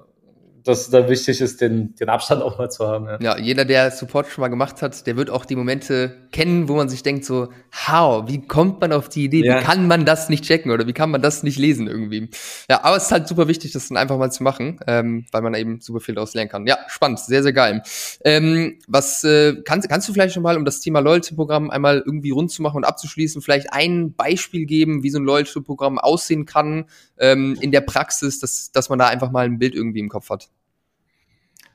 dass 0.68 0.82
es 0.82 0.90
da 0.90 1.08
wichtig 1.08 1.40
ist, 1.40 1.60
den, 1.60 1.94
den 1.94 2.08
Abstand 2.08 2.42
auch 2.42 2.58
mal 2.58 2.70
zu 2.70 2.86
haben. 2.86 3.06
Ja. 3.06 3.18
ja, 3.20 3.38
jeder, 3.38 3.64
der 3.64 3.90
Support 3.90 4.28
schon 4.28 4.42
mal 4.42 4.48
gemacht 4.48 4.82
hat, 4.82 5.06
der 5.06 5.16
wird 5.16 5.30
auch 5.30 5.44
die 5.44 5.56
Momente 5.56 6.28
kennen, 6.30 6.68
wo 6.68 6.76
man 6.76 6.88
sich 6.88 7.02
denkt 7.02 7.24
so, 7.24 7.48
how, 7.88 8.28
wie 8.28 8.46
kommt 8.46 8.80
man 8.80 8.92
auf 8.92 9.08
die 9.08 9.24
Idee? 9.24 9.44
Ja. 9.44 9.60
Wie 9.60 9.64
kann 9.64 9.86
man 9.86 10.04
das 10.04 10.28
nicht 10.28 10.44
checken 10.44 10.70
oder 10.70 10.86
wie 10.86 10.92
kann 10.92 11.10
man 11.10 11.22
das 11.22 11.42
nicht 11.42 11.58
lesen 11.58 11.86
irgendwie? 11.86 12.30
Ja, 12.68 12.84
aber 12.84 12.96
es 12.96 13.04
ist 13.04 13.12
halt 13.12 13.28
super 13.28 13.48
wichtig, 13.48 13.72
das 13.72 13.88
dann 13.88 13.96
einfach 13.96 14.18
mal 14.18 14.30
zu 14.30 14.42
machen, 14.42 14.78
ähm, 14.86 15.26
weil 15.32 15.42
man 15.42 15.54
eben 15.54 15.80
super 15.80 16.00
viel 16.00 16.14
daraus 16.14 16.34
lernen 16.34 16.50
kann. 16.50 16.66
Ja, 16.66 16.78
spannend, 16.88 17.20
sehr, 17.20 17.42
sehr 17.42 17.52
geil. 17.52 17.82
Ähm, 18.24 18.78
was 18.86 19.24
äh, 19.24 19.56
kannst, 19.64 19.88
kannst 19.88 20.08
du 20.08 20.12
vielleicht 20.12 20.34
schon 20.34 20.42
mal, 20.42 20.56
um 20.56 20.64
das 20.64 20.80
Thema 20.80 21.00
Loyalty-Programm 21.00 21.70
einmal 21.70 22.02
irgendwie 22.04 22.30
rund 22.30 22.50
zu 22.50 22.62
machen 22.62 22.76
und 22.76 22.84
abzuschließen, 22.84 23.42
vielleicht 23.42 23.72
ein 23.72 24.12
Beispiel 24.14 24.66
geben, 24.66 25.02
wie 25.02 25.10
so 25.10 25.18
ein 25.18 25.24
Loyalty-Programm 25.24 25.98
aussehen 25.98 26.44
kann 26.44 26.84
ähm, 27.18 27.56
in 27.60 27.72
der 27.72 27.80
Praxis, 27.80 28.38
dass, 28.38 28.70
dass 28.72 28.88
man 28.88 28.98
da 28.98 29.06
einfach 29.06 29.30
mal 29.30 29.46
ein 29.46 29.58
Bild 29.58 29.74
irgendwie 29.74 30.00
im 30.00 30.08
Kopf 30.08 30.30
hat? 30.30 30.50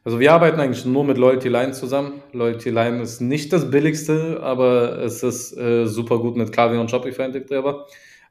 Also 0.05 0.19
wir 0.19 0.33
arbeiten 0.33 0.59
eigentlich 0.59 0.85
nur 0.85 1.05
mit 1.05 1.17
Loyalty 1.17 1.47
Line 1.47 1.71
zusammen. 1.71 2.21
Loyalty 2.33 2.69
Line 2.69 3.01
ist 3.01 3.21
nicht 3.21 3.53
das 3.53 3.71
billigste, 3.71 4.41
aber 4.43 4.97
es 4.99 5.23
ist 5.23 5.57
äh, 5.57 5.85
super 5.85 6.19
gut 6.19 6.35
mit 6.35 6.51
KW 6.51 6.77
und 6.77 6.91
Shopify 6.91 7.23
integrierbar. 7.23 7.87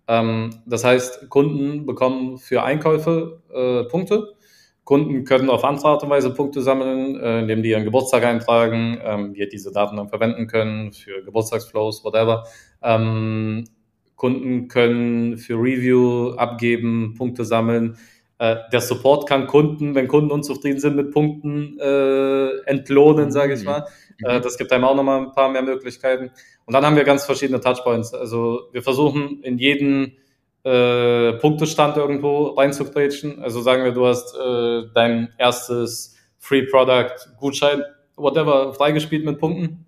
Ähm, 0.07 0.51
das 0.66 0.85
heißt, 0.85 1.31
Kunden 1.31 1.87
bekommen 1.87 2.37
für 2.39 2.62
Einkäufe 2.62 3.41
äh, 3.55 3.89
Punkte. 3.89 4.35
Kunden 4.85 5.25
können 5.25 5.49
auf 5.49 5.64
andere 5.64 5.89
Art 5.89 6.03
und 6.03 6.11
Weise 6.11 6.35
Punkte 6.35 6.61
sammeln, 6.61 7.18
äh, 7.18 7.41
indem 7.41 7.62
die 7.62 7.70
ihren 7.70 7.85
Geburtstag 7.85 8.25
eintragen, 8.25 8.99
ähm, 9.03 9.35
wir 9.35 9.49
diese 9.49 9.73
Daten 9.73 9.97
dann 9.97 10.09
verwenden 10.09 10.49
können 10.49 10.93
für 10.93 11.23
Geburtstagsflows, 11.25 12.05
whatever. 12.05 12.45
Ähm, 12.83 13.64
Kunden 14.16 14.68
können 14.68 15.39
für 15.39 15.55
Review 15.55 16.33
abgeben, 16.33 17.14
Punkte 17.16 17.45
sammeln. 17.45 17.97
Äh, 18.43 18.57
der 18.72 18.80
Support 18.80 19.28
kann 19.28 19.47
Kunden, 19.47 19.95
wenn 19.95 20.09
Kunden 20.09 20.32
unzufrieden 20.32 20.80
sind 20.80 20.97
mit 20.97 21.12
Punkten, 21.12 21.78
äh, 21.78 22.49
entlohnen, 22.66 23.30
sage 23.30 23.55
ich 23.55 23.61
mhm. 23.61 23.66
mal. 23.66 23.86
Mhm. 24.18 24.26
Äh, 24.26 24.40
das 24.40 24.59
gibt 24.59 24.72
einem 24.72 24.82
auch 24.82 24.97
nochmal 24.97 25.20
ein 25.20 25.32
paar 25.32 25.49
mehr 25.49 25.62
Möglichkeiten. 25.62 26.32
Und 26.64 26.74
dann 26.74 26.84
haben 26.84 26.97
wir 26.97 27.05
ganz 27.05 27.24
verschiedene 27.24 27.61
Touchpoints. 27.61 28.12
Also 28.14 28.62
wir 28.72 28.82
versuchen 28.82 29.45
in 29.45 29.59
jeden 29.59 30.16
äh, 30.64 31.34
Punktestand 31.34 31.97
irgendwo 31.97 32.47
reinzugrätschen. 32.47 33.40
Also 33.40 33.61
sagen 33.61 33.84
wir, 33.84 33.93
du 33.93 34.07
hast 34.07 34.34
äh, 34.34 34.88
dein 34.93 35.32
erstes 35.38 36.16
Free 36.40 36.62
Product 36.62 37.14
Gutschein, 37.38 37.84
whatever, 38.16 38.74
freigespielt 38.74 39.24
mit 39.24 39.38
Punkten. 39.38 39.86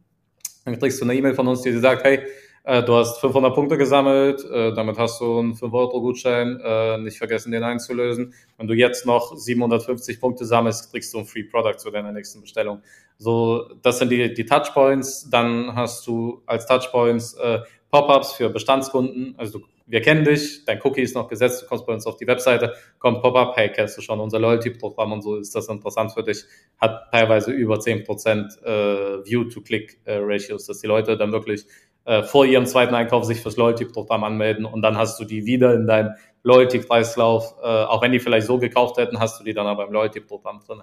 Dann 0.64 0.78
kriegst 0.78 1.00
du 1.00 1.06
eine 1.06 1.16
E-Mail 1.16 1.34
von 1.34 1.48
uns, 1.48 1.62
die 1.62 1.72
dir 1.72 1.80
sagt, 1.80 2.04
hey, 2.04 2.20
du 2.64 2.94
hast 2.94 3.20
500 3.20 3.54
Punkte 3.54 3.76
gesammelt, 3.76 4.42
äh, 4.44 4.72
damit 4.72 4.96
hast 4.98 5.20
du 5.20 5.38
einen 5.38 5.54
5-Euro-Gutschein, 5.54 6.60
äh, 6.64 6.98
nicht 6.98 7.18
vergessen, 7.18 7.52
den 7.52 7.62
einzulösen. 7.62 8.32
Wenn 8.56 8.66
du 8.66 8.74
jetzt 8.74 9.04
noch 9.04 9.36
750 9.36 10.18
Punkte 10.18 10.46
sammelst, 10.46 10.90
kriegst 10.90 11.12
du 11.12 11.18
ein 11.18 11.26
Free 11.26 11.44
Product 11.44 11.76
zu 11.76 11.90
deiner 11.90 12.10
nächsten 12.10 12.40
Bestellung. 12.40 12.80
So, 13.18 13.68
das 13.82 13.98
sind 13.98 14.10
die, 14.10 14.32
die 14.32 14.46
Touchpoints. 14.46 15.28
Dann 15.28 15.74
hast 15.74 16.06
du 16.06 16.42
als 16.46 16.66
Touchpoints 16.66 17.34
äh, 17.34 17.60
Pop-ups 17.90 18.32
für 18.32 18.48
Bestandskunden. 18.48 19.34
Also 19.36 19.58
du, 19.58 19.64
wir 19.86 20.00
kennen 20.00 20.24
dich, 20.24 20.64
dein 20.64 20.80
Cookie 20.82 21.02
ist 21.02 21.14
noch 21.14 21.28
gesetzt, 21.28 21.62
du 21.62 21.66
kommst 21.66 21.86
bei 21.86 21.92
uns 21.92 22.06
auf 22.06 22.16
die 22.16 22.26
Webseite, 22.26 22.72
kommt 22.98 23.20
Pop-up, 23.20 23.54
hey, 23.56 23.70
kennst 23.70 23.98
du 23.98 24.00
schon 24.00 24.18
unser 24.18 24.38
Loyalty-Programm 24.38 25.12
und 25.12 25.22
so, 25.22 25.36
ist 25.36 25.54
das 25.54 25.68
interessant 25.68 26.12
für 26.12 26.22
dich? 26.22 26.44
Hat 26.80 27.10
teilweise 27.12 27.52
über 27.52 27.76
10% 27.76 28.62
äh, 28.62 29.24
View-to-Click-Ratios, 29.26 30.66
dass 30.66 30.80
die 30.80 30.86
Leute 30.86 31.18
dann 31.18 31.32
wirklich 31.32 31.66
äh, 32.04 32.22
vor 32.22 32.44
ihrem 32.44 32.66
zweiten 32.66 32.94
Einkauf 32.94 33.24
sich 33.24 33.40
fürs 33.40 33.56
Loyalty-Programm 33.56 34.24
anmelden 34.24 34.64
und 34.64 34.82
dann 34.82 34.96
hast 34.96 35.18
du 35.18 35.24
die 35.24 35.46
wieder 35.46 35.74
in 35.74 35.86
deinem 35.86 36.14
Loyalty-Kreislauf. 36.42 37.54
Äh, 37.62 37.66
auch 37.66 38.02
wenn 38.02 38.12
die 38.12 38.20
vielleicht 38.20 38.46
so 38.46 38.58
gekauft 38.58 38.98
hätten, 38.98 39.18
hast 39.18 39.40
du 39.40 39.44
die 39.44 39.54
dann 39.54 39.66
aber 39.66 39.86
im 39.86 39.92
Loyalty-Programm 39.92 40.60
drin. 40.66 40.82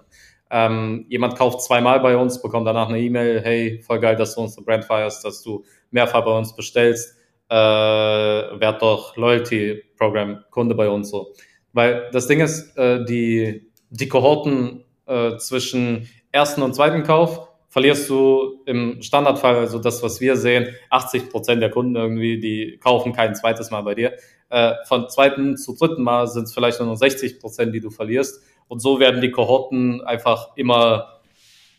Ähm, 0.50 1.06
jemand 1.08 1.36
kauft 1.36 1.62
zweimal 1.62 2.00
bei 2.00 2.16
uns, 2.16 2.42
bekommt 2.42 2.66
danach 2.66 2.88
eine 2.88 3.00
E-Mail, 3.00 3.40
hey, 3.40 3.80
voll 3.86 4.00
geil, 4.00 4.16
dass 4.16 4.34
du 4.34 4.42
unsere 4.42 4.62
Brand 4.62 4.84
feierst, 4.84 5.24
dass 5.24 5.42
du 5.42 5.64
mehrfach 5.90 6.24
bei 6.24 6.36
uns 6.36 6.54
bestellst, 6.54 7.16
äh, 7.48 7.54
werd 7.54 8.82
doch 8.82 9.16
Loyalty-Programm-Kunde 9.16 10.74
bei 10.74 10.88
uns 10.88 11.10
so. 11.10 11.32
Weil 11.72 12.10
das 12.12 12.26
Ding 12.26 12.40
ist, 12.40 12.76
äh, 12.76 13.04
die, 13.04 13.70
die 13.90 14.08
Kohorten 14.08 14.84
äh, 15.06 15.36
zwischen 15.36 16.08
ersten 16.32 16.62
und 16.62 16.74
zweiten 16.74 17.02
Kauf 17.02 17.48
verlierst 17.72 18.10
du 18.10 18.60
im 18.66 19.00
Standardfall, 19.00 19.56
also 19.56 19.78
das, 19.78 20.02
was 20.02 20.20
wir 20.20 20.36
sehen, 20.36 20.74
80 20.90 21.30
Prozent 21.30 21.62
der 21.62 21.70
Kunden 21.70 21.96
irgendwie, 21.96 22.38
die 22.38 22.78
kaufen 22.78 23.14
kein 23.14 23.34
zweites 23.34 23.70
Mal 23.70 23.80
bei 23.80 23.94
dir. 23.94 24.12
Äh, 24.50 24.74
von 24.86 25.08
zweiten 25.08 25.56
zu 25.56 25.74
dritten 25.74 26.02
Mal 26.02 26.26
sind 26.26 26.44
es 26.44 26.52
vielleicht 26.52 26.80
nur 26.80 26.90
noch 26.90 26.96
60 26.96 27.40
Prozent, 27.40 27.74
die 27.74 27.80
du 27.80 27.88
verlierst. 27.88 28.42
Und 28.68 28.80
so 28.80 29.00
werden 29.00 29.22
die 29.22 29.30
Kohorten 29.30 30.02
einfach 30.02 30.54
immer 30.54 31.21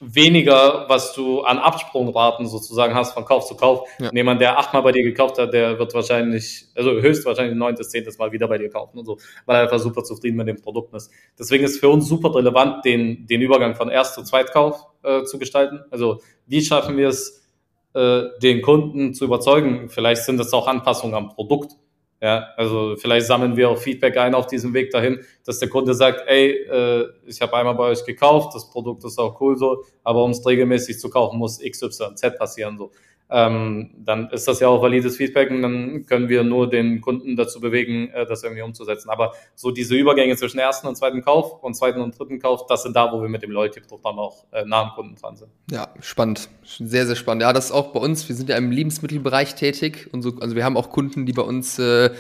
weniger, 0.05 0.85
was 0.87 1.13
du 1.13 1.41
an 1.41 1.57
Absprungraten 1.57 2.47
sozusagen 2.47 2.93
hast 2.93 3.13
von 3.13 3.25
Kauf 3.25 3.45
zu 3.47 3.55
Kauf. 3.55 3.87
Ja. 3.99 4.09
Jemand, 4.13 4.41
der 4.41 4.59
achtmal 4.59 4.83
bei 4.83 4.91
dir 4.91 5.03
gekauft 5.03 5.37
hat, 5.37 5.53
der 5.53 5.79
wird 5.79 5.93
wahrscheinlich, 5.93 6.65
also 6.75 6.91
höchstwahrscheinlich 6.91 7.55
neuntes, 7.55 7.89
zehntes 7.89 8.17
Mal 8.17 8.31
wieder 8.31 8.47
bei 8.47 8.57
dir 8.57 8.69
kaufen 8.69 8.99
und 8.99 9.05
so, 9.05 9.17
weil 9.45 9.57
er 9.57 9.61
einfach 9.63 9.79
super 9.79 10.03
zufrieden 10.03 10.37
mit 10.37 10.47
dem 10.47 10.61
Produkt 10.61 10.93
ist. 10.93 11.11
Deswegen 11.37 11.63
ist 11.63 11.79
für 11.79 11.89
uns 11.89 12.07
super 12.07 12.33
relevant, 12.35 12.83
den, 12.85 13.25
den 13.27 13.41
Übergang 13.41 13.75
von 13.75 13.89
Erst- 13.89 14.15
zu 14.15 14.23
Zweitkauf 14.23 14.85
äh, 15.03 15.23
zu 15.23 15.39
gestalten. 15.39 15.81
Also 15.91 16.19
wie 16.45 16.61
schaffen 16.61 16.97
wir 16.97 17.07
es, 17.07 17.43
äh, 17.93 18.23
den 18.41 18.61
Kunden 18.61 19.13
zu 19.13 19.25
überzeugen? 19.25 19.89
Vielleicht 19.89 20.23
sind 20.23 20.39
es 20.39 20.53
auch 20.53 20.67
Anpassungen 20.67 21.15
am 21.15 21.29
Produkt. 21.29 21.73
Ja, 22.23 22.53
also 22.55 22.95
vielleicht 22.95 23.27
sammeln 23.27 23.57
wir 23.57 23.69
auch 23.69 23.77
Feedback 23.77 24.17
ein 24.17 24.33
auf 24.33 24.47
diesem 24.47 24.73
Weg 24.73 24.91
dahin, 24.91 25.19
dass 25.43 25.59
der 25.59 25.67
Kunde 25.67 25.93
sagt, 25.93 26.23
ey, 26.25 26.51
äh, 26.51 27.09
ich 27.25 27.41
habe 27.41 27.53
einmal 27.57 27.75
bei 27.75 27.83
euch 27.83 28.05
gekauft, 28.05 28.55
das 28.55 28.69
Produkt 28.69 29.03
ist 29.03 29.19
auch 29.19 29.41
cool 29.41 29.57
so, 29.57 29.83
aber 30.05 30.23
um 30.23 30.31
es 30.31 30.45
regelmäßig 30.45 30.99
zu 30.99 31.09
kaufen, 31.09 31.37
muss 31.37 31.61
X, 31.61 31.81
Y, 31.81 32.15
Z 32.15 32.37
passieren 32.37 32.77
so. 32.77 32.91
Ähm, 33.29 33.91
dann 33.97 34.29
ist 34.29 34.47
das 34.47 34.59
ja 34.59 34.67
auch 34.67 34.81
valides 34.81 35.17
Feedback 35.17 35.49
und 35.49 35.61
dann 35.61 36.05
können 36.05 36.29
wir 36.29 36.43
nur 36.43 36.69
den 36.69 37.01
Kunden 37.01 37.35
dazu 37.35 37.59
bewegen, 37.59 38.09
äh, 38.09 38.25
das 38.25 38.43
irgendwie 38.43 38.61
umzusetzen. 38.61 39.09
Aber 39.09 39.33
so 39.55 39.71
diese 39.71 39.95
Übergänge 39.95 40.35
zwischen 40.35 40.59
ersten 40.59 40.87
und 40.87 40.95
zweiten 40.95 41.21
Kauf 41.21 41.63
und 41.63 41.73
zweiten 41.73 42.01
und 42.01 42.17
dritten 42.17 42.39
Kauf, 42.39 42.67
das 42.67 42.83
sind 42.83 42.95
da, 42.95 43.11
wo 43.11 43.21
wir 43.21 43.29
mit 43.29 43.41
dem 43.41 43.51
Loyalty-Programm 43.51 44.19
auch 44.19 44.45
äh, 44.51 44.65
nah 44.65 44.83
am 44.83 44.89
Kunden 44.91 45.15
dran 45.15 45.35
sind. 45.35 45.49
Ja, 45.71 45.89
spannend. 45.99 46.47
Sehr, 46.63 47.07
sehr 47.07 47.15
spannend. 47.15 47.41
Ja, 47.41 47.53
das 47.53 47.65
ist 47.65 47.71
auch 47.71 47.91
bei 47.91 47.99
uns. 47.99 48.27
Wir 48.29 48.35
sind 48.35 48.49
ja 48.49 48.57
im 48.57 48.71
Lebensmittelbereich 48.71 49.55
tätig 49.55 50.09
und 50.11 50.21
so, 50.21 50.33
also 50.39 50.55
wir 50.55 50.63
haben 50.63 50.77
auch 50.77 50.89
Kunden, 50.89 51.25
die 51.25 51.33
bei 51.33 51.41
uns 51.41 51.79
äh, 51.79 52.11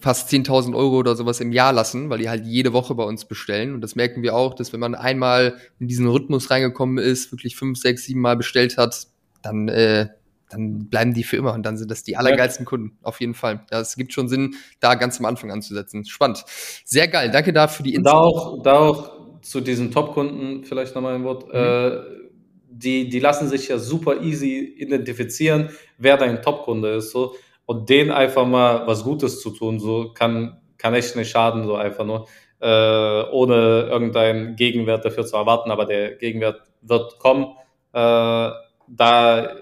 fast 0.00 0.30
10.000 0.30 0.76
Euro 0.76 0.98
oder 0.98 1.16
sowas 1.16 1.40
im 1.40 1.52
Jahr 1.52 1.72
lassen, 1.72 2.10
weil 2.10 2.18
die 2.18 2.28
halt 2.28 2.46
jede 2.46 2.72
Woche 2.72 2.94
bei 2.94 3.04
uns 3.04 3.24
bestellen. 3.24 3.74
Und 3.74 3.80
das 3.80 3.96
merken 3.96 4.22
wir 4.22 4.36
auch, 4.36 4.54
dass 4.54 4.72
wenn 4.72 4.80
man 4.80 4.94
einmal 4.94 5.56
in 5.80 5.88
diesen 5.88 6.06
Rhythmus 6.06 6.50
reingekommen 6.50 6.98
ist, 6.98 7.32
wirklich 7.32 7.56
fünf, 7.56 7.78
sechs, 7.78 8.04
sieben 8.04 8.20
Mal 8.20 8.36
bestellt 8.36 8.76
hat, 8.78 9.08
dann 9.42 9.68
äh, 9.68 10.08
dann 10.50 10.88
bleiben 10.88 11.14
die 11.14 11.24
für 11.24 11.36
immer 11.36 11.54
und 11.54 11.64
dann 11.64 11.76
sind 11.76 11.90
das 11.90 12.02
die 12.02 12.16
allergeilsten 12.16 12.64
ja. 12.64 12.68
Kunden, 12.68 12.98
auf 13.02 13.20
jeden 13.20 13.34
Fall. 13.34 13.64
Ja, 13.70 13.80
es 13.80 13.96
gibt 13.96 14.12
schon 14.12 14.28
Sinn, 14.28 14.54
da 14.80 14.94
ganz 14.94 15.18
am 15.18 15.26
Anfang 15.26 15.50
anzusetzen. 15.50 16.04
Spannend. 16.04 16.44
Sehr 16.84 17.08
geil, 17.08 17.30
danke 17.30 17.52
da 17.52 17.68
für 17.68 17.82
die 17.82 17.94
Info. 17.94 18.04
Da 18.04 18.16
auch, 18.16 18.62
da 18.62 18.72
auch 18.78 19.20
zu 19.42 19.60
diesen 19.60 19.90
Top-Kunden 19.90 20.64
vielleicht 20.64 20.94
nochmal 20.94 21.14
ein 21.14 21.24
Wort. 21.24 21.48
Mhm. 21.48 21.54
Äh, 21.54 22.20
die, 22.68 23.08
die 23.08 23.18
lassen 23.18 23.48
sich 23.48 23.68
ja 23.68 23.78
super 23.78 24.20
easy 24.22 24.58
identifizieren, 24.78 25.70
wer 25.98 26.16
dein 26.16 26.42
Top-Kunde 26.42 26.94
ist. 26.96 27.10
So. 27.10 27.34
Und 27.66 27.88
denen 27.88 28.10
einfach 28.10 28.46
mal 28.46 28.86
was 28.86 29.04
Gutes 29.04 29.40
zu 29.40 29.50
tun, 29.50 29.78
so 29.78 30.12
kann, 30.12 30.60
kann 30.78 30.94
echt 30.94 31.16
nicht 31.16 31.30
schaden, 31.30 31.64
so 31.64 31.76
einfach 31.76 32.04
nur. 32.04 32.26
Äh, 32.62 33.24
ohne 33.32 33.88
irgendeinen 33.90 34.54
Gegenwert 34.54 35.04
dafür 35.04 35.24
zu 35.24 35.34
erwarten, 35.34 35.70
aber 35.70 35.86
der 35.86 36.16
Gegenwert 36.16 36.60
wird 36.82 37.18
kommen. 37.18 37.56
Äh, 37.94 38.50
da 38.86 39.56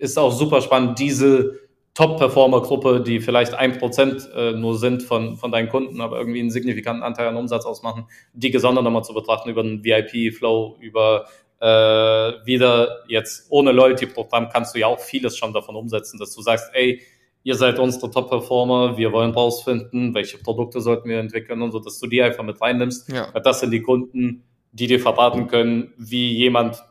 ist 0.00 0.18
auch 0.18 0.32
super 0.32 0.60
spannend, 0.62 0.98
diese 0.98 1.60
Top-Performer-Gruppe, 1.94 3.02
die 3.02 3.20
vielleicht 3.20 3.54
ein 3.54 3.78
Prozent 3.78 4.28
äh, 4.34 4.52
nur 4.52 4.78
sind 4.78 5.02
von, 5.02 5.36
von 5.36 5.52
deinen 5.52 5.68
Kunden, 5.68 6.00
aber 6.00 6.18
irgendwie 6.18 6.40
einen 6.40 6.50
signifikanten 6.50 7.02
Anteil 7.02 7.28
an 7.28 7.36
Umsatz 7.36 7.66
ausmachen, 7.66 8.06
die 8.32 8.50
gesondert 8.50 8.84
nochmal 8.84 9.04
zu 9.04 9.12
betrachten 9.12 9.50
über 9.50 9.60
einen 9.60 9.84
VIP-Flow, 9.84 10.78
über 10.80 11.26
äh, 11.60 11.66
wieder 11.66 13.04
jetzt 13.08 13.46
ohne 13.50 13.72
Loyalty-Programm 13.72 14.48
kannst 14.48 14.74
du 14.74 14.78
ja 14.78 14.86
auch 14.86 15.00
vieles 15.00 15.36
schon 15.36 15.52
davon 15.52 15.76
umsetzen, 15.76 16.18
dass 16.18 16.34
du 16.34 16.40
sagst, 16.40 16.70
ey, 16.72 17.02
ihr 17.42 17.54
seid 17.54 17.78
unsere 17.78 18.10
Top-Performer, 18.10 18.96
wir 18.96 19.12
wollen 19.12 19.32
rausfinden, 19.32 20.14
welche 20.14 20.38
Produkte 20.38 20.80
sollten 20.80 21.08
wir 21.08 21.18
entwickeln 21.18 21.60
und 21.60 21.72
so, 21.72 21.80
dass 21.80 21.98
du 21.98 22.06
die 22.06 22.22
einfach 22.22 22.44
mit 22.44 22.60
reinnimmst. 22.60 23.12
Ja. 23.12 23.30
Das 23.40 23.60
sind 23.60 23.72
die 23.72 23.82
Kunden, 23.82 24.44
die 24.72 24.86
dir 24.86 25.00
verraten 25.00 25.48
können, 25.48 25.92
wie 25.98 26.32
jemand 26.32 26.82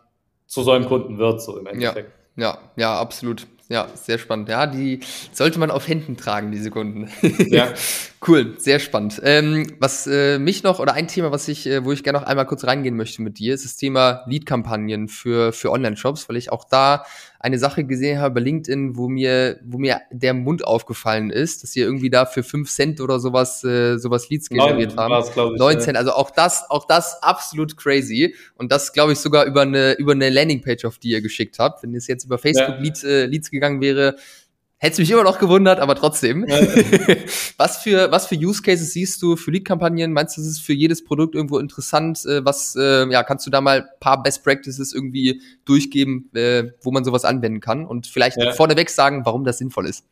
zu 0.45 0.61
so 0.61 0.71
einem 0.71 0.85
Kunden 0.85 1.17
wird, 1.17 1.41
so 1.41 1.57
im 1.57 1.65
Endeffekt. 1.65 2.09
Ja. 2.09 2.18
Ja, 2.39 2.57
ja, 2.75 2.99
absolut. 2.99 3.47
Ja, 3.69 3.87
sehr 3.93 4.17
spannend. 4.17 4.49
Ja, 4.49 4.65
die 4.65 5.01
sollte 5.31 5.59
man 5.59 5.69
auf 5.69 5.87
Händen 5.87 6.17
tragen, 6.17 6.51
die 6.51 6.57
Sekunden. 6.57 7.09
Ja. 7.37 7.73
cool, 8.27 8.55
sehr 8.57 8.79
spannend. 8.79 9.21
Ähm, 9.23 9.75
was 9.79 10.07
äh, 10.07 10.39
mich 10.39 10.63
noch, 10.63 10.79
oder 10.79 10.93
ein 10.93 11.07
Thema, 11.07 11.31
was 11.31 11.47
ich, 11.47 11.67
äh, 11.67 11.83
wo 11.83 11.91
ich 11.91 12.03
gerne 12.03 12.19
noch 12.19 12.27
einmal 12.27 12.45
kurz 12.45 12.65
reingehen 12.65 12.95
möchte 12.95 13.21
mit 13.21 13.39
dir, 13.39 13.53
ist 13.53 13.65
das 13.65 13.75
Thema 13.77 14.23
Lead-Kampagnen 14.27 15.07
für, 15.07 15.53
für 15.53 15.71
Online-Shops, 15.71 16.29
weil 16.29 16.37
ich 16.37 16.51
auch 16.51 16.65
da 16.65 17.05
eine 17.39 17.57
Sache 17.57 17.85
gesehen 17.85 18.19
habe 18.19 18.35
bei 18.35 18.41
LinkedIn, 18.41 18.97
wo 18.97 19.07
mir, 19.07 19.59
wo 19.63 19.77
mir 19.77 20.01
der 20.11 20.33
Mund 20.33 20.65
aufgefallen 20.65 21.29
ist, 21.29 21.63
dass 21.63 21.75
ihr 21.75 21.85
irgendwie 21.85 22.09
da 22.09 22.25
für 22.25 22.43
5 22.43 22.69
Cent 22.69 23.01
oder 23.01 23.19
sowas, 23.19 23.63
äh, 23.63 23.97
sowas 23.97 24.29
Leads 24.29 24.49
generiert 24.49 24.97
haben. 24.97 25.13
Ich, 25.27 25.35
9 25.35 25.79
Cent, 25.79 25.97
also 25.97 26.11
auch 26.11 26.31
das, 26.31 26.69
auch 26.69 26.85
das 26.85 27.23
absolut 27.23 27.77
crazy. 27.77 28.35
Und 28.55 28.71
das, 28.71 28.91
glaube 28.91 29.13
ich, 29.13 29.19
sogar 29.19 29.45
über 29.45 29.61
eine, 29.61 29.93
über 29.93 30.11
eine 30.11 30.29
Landingpage, 30.29 30.83
auf 30.83 30.99
die 30.99 31.11
ihr 31.11 31.21
geschickt 31.21 31.59
habt. 31.59 31.81
Wenn 31.81 31.95
es 31.95 32.07
jetzt 32.07 32.25
über 32.25 32.37
Facebook 32.37 32.75
ja. 32.75 32.81
Leads, 32.81 33.03
äh, 33.05 33.25
Leads 33.25 33.51
gegangen 33.51 33.79
wäre, 33.79 34.15
Hätte 34.81 35.01
mich 35.01 35.11
immer 35.11 35.25
noch 35.25 35.39
gewundert, 35.39 35.81
aber 35.81 35.93
trotzdem. 35.95 36.47
Ja. 36.47 36.57
was 37.57 37.83
für 37.83 38.11
was 38.11 38.27
für 38.27 38.35
Use 38.35 38.61
Cases 38.61 38.93
siehst 38.93 39.21
du 39.21 39.35
für 39.35 39.51
Lead-Kampagnen? 39.51 40.13
Meinst 40.13 40.37
du, 40.37 40.41
das 40.41 40.49
ist 40.49 40.61
für 40.61 40.71
jedes 40.71 41.03
Produkt 41.03 41.35
irgendwo 41.35 41.59
interessant? 41.59 42.25
Äh, 42.25 42.45
was 42.45 42.77
äh, 42.79 43.05
ja 43.11 43.23
kannst 43.23 43.45
du 43.45 43.51
da 43.51 43.59
mal 43.59 43.89
paar 43.99 44.23
Best 44.23 44.41
Practices 44.41 44.93
irgendwie 44.93 45.41
durchgeben, 45.65 46.29
äh, 46.33 46.71
wo 46.81 46.91
man 46.91 47.03
sowas 47.03 47.25
anwenden 47.25 47.59
kann 47.59 47.85
und 47.85 48.07
vielleicht 48.07 48.37
ja. 48.37 48.53
vorneweg 48.53 48.89
sagen, 48.89 49.25
warum 49.25 49.43
das 49.43 49.57
sinnvoll 49.57 49.85
ist? 49.85 50.05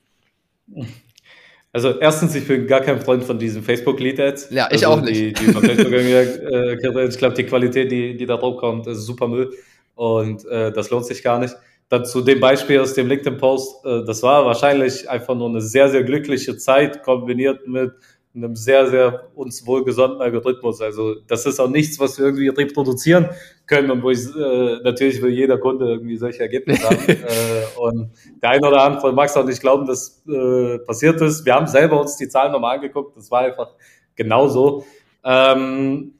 Also 1.72 1.97
erstens, 1.99 2.36
ich 2.36 2.45
bin 2.45 2.68
gar 2.68 2.82
kein 2.82 2.99
Freund 2.99 3.24
von 3.24 3.39
diesen 3.39 3.63
Facebook 3.63 4.01
Lead 4.01 4.20
Ads. 4.20 4.49
Ja, 4.49 4.68
ich 4.70 4.86
also 4.86 4.99
auch 4.99 5.01
nicht. 5.01 5.18
Die, 5.18 5.34
die 5.34 5.53
Facebook 5.53 5.93
äh, 5.93 7.07
ich 7.07 7.18
glaube, 7.18 7.36
die 7.36 7.45
Qualität, 7.45 7.89
die 7.89 8.18
die 8.18 8.26
da 8.26 8.36
drauf 8.36 8.57
kommt, 8.57 8.86
ist 8.88 9.05
super 9.05 9.30
Müll 9.30 9.53
und 9.95 10.45
äh, 10.45 10.74
das 10.74 10.89
lohnt 10.89 11.05
sich 11.05 11.24
gar 11.24 11.39
nicht. 11.39 11.55
Dann 11.90 12.06
zu 12.06 12.22
dem 12.22 12.40
Beispiel 12.40 12.80
aus 12.80 12.94
dem 12.94 13.08
LinkedIn-Post, 13.08 13.86
äh, 13.86 14.06
das 14.06 14.22
war 14.24 14.46
wahrscheinlich 14.46 15.10
einfach 15.10 15.36
nur 15.36 15.50
eine 15.50 15.62
sehr, 15.62 15.90
sehr 15.90 16.04
glückliche 16.04 16.58
Zeit 16.58 17.04
kombiniert 17.04 17.68
mit 17.68 17.94
einem 18.38 18.56
sehr, 18.56 18.88
sehr 18.88 19.30
uns 19.36 19.66
wohlgesonnten 19.66 20.22
Algorithmus. 20.22 20.80
Also 20.82 21.16
das 21.28 21.46
ist 21.46 21.60
auch 21.60 21.70
nichts, 21.70 22.00
was 22.00 22.18
wir 22.18 22.26
irgendwie 22.26 22.50
reproduzieren 22.50 23.30
können 23.66 23.90
und 23.90 24.04
wo 24.04 24.12
ich 24.12 24.20
äh, 24.36 24.84
natürlich 24.84 25.22
will 25.22 25.32
jeder 25.32 25.58
Kunde 25.58 25.90
irgendwie 25.90 26.18
solche 26.18 26.42
Ergebnisse 26.42 26.88
haben. 26.88 27.00
äh, 27.08 27.80
und 27.80 28.12
der 28.42 28.52
eine 28.52 28.68
oder 28.68 28.82
andere 28.84 29.12
mag 29.12 29.30
es 29.30 29.36
auch 29.36 29.46
nicht 29.46 29.62
glauben, 29.62 29.88
dass 29.88 30.24
äh, 30.28 30.78
passiert 30.80 31.20
ist. 31.22 31.46
Wir 31.46 31.56
haben 31.56 31.68
selber 31.68 32.00
uns 32.00 32.18
die 32.18 32.30
Zahlen 32.30 32.52
nochmal 32.52 32.76
angeguckt, 32.76 33.18
das 33.18 33.32
war 33.32 33.42
einfach 33.42 33.72
genauso. 34.16 34.86
Ähm, 35.24 36.14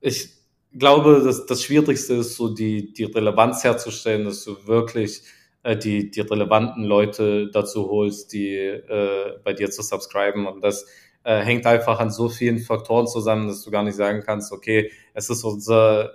ich 0.00 0.37
glaube, 0.78 1.22
dass 1.24 1.46
das 1.46 1.62
Schwierigste 1.62 2.14
ist, 2.14 2.36
so 2.36 2.48
die, 2.48 2.92
die 2.92 3.04
Relevanz 3.04 3.64
herzustellen, 3.64 4.24
dass 4.24 4.44
du 4.44 4.66
wirklich 4.66 5.22
äh, 5.62 5.76
die, 5.76 6.10
die 6.10 6.20
relevanten 6.20 6.84
Leute 6.84 7.50
dazu 7.50 7.88
holst, 7.90 8.32
die 8.32 8.54
äh, 8.56 9.38
bei 9.44 9.52
dir 9.52 9.70
zu 9.70 9.82
subscriben. 9.82 10.46
Und 10.46 10.62
das 10.62 10.86
äh, 11.24 11.40
hängt 11.40 11.66
einfach 11.66 12.00
an 12.00 12.10
so 12.10 12.28
vielen 12.28 12.58
Faktoren 12.58 13.06
zusammen, 13.06 13.48
dass 13.48 13.62
du 13.62 13.70
gar 13.70 13.82
nicht 13.82 13.96
sagen 13.96 14.22
kannst, 14.24 14.52
okay, 14.52 14.90
es 15.14 15.30
ist 15.30 15.44
unser 15.44 16.10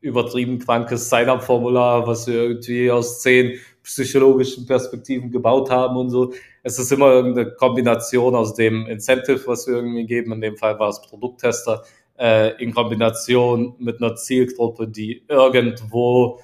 übertrieben 0.00 0.58
krankes 0.58 1.08
Sign-up-Formular, 1.08 2.06
was 2.06 2.26
wir 2.26 2.34
irgendwie 2.34 2.90
aus 2.90 3.22
zehn 3.22 3.58
psychologischen 3.82 4.66
Perspektiven 4.66 5.30
gebaut 5.30 5.70
haben 5.70 5.96
und 5.96 6.10
so. 6.10 6.32
Es 6.62 6.78
ist 6.78 6.92
immer 6.92 7.10
irgendeine 7.10 7.52
Kombination 7.52 8.34
aus 8.34 8.54
dem 8.54 8.86
Incentive, 8.86 9.46
was 9.46 9.66
wir 9.66 9.76
irgendwie 9.76 10.06
geben. 10.06 10.32
In 10.32 10.40
dem 10.40 10.56
Fall 10.56 10.78
war 10.78 10.90
es 10.90 11.00
Produkttester 11.02 11.82
äh, 12.18 12.62
in 12.62 12.72
Kombination 12.72 13.74
mit 13.78 14.02
einer 14.02 14.14
Zielgruppe, 14.16 14.88
die 14.88 15.24
irgendwo, 15.28 16.40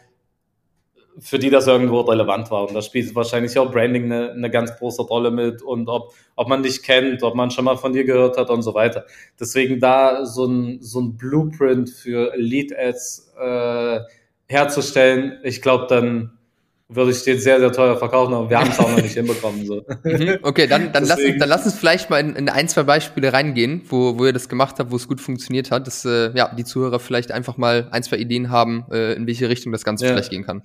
für 1.19 1.39
die 1.39 1.51
das 1.51 1.67
irgendwo 1.67 2.01
relevant 2.01 2.51
war. 2.51 2.67
Und 2.67 2.75
da 2.75 2.83
spielt 2.83 3.15
wahrscheinlich 3.15 3.59
auch 3.59 3.71
Branding 3.71 4.05
eine, 4.05 4.33
eine 4.33 4.51
ganz 4.51 4.77
große 4.77 5.03
Rolle 5.03 5.31
mit 5.31 5.63
und 5.63 5.89
ob, 5.89 6.13
ob 6.37 6.49
man 6.49 6.63
dich 6.63 6.83
kennt, 6.83 7.23
ob 7.23 7.35
man 7.35 7.51
schon 7.51 7.65
mal 7.65 7.77
von 7.77 7.93
dir 7.93 8.05
gehört 8.05 8.37
hat 8.37 8.51
und 8.51 8.63
so 8.63 8.75
weiter. 8.75 9.05
Deswegen 9.39 9.81
da 9.81 10.25
so 10.25 10.47
ein, 10.47 10.79
so 10.81 11.01
ein 11.01 11.17
Blueprint 11.17 11.91
für 11.91 12.33
Lead-Ads 12.37 13.35
äh, 13.39 14.01
herzustellen, 14.49 15.39
ich 15.45 15.63
glaube, 15.63 15.87
dann 15.89 16.40
würde 16.93 17.13
ich 17.13 17.23
den 17.23 17.39
sehr, 17.39 17.61
sehr 17.61 17.73
teuer 17.73 17.97
verkaufen, 17.97 18.35
aber 18.35 18.51
wir 18.51 18.59
haben 18.59 18.71
es 18.71 18.79
auch 18.79 18.91
noch 18.91 19.01
nicht 19.01 19.15
hinbekommen. 19.15 19.65
So. 19.65 19.85
Mhm. 20.03 20.39
Okay, 20.43 20.67
dann, 20.67 20.93
dann, 20.93 21.05
lass 21.05 21.21
uns, 21.21 21.39
dann 21.39 21.49
lass 21.49 21.65
uns 21.65 21.75
vielleicht 21.75 22.11
mal 22.11 22.19
in, 22.19 22.35
in 22.35 22.49
ein, 22.49 22.69
zwei 22.69 22.83
Beispiele 22.83 23.33
reingehen, 23.33 23.83
wo, 23.89 24.19
wo 24.19 24.27
ihr 24.27 24.33
das 24.33 24.49
gemacht 24.49 24.77
habt, 24.79 24.91
wo 24.91 24.97
es 24.97 25.07
gut 25.07 25.21
funktioniert 25.21 25.71
hat, 25.71 25.87
dass 25.87 26.05
äh, 26.05 26.33
ja, 26.35 26.53
die 26.55 26.65
Zuhörer 26.65 26.99
vielleicht 26.99 27.31
einfach 27.31 27.57
mal 27.57 27.89
ein, 27.93 28.03
zwei 28.03 28.17
Ideen 28.17 28.51
haben, 28.51 28.87
äh, 28.91 29.13
in 29.15 29.27
welche 29.27 29.49
Richtung 29.49 29.73
das 29.73 29.85
Ganze 29.85 30.05
ja. 30.05 30.13
vielleicht 30.13 30.31
gehen 30.31 30.45
kann. 30.45 30.63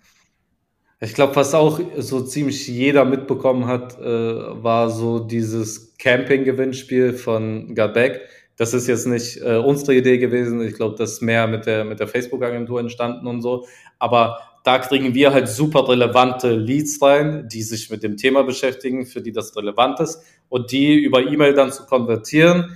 Ich 1.00 1.14
glaube, 1.14 1.36
was 1.36 1.54
auch 1.54 1.80
so 1.98 2.22
ziemlich 2.22 2.68
jeder 2.68 3.06
mitbekommen 3.06 3.68
hat, 3.68 4.00
äh, 4.00 4.04
war 4.04 4.90
so 4.90 5.20
dieses 5.20 5.96
Camping-Gewinnspiel 5.98 7.14
von 7.14 7.76
Gabeck. 7.76 8.22
Das 8.58 8.74
ist 8.74 8.88
jetzt 8.88 9.06
nicht 9.06 9.42
äh, 9.42 9.58
unsere 9.58 9.94
Idee 9.96 10.18
gewesen. 10.18 10.62
Ich 10.62 10.76
glaube, 10.76 10.96
das 10.98 11.14
ist 11.14 11.22
mehr 11.22 11.46
mit 11.46 11.66
der, 11.66 11.84
mit 11.84 12.00
der 12.00 12.08
Facebook-Agentur 12.08 12.80
entstanden 12.80 13.28
und 13.28 13.42
so. 13.42 13.68
Aber 14.00 14.40
da 14.66 14.80
kriegen 14.80 15.14
wir 15.14 15.32
halt 15.32 15.48
super 15.48 15.88
relevante 15.88 16.56
Leads 16.56 17.00
rein, 17.00 17.48
die 17.48 17.62
sich 17.62 17.92
mit 17.92 18.02
dem 18.02 18.18
Thema 18.18 18.44
beschäftigen, 18.44 19.06
für 19.06 19.22
die 19.22 19.32
das 19.32 19.56
relevant 19.56 20.00
ist. 20.00 20.24
Und 20.50 20.72
die 20.72 20.96
über 20.96 21.22
E-Mail 21.22 21.54
dann 21.54 21.72
zu 21.72 21.86
konvertieren, 21.86 22.76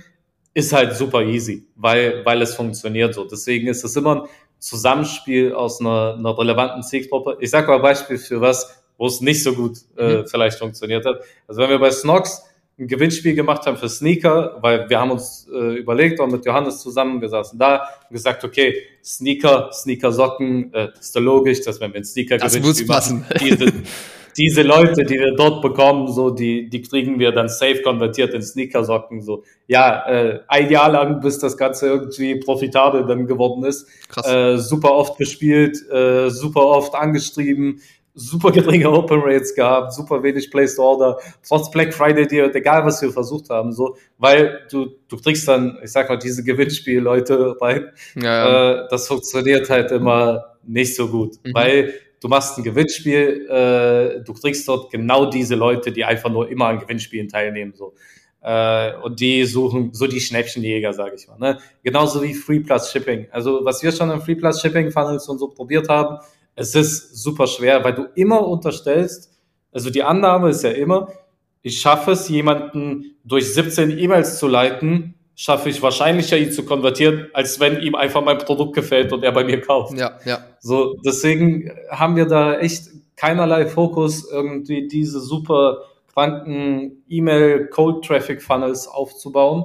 ist 0.54 0.72
halt 0.72 0.94
super 0.94 1.22
easy, 1.22 1.66
weil, 1.74 2.24
weil 2.24 2.40
es 2.42 2.54
funktioniert 2.54 3.14
so. 3.14 3.24
Deswegen 3.24 3.66
ist 3.66 3.82
es 3.82 3.96
immer 3.96 4.22
ein 4.22 4.28
Zusammenspiel 4.60 5.52
aus 5.52 5.80
einer, 5.80 6.14
einer 6.16 6.38
relevanten 6.38 6.84
Zielgruppe. 6.84 7.38
Ich 7.40 7.50
sage 7.50 7.66
mal 7.66 7.76
ein 7.76 7.82
Beispiel 7.82 8.18
für 8.18 8.40
was, 8.40 8.84
wo 8.96 9.06
es 9.06 9.20
nicht 9.20 9.42
so 9.42 9.54
gut 9.54 9.78
äh, 9.96 10.18
mhm. 10.18 10.26
vielleicht 10.28 10.58
funktioniert 10.60 11.04
hat. 11.04 11.22
Also 11.48 11.60
wenn 11.60 11.70
wir 11.70 11.80
bei 11.80 11.90
Snox 11.90 12.44
ein 12.80 12.86
Gewinnspiel 12.86 13.34
gemacht 13.34 13.66
haben 13.66 13.76
für 13.76 13.88
Sneaker, 13.88 14.56
weil 14.62 14.88
wir 14.88 14.98
haben 14.98 15.10
uns 15.10 15.46
äh, 15.52 15.78
überlegt, 15.78 16.18
auch 16.18 16.26
mit 16.26 16.46
Johannes 16.46 16.78
zusammen, 16.80 17.20
wir 17.20 17.28
saßen 17.28 17.58
da 17.58 17.82
und 18.08 18.14
gesagt, 18.14 18.42
okay, 18.42 18.74
Sneaker, 19.04 19.70
Sneaker-Socken, 19.70 20.72
äh, 20.72 20.88
ist 20.98 21.14
ja 21.14 21.20
logisch, 21.20 21.60
dass 21.60 21.78
wenn 21.80 21.92
wir 21.92 22.00
ein 22.00 22.04
Sneaker-Gewinnspiel 22.04 22.86
machen, 22.86 23.26
diese, 23.38 23.66
diese 24.36 24.62
Leute, 24.62 25.04
die 25.04 25.18
wir 25.18 25.34
dort 25.36 25.60
bekommen, 25.60 26.08
so, 26.08 26.30
die, 26.30 26.70
die 26.70 26.80
kriegen 26.80 27.18
wir 27.18 27.32
dann 27.32 27.48
safe 27.48 27.82
konvertiert 27.82 28.32
in 28.32 28.42
Sneaker-Socken, 28.42 29.20
so. 29.20 29.44
Ja, 29.66 30.06
äh, 30.08 30.40
ein 30.48 30.70
Jahr 30.70 30.90
lang, 30.90 31.20
bis 31.20 31.38
das 31.38 31.58
Ganze 31.58 31.86
irgendwie 31.86 32.36
profitabel 32.36 33.04
dann 33.06 33.26
geworden 33.26 33.64
ist. 33.64 33.86
Krass. 34.08 34.26
Äh, 34.26 34.56
super 34.56 34.94
oft 34.94 35.18
gespielt, 35.18 35.76
äh, 35.90 36.30
super 36.30 36.64
oft 36.66 36.94
angestrieben, 36.94 37.82
super 38.20 38.52
geringe 38.52 38.90
Open 38.90 39.20
Rates 39.22 39.54
gehabt, 39.54 39.92
super 39.92 40.22
wenig 40.22 40.50
Placed 40.50 40.78
Order, 40.78 41.18
trotz 41.46 41.70
Black 41.70 41.94
Friday 41.94 42.26
Deal, 42.26 42.54
egal 42.54 42.84
was 42.84 43.00
wir 43.02 43.10
versucht 43.10 43.50
haben, 43.50 43.72
so, 43.72 43.96
weil 44.18 44.60
du, 44.70 44.90
du 45.08 45.16
kriegst 45.16 45.48
dann, 45.48 45.78
ich 45.82 45.90
sag 45.90 46.08
mal, 46.08 46.16
diese 46.16 46.44
Gewinnspiel-Leute 46.44 47.56
rein. 47.60 47.90
Ja, 48.16 48.22
ja. 48.22 48.84
Äh, 48.84 48.88
das 48.90 49.08
funktioniert 49.08 49.70
halt 49.70 49.90
immer 49.90 50.56
nicht 50.64 50.94
so 50.94 51.08
gut, 51.08 51.36
mhm. 51.44 51.54
weil 51.54 51.94
du 52.20 52.28
machst 52.28 52.58
ein 52.58 52.64
Gewinnspiel, 52.64 53.46
äh, 53.48 54.22
du 54.22 54.34
kriegst 54.34 54.68
dort 54.68 54.90
genau 54.90 55.26
diese 55.26 55.54
Leute, 55.54 55.90
die 55.90 56.04
einfach 56.04 56.30
nur 56.30 56.50
immer 56.50 56.66
an 56.66 56.78
Gewinnspielen 56.78 57.28
teilnehmen, 57.28 57.72
so. 57.74 57.94
Äh, 58.42 58.94
und 59.02 59.20
die 59.20 59.44
suchen 59.44 59.92
so 59.92 60.06
die 60.06 60.20
Schnäppchenjäger, 60.20 60.92
sage 60.94 61.16
ich 61.16 61.28
mal. 61.28 61.38
Ne? 61.38 61.58
Genauso 61.82 62.22
wie 62.22 62.32
Free 62.32 62.60
Plus 62.60 62.90
Shipping. 62.90 63.26
Also 63.30 63.60
was 63.64 63.82
wir 63.82 63.92
schon 63.92 64.10
im 64.10 64.22
Free 64.22 64.34
Plus 64.34 64.60
Shipping 64.60 64.90
Funnels 64.90 65.28
und 65.28 65.38
so 65.38 65.48
probiert 65.48 65.88
haben, 65.88 66.18
es 66.54 66.74
ist 66.74 67.22
super 67.22 67.46
schwer, 67.46 67.84
weil 67.84 67.94
du 67.94 68.06
immer 68.14 68.46
unterstellst, 68.46 69.30
also 69.72 69.90
die 69.90 70.02
Annahme 70.02 70.50
ist 70.50 70.64
ja 70.64 70.70
immer, 70.70 71.08
ich 71.62 71.80
schaffe 71.80 72.12
es, 72.12 72.28
jemanden 72.28 73.16
durch 73.24 73.52
17 73.54 73.98
E-Mails 73.98 74.38
zu 74.38 74.48
leiten, 74.48 75.14
schaffe 75.34 75.70
ich 75.70 75.80
wahrscheinlicher, 75.80 76.36
ihn 76.36 76.52
zu 76.52 76.64
konvertieren, 76.64 77.28
als 77.32 77.60
wenn 77.60 77.80
ihm 77.80 77.94
einfach 77.94 78.22
mein 78.22 78.38
Produkt 78.38 78.74
gefällt 78.74 79.12
und 79.12 79.22
er 79.22 79.32
bei 79.32 79.44
mir 79.44 79.60
kauft. 79.60 79.96
Ja, 79.96 80.18
ja. 80.24 80.44
So, 80.60 80.96
deswegen 81.04 81.70
haben 81.90 82.16
wir 82.16 82.26
da 82.26 82.58
echt 82.58 82.88
keinerlei 83.16 83.66
Fokus, 83.66 84.30
irgendwie 84.30 84.88
diese 84.88 85.20
super 85.20 85.84
kranken 86.12 87.04
E-Mail 87.08 87.68
Cold 87.68 88.04
Traffic 88.04 88.42
Funnels 88.42 88.88
aufzubauen, 88.88 89.64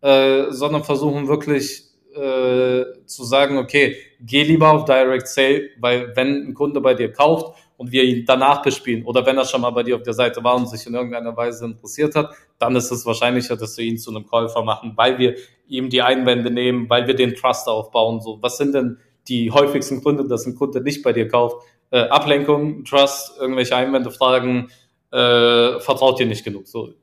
äh, 0.00 0.44
sondern 0.50 0.84
versuchen 0.84 1.28
wirklich 1.28 1.85
äh, 2.16 3.04
zu 3.04 3.24
sagen, 3.24 3.58
okay, 3.58 3.96
geh 4.20 4.42
lieber 4.42 4.70
auf 4.70 4.84
Direct 4.84 5.28
Sale, 5.28 5.70
weil 5.78 6.14
wenn 6.16 6.48
ein 6.48 6.54
Kunde 6.54 6.80
bei 6.80 6.94
dir 6.94 7.12
kauft 7.12 7.56
und 7.76 7.92
wir 7.92 8.04
ihn 8.04 8.24
danach 8.26 8.62
bespielen 8.62 9.04
oder 9.04 9.24
wenn 9.26 9.36
er 9.36 9.44
schon 9.44 9.60
mal 9.60 9.70
bei 9.70 9.82
dir 9.82 9.96
auf 9.96 10.02
der 10.02 10.14
Seite 10.14 10.42
war 10.42 10.56
und 10.56 10.68
sich 10.68 10.86
in 10.86 10.94
irgendeiner 10.94 11.36
Weise 11.36 11.64
interessiert 11.66 12.14
hat, 12.14 12.30
dann 12.58 12.74
ist 12.74 12.90
es 12.90 13.04
wahrscheinlicher, 13.04 13.56
dass 13.56 13.76
wir 13.76 13.84
ihn 13.84 13.98
zu 13.98 14.10
einem 14.10 14.26
Käufer 14.26 14.62
machen, 14.62 14.92
weil 14.96 15.18
wir 15.18 15.36
ihm 15.68 15.90
die 15.90 16.02
Einwände 16.02 16.50
nehmen, 16.50 16.88
weil 16.88 17.06
wir 17.06 17.14
den 17.14 17.34
Trust 17.34 17.68
aufbauen. 17.68 18.20
So, 18.20 18.38
was 18.40 18.56
sind 18.56 18.74
denn 18.74 18.98
die 19.28 19.50
häufigsten 19.50 20.02
Gründe, 20.02 20.26
dass 20.26 20.46
ein 20.46 20.54
Kunde 20.54 20.80
nicht 20.80 21.02
bei 21.02 21.12
dir 21.12 21.28
kauft? 21.28 21.66
Äh, 21.90 22.00
Ablenkung, 22.08 22.84
Trust, 22.84 23.38
irgendwelche 23.38 23.76
Einwände, 23.76 24.10
Fragen, 24.10 24.68
äh, 25.12 25.78
vertraut 25.80 26.18
dir 26.18 26.26
nicht 26.26 26.44
genug. 26.44 26.66
So, 26.66 26.94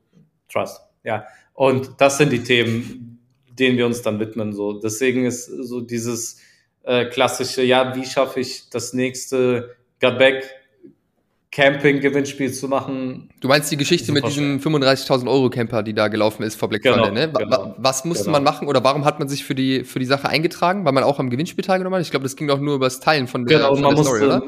Trust. 0.50 0.80
Ja. 1.04 1.24
Und 1.54 1.92
das 1.98 2.18
sind 2.18 2.32
die 2.32 2.42
Themen, 2.42 3.13
denen 3.58 3.78
wir 3.78 3.86
uns 3.86 4.02
dann 4.02 4.20
widmen. 4.20 4.52
So, 4.52 4.80
deswegen 4.80 5.24
ist 5.24 5.46
so 5.46 5.80
dieses 5.80 6.38
äh, 6.82 7.06
klassische, 7.06 7.62
ja, 7.62 7.94
wie 7.96 8.04
schaffe 8.04 8.40
ich 8.40 8.68
das 8.70 8.92
nächste 8.92 9.76
Gutback 10.00 10.44
Camping-Gewinnspiel 11.54 12.52
zu 12.52 12.66
machen. 12.66 13.30
Du 13.40 13.46
meinst 13.46 13.70
die 13.70 13.76
Geschichte 13.76 14.10
mit 14.10 14.26
diesem 14.26 14.58
35.000 14.58 15.28
Euro 15.28 15.50
Camper, 15.50 15.84
die 15.84 15.94
da 15.94 16.08
gelaufen 16.08 16.42
ist 16.42 16.56
vor 16.56 16.68
Black 16.68 16.82
genau, 16.82 17.04
Friday, 17.04 17.12
ne? 17.12 17.32
Genau, 17.32 17.76
was 17.78 18.04
musste 18.04 18.24
genau. 18.24 18.38
man 18.38 18.42
machen 18.42 18.66
oder 18.66 18.82
warum 18.82 19.04
hat 19.04 19.20
man 19.20 19.28
sich 19.28 19.44
für 19.44 19.54
die, 19.54 19.84
für 19.84 20.00
die 20.00 20.04
Sache 20.04 20.28
eingetragen? 20.28 20.84
Weil 20.84 20.92
man 20.92 21.04
auch 21.04 21.20
am 21.20 21.30
Gewinnspiel 21.30 21.62
teilgenommen 21.62 21.96
hat? 21.96 22.02
Ich 22.02 22.10
glaube, 22.10 22.24
das 22.24 22.34
ging 22.34 22.48
doch 22.48 22.58
nur 22.58 22.74
über 22.74 22.86
das 22.86 22.98
Teilen 22.98 23.28
von 23.28 23.46
der, 23.46 23.58
genau, 23.58 23.76
von 23.76 23.94
der 23.94 24.04
Story, 24.04 24.20
musste, 24.20 24.26
oder? 24.26 24.42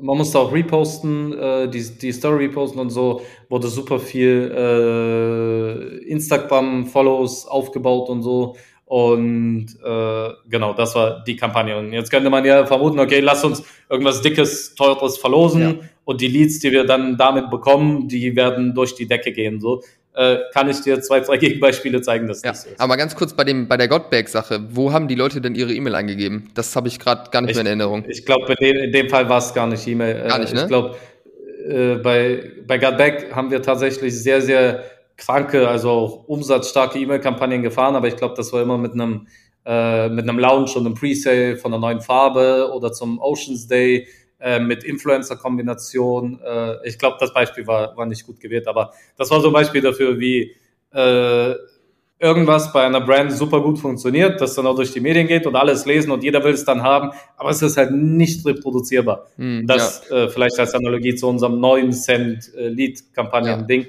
Man 0.00 0.16
musste 0.18 0.38
auch 0.38 0.52
reposten, 0.52 1.32
äh, 1.38 1.68
die, 1.68 1.82
die 1.98 2.12
Story 2.12 2.46
reposten 2.46 2.80
und 2.80 2.90
so, 2.90 3.22
wurde 3.48 3.68
super 3.68 3.98
viel 3.98 4.52
äh, 4.54 6.08
Instagram-Follows 6.08 7.46
aufgebaut 7.46 8.08
und 8.08 8.22
so. 8.22 8.56
Und 8.86 9.66
äh, 9.84 10.28
genau, 10.48 10.72
das 10.72 10.96
war 10.96 11.22
die 11.22 11.36
Kampagne. 11.36 11.78
Und 11.78 11.92
jetzt 11.92 12.10
könnte 12.10 12.28
man 12.28 12.44
ja 12.44 12.66
vermuten, 12.66 12.98
okay, 12.98 13.20
lass 13.20 13.44
uns 13.44 13.62
irgendwas 13.88 14.20
Dickes, 14.20 14.74
Teures 14.74 15.16
verlosen 15.16 15.62
ja. 15.62 15.74
und 16.04 16.20
die 16.20 16.26
Leads, 16.26 16.58
die 16.58 16.72
wir 16.72 16.84
dann 16.84 17.16
damit 17.16 17.50
bekommen, 17.50 18.08
die 18.08 18.34
werden 18.34 18.74
durch 18.74 18.96
die 18.96 19.06
Decke 19.06 19.30
gehen. 19.30 19.60
So 19.60 19.82
äh, 20.14 20.38
kann 20.52 20.68
ich 20.68 20.80
dir 20.80 21.00
zwei, 21.00 21.20
drei 21.20 21.36
Gegenbeispiele 21.38 22.00
zeigen, 22.02 22.26
dass 22.28 22.42
ja. 22.42 22.50
das 22.50 22.62
so 22.62 22.70
ist. 22.70 22.80
Aber 22.80 22.96
ganz 22.96 23.14
kurz 23.14 23.34
bei 23.34 23.44
dem 23.44 23.68
bei 23.68 23.76
der 23.76 23.88
Godbag-Sache, 23.88 24.60
wo 24.70 24.92
haben 24.92 25.08
die 25.08 25.14
Leute 25.14 25.40
denn 25.40 25.54
ihre 25.54 25.72
E-Mail 25.72 25.94
eingegeben? 25.94 26.50
Das 26.54 26.74
habe 26.76 26.88
ich 26.88 26.98
gerade 26.98 27.30
gar 27.30 27.42
nicht 27.42 27.50
ich, 27.50 27.56
mehr 27.56 27.62
in 27.62 27.66
Erinnerung. 27.66 28.04
Ich 28.08 28.24
glaube, 28.26 28.52
in, 28.54 28.76
in, 28.76 28.92
dem 28.92 29.08
Fall 29.08 29.28
war 29.28 29.38
es 29.38 29.54
gar 29.54 29.66
nicht 29.66 29.86
E-Mail. 29.86 30.28
Gar 30.28 30.38
nicht, 30.40 30.54
ne? 30.54 30.62
Ich 30.62 30.68
glaube, 30.68 30.96
äh, 31.68 31.94
bei, 31.96 32.50
bei 32.66 32.78
Godback 32.78 33.34
haben 33.34 33.50
wir 33.50 33.62
tatsächlich 33.62 34.20
sehr, 34.20 34.40
sehr 34.40 34.84
kranke, 35.16 35.68
also 35.68 35.90
auch 35.90 36.28
umsatzstarke 36.28 36.98
E-Mail-Kampagnen 36.98 37.62
gefahren, 37.62 37.94
aber 37.94 38.08
ich 38.08 38.16
glaube, 38.16 38.34
das 38.36 38.52
war 38.52 38.62
immer 38.62 38.78
mit 38.78 38.92
einem 38.94 39.26
äh, 39.66 40.08
mit 40.08 40.26
einem 40.26 40.38
Launch 40.38 40.74
und 40.74 40.86
einem 40.86 40.94
Presale 40.94 41.56
von 41.58 41.72
einer 41.72 41.80
neuen 41.80 42.00
Farbe 42.00 42.70
oder 42.72 42.92
zum 42.92 43.18
Oceans 43.20 43.66
Day 43.66 44.08
äh, 44.40 44.58
mit 44.58 44.84
Influencer-Kombination. 44.84 46.40
Äh, 46.44 46.88
ich 46.88 46.98
glaube, 46.98 47.16
das 47.20 47.32
Beispiel 47.32 47.66
war, 47.66 47.96
war 47.96 48.06
nicht 48.06 48.26
gut 48.26 48.40
gewählt, 48.40 48.66
aber 48.66 48.92
das 49.16 49.30
war 49.30 49.40
so 49.40 49.48
ein 49.48 49.52
Beispiel 49.52 49.80
dafür, 49.80 50.18
wie 50.18 50.56
äh, 50.92 51.54
irgendwas 52.18 52.72
bei 52.72 52.84
einer 52.84 53.00
Brand 53.00 53.32
super 53.32 53.62
gut 53.62 53.78
funktioniert, 53.78 54.40
das 54.40 54.54
dann 54.54 54.66
auch 54.66 54.76
durch 54.76 54.92
die 54.92 55.00
Medien 55.00 55.26
geht 55.26 55.46
und 55.46 55.56
alles 55.56 55.86
lesen 55.86 56.10
und 56.10 56.22
jeder 56.22 56.44
will 56.44 56.52
es 56.52 56.64
dann 56.64 56.82
haben, 56.82 57.12
aber 57.36 57.50
es 57.50 57.62
ist 57.62 57.76
halt 57.76 57.92
nicht 57.92 58.44
reproduzierbar. 58.44 59.26
Mm, 59.38 59.66
das 59.66 60.06
ja. 60.10 60.24
äh, 60.24 60.28
vielleicht 60.28 60.58
als 60.58 60.74
Analogie 60.74 61.14
zu 61.14 61.28
unserem 61.28 61.60
neuen 61.60 61.92
Cent 61.92 62.52
äh, 62.54 62.68
Lead-Kampagnen-Ding. 62.68 63.82
Ja 63.82 63.88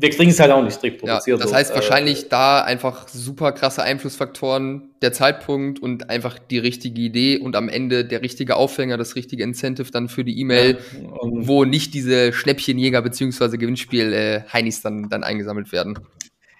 wir 0.00 0.10
kriegen 0.10 0.30
es 0.30 0.38
halt 0.38 0.52
auch 0.52 0.62
nicht 0.62 0.80
reproduziert. 0.80 1.40
Ja, 1.40 1.44
das 1.44 1.52
heißt 1.52 1.70
so. 1.70 1.74
wahrscheinlich 1.74 2.26
äh, 2.26 2.28
da 2.30 2.62
einfach 2.62 3.08
super 3.08 3.50
krasse 3.50 3.82
Einflussfaktoren, 3.82 4.90
der 5.02 5.12
Zeitpunkt 5.12 5.80
und 5.80 6.08
einfach 6.08 6.38
die 6.38 6.58
richtige 6.58 7.00
Idee 7.00 7.38
und 7.38 7.56
am 7.56 7.68
Ende 7.68 8.04
der 8.04 8.22
richtige 8.22 8.54
Aufhänger, 8.54 8.96
das 8.96 9.16
richtige 9.16 9.42
Incentive 9.42 9.90
dann 9.90 10.08
für 10.08 10.22
die 10.22 10.38
E-Mail, 10.38 10.78
ja, 10.92 11.08
wo 11.20 11.64
nicht 11.64 11.94
diese 11.94 12.32
Schnäppchenjäger 12.32 13.02
beziehungsweise 13.02 13.58
Gewinnspiel 13.58 14.12
äh, 14.12 14.42
Heinis 14.52 14.82
dann, 14.82 15.08
dann 15.08 15.24
eingesammelt 15.24 15.72
werden. 15.72 15.98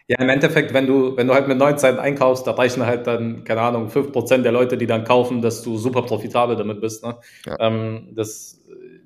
Ja, 0.09 0.19
im 0.19 0.29
Endeffekt, 0.31 0.75
wenn 0.75 0.89
du, 0.89 1.17
wenn 1.17 1.29
du 1.29 1.35
halt 1.35 1.47
mit 1.47 1.59
19 1.59 1.99
einkaufst, 2.01 2.45
da 2.45 2.53
reichen 2.53 2.85
halt 2.85 3.07
dann, 3.07 3.45
keine 3.45 3.61
Ahnung, 3.61 3.89
5% 3.89 4.39
der 4.39 4.53
Leute, 4.53 4.77
die 4.77 4.87
dann 4.87 5.05
kaufen, 5.05 5.43
dass 5.43 5.63
du 5.63 5.79
super 5.79 6.03
profitabel 6.03 6.57
damit 6.57 6.81
bist. 6.81 7.05
Ne? 7.05 7.17
Ja. 7.47 7.57
Ähm, 7.61 8.09
das, 8.17 8.61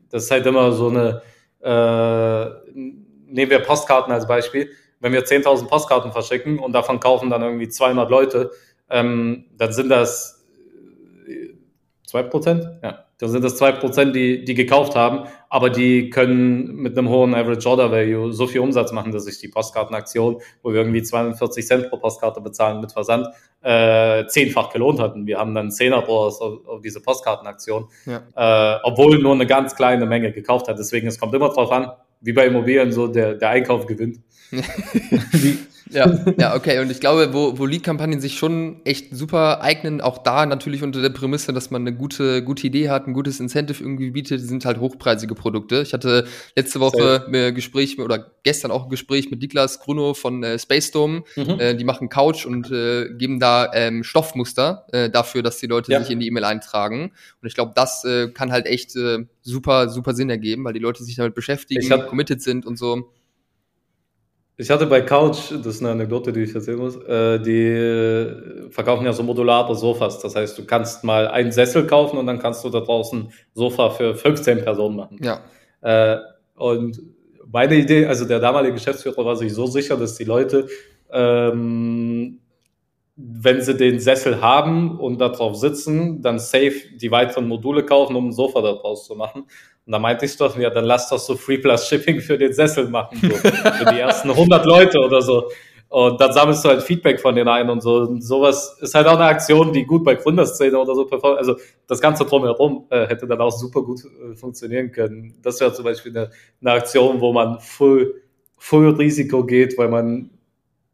das 0.08 0.24
ist 0.24 0.30
halt 0.30 0.46
immer 0.46 0.72
so 0.72 0.88
eine 0.88 1.20
äh, 1.60 2.50
nehmen 3.32 3.50
wir 3.50 3.60
Postkarten 3.60 4.12
als 4.12 4.26
Beispiel. 4.26 4.70
Wenn 5.00 5.12
wir 5.12 5.24
10.000 5.24 5.66
Postkarten 5.66 6.12
verschicken 6.12 6.58
und 6.58 6.72
davon 6.72 7.00
kaufen 7.00 7.30
dann 7.30 7.42
irgendwie 7.42 7.68
200 7.68 8.08
Leute, 8.08 8.52
ähm, 8.88 9.46
dann 9.56 9.72
sind 9.72 9.88
das 9.88 10.44
äh, 11.26 11.54
zwei 12.06 12.22
Prozent? 12.22 12.68
Ja, 12.82 13.06
dann 13.18 13.30
sind 13.30 13.44
das 13.44 13.56
zwei 13.56 13.72
Prozent, 13.72 14.14
die, 14.14 14.44
die 14.44 14.54
gekauft 14.54 14.94
haben, 14.94 15.28
aber 15.48 15.70
die 15.70 16.10
können 16.10 16.74
mit 16.74 16.98
einem 16.98 17.08
hohen 17.08 17.34
Average 17.34 17.68
Order 17.68 17.90
Value 17.90 18.32
so 18.32 18.46
viel 18.46 18.60
Umsatz 18.60 18.92
machen, 18.92 19.12
dass 19.12 19.24
sich 19.24 19.38
die 19.38 19.48
Postkartenaktion, 19.48 20.40
wo 20.62 20.72
wir 20.72 20.80
irgendwie 20.80 21.02
42 21.02 21.66
Cent 21.66 21.88
pro 21.88 21.98
Postkarte 21.98 22.40
bezahlen 22.40 22.80
mit 22.80 22.92
Versand, 22.92 23.28
äh, 23.62 24.26
zehnfach 24.26 24.70
gelohnt 24.70 25.00
hatten. 25.00 25.26
Wir 25.26 25.38
haben 25.38 25.54
dann 25.54 25.70
Zehner 25.70 26.02
draus 26.02 26.40
auf, 26.40 26.66
auf 26.66 26.80
diese 26.80 27.00
Postkartenaktion, 27.00 27.88
ja. 28.06 28.22
äh, 28.34 28.80
obwohl 28.82 29.18
nur 29.18 29.34
eine 29.34 29.46
ganz 29.46 29.74
kleine 29.74 30.04
Menge 30.04 30.32
gekauft 30.32 30.68
hat. 30.68 30.78
Deswegen, 30.78 31.06
es 31.06 31.18
kommt 31.18 31.34
immer 31.34 31.50
drauf 31.50 31.70
an, 31.70 31.92
wie 32.22 32.32
bei 32.32 32.46
Immobilien 32.46 32.92
so, 32.92 33.08
der, 33.08 33.34
der 33.34 33.50
Einkauf 33.50 33.86
gewinnt. 33.86 34.18
ja, 35.92 36.24
ja, 36.38 36.54
okay. 36.54 36.80
Und 36.80 36.90
ich 36.90 37.00
glaube, 37.00 37.32
wo, 37.32 37.58
wo 37.58 37.66
Lead-Kampagnen 37.66 38.20
sich 38.20 38.38
schon 38.38 38.80
echt 38.84 39.14
super 39.14 39.62
eignen, 39.62 40.00
auch 40.00 40.18
da 40.18 40.46
natürlich 40.46 40.82
unter 40.82 41.02
der 41.02 41.10
Prämisse, 41.10 41.52
dass 41.52 41.70
man 41.70 41.82
eine 41.82 41.94
gute, 41.94 42.42
gute 42.42 42.66
Idee 42.66 42.90
hat, 42.90 43.06
ein 43.06 43.12
gutes 43.12 43.40
Incentive 43.40 43.82
irgendwie 43.82 44.10
bietet, 44.10 44.40
sind 44.40 44.64
halt 44.64 44.80
hochpreisige 44.80 45.34
Produkte. 45.34 45.82
Ich 45.82 45.92
hatte 45.92 46.26
letzte 46.56 46.80
Woche 46.80 47.26
ein 47.26 47.54
Gespräch 47.54 47.98
oder 47.98 48.32
gestern 48.42 48.70
auch 48.70 48.84
ein 48.84 48.90
Gespräch 48.90 49.30
mit 49.30 49.40
Niklas 49.40 49.80
Gruno 49.80 50.14
von 50.14 50.42
äh, 50.42 50.58
Space 50.58 50.90
Dome. 50.90 51.24
Mhm. 51.36 51.60
Äh, 51.60 51.74
die 51.74 51.84
machen 51.84 52.08
Couch 52.08 52.46
und 52.46 52.70
äh, 52.70 53.08
geben 53.14 53.40
da 53.40 53.70
ähm, 53.72 54.04
Stoffmuster 54.04 54.86
äh, 54.92 55.10
dafür, 55.10 55.42
dass 55.42 55.58
die 55.58 55.66
Leute 55.66 55.92
ja. 55.92 56.00
sich 56.00 56.10
in 56.10 56.20
die 56.20 56.26
E-Mail 56.26 56.44
eintragen. 56.44 57.12
Und 57.40 57.48
ich 57.48 57.54
glaube, 57.54 57.72
das 57.74 58.04
äh, 58.04 58.28
kann 58.28 58.52
halt 58.52 58.66
echt 58.66 58.96
äh, 58.96 59.26
super, 59.42 59.88
super 59.88 60.14
Sinn 60.14 60.30
ergeben, 60.30 60.64
weil 60.64 60.72
die 60.72 60.80
Leute 60.80 61.04
sich 61.04 61.16
damit 61.16 61.34
beschäftigen, 61.34 61.90
hab, 61.90 62.08
committed 62.08 62.42
sind 62.42 62.66
und 62.66 62.78
so. 62.78 63.12
Ich 64.62 64.70
hatte 64.70 64.86
bei 64.86 65.00
Couch, 65.00 65.50
das 65.50 65.66
ist 65.66 65.80
eine 65.80 65.90
Anekdote, 65.90 66.32
die 66.32 66.42
ich 66.42 66.54
erzählen 66.54 66.78
muss, 66.78 66.94
äh, 66.94 67.40
die 67.40 67.66
äh, 67.66 68.70
verkaufen 68.70 69.04
ja 69.04 69.12
so 69.12 69.24
modulare 69.24 69.74
Sofas. 69.74 70.20
Das 70.20 70.36
heißt, 70.36 70.56
du 70.56 70.64
kannst 70.64 71.02
mal 71.02 71.26
einen 71.26 71.50
Sessel 71.50 71.84
kaufen 71.84 72.16
und 72.16 72.28
dann 72.28 72.38
kannst 72.38 72.64
du 72.64 72.70
da 72.70 72.78
draußen 72.78 73.32
Sofa 73.54 73.90
für 73.90 74.14
15 74.14 74.62
Personen 74.62 74.94
machen. 74.94 75.18
Ja. 75.20 75.40
Äh, 75.80 76.20
und 76.54 77.02
meine 77.50 77.74
Idee, 77.74 78.06
also 78.06 78.24
der 78.24 78.38
damalige 78.38 78.74
Geschäftsführer 78.74 79.24
war 79.24 79.34
sich 79.34 79.52
so 79.52 79.66
sicher, 79.66 79.96
dass 79.96 80.14
die 80.14 80.24
Leute, 80.24 80.68
ähm, 81.10 82.38
wenn 83.16 83.62
sie 83.62 83.76
den 83.76 83.98
Sessel 83.98 84.40
haben 84.40 84.96
und 85.00 85.20
da 85.20 85.30
drauf 85.30 85.56
sitzen, 85.56 86.22
dann 86.22 86.38
safe 86.38 86.74
die 87.00 87.10
weiteren 87.10 87.48
Module 87.48 87.84
kaufen, 87.84 88.14
um 88.14 88.28
ein 88.28 88.32
Sofa 88.32 88.62
da 88.62 88.74
draus 88.74 89.06
zu 89.08 89.16
machen. 89.16 89.46
Und 89.84 89.92
da 89.92 89.98
meinte 89.98 90.24
ich 90.26 90.36
doch, 90.36 90.56
ja, 90.56 90.70
dann 90.70 90.84
lass 90.84 91.08
doch 91.08 91.18
so 91.18 91.36
Free 91.36 91.58
Plus 91.58 91.88
Shipping 91.88 92.20
für 92.20 92.38
den 92.38 92.52
Sessel 92.52 92.88
machen, 92.88 93.18
so, 93.20 93.28
für 93.30 93.84
die 93.92 93.98
ersten 93.98 94.30
100 94.30 94.64
Leute 94.64 94.98
oder 95.00 95.20
so. 95.20 95.48
Und 95.92 96.18
dann 96.22 96.32
sammelst 96.32 96.64
du 96.64 96.70
halt 96.70 96.82
Feedback 96.82 97.20
von 97.20 97.34
den 97.34 97.46
einen 97.48 97.68
und 97.68 97.82
so. 97.82 97.96
Und 97.96 98.22
sowas 98.22 98.78
ist 98.80 98.94
halt 98.94 99.06
auch 99.06 99.16
eine 99.16 99.24
Aktion, 99.24 99.74
die 99.74 99.84
gut 99.84 100.04
bei 100.04 100.14
Gründerszene 100.14 100.78
oder 100.78 100.94
so 100.94 101.04
performt. 101.04 101.36
Also 101.36 101.56
das 101.86 102.00
Ganze 102.00 102.24
drumherum 102.24 102.86
äh, 102.88 103.06
hätte 103.08 103.26
dann 103.26 103.42
auch 103.42 103.50
super 103.50 103.82
gut 103.82 104.00
äh, 104.04 104.34
funktionieren 104.34 104.90
können. 104.90 105.34
Das 105.42 105.60
wäre 105.60 105.74
zum 105.74 105.84
Beispiel 105.84 106.16
eine, 106.16 106.30
eine 106.62 106.72
Aktion, 106.72 107.20
wo 107.20 107.34
man 107.34 107.60
full, 107.60 108.22
full 108.56 108.88
Risiko 108.94 109.44
geht, 109.44 109.76
weil 109.76 109.88
man 109.88 110.30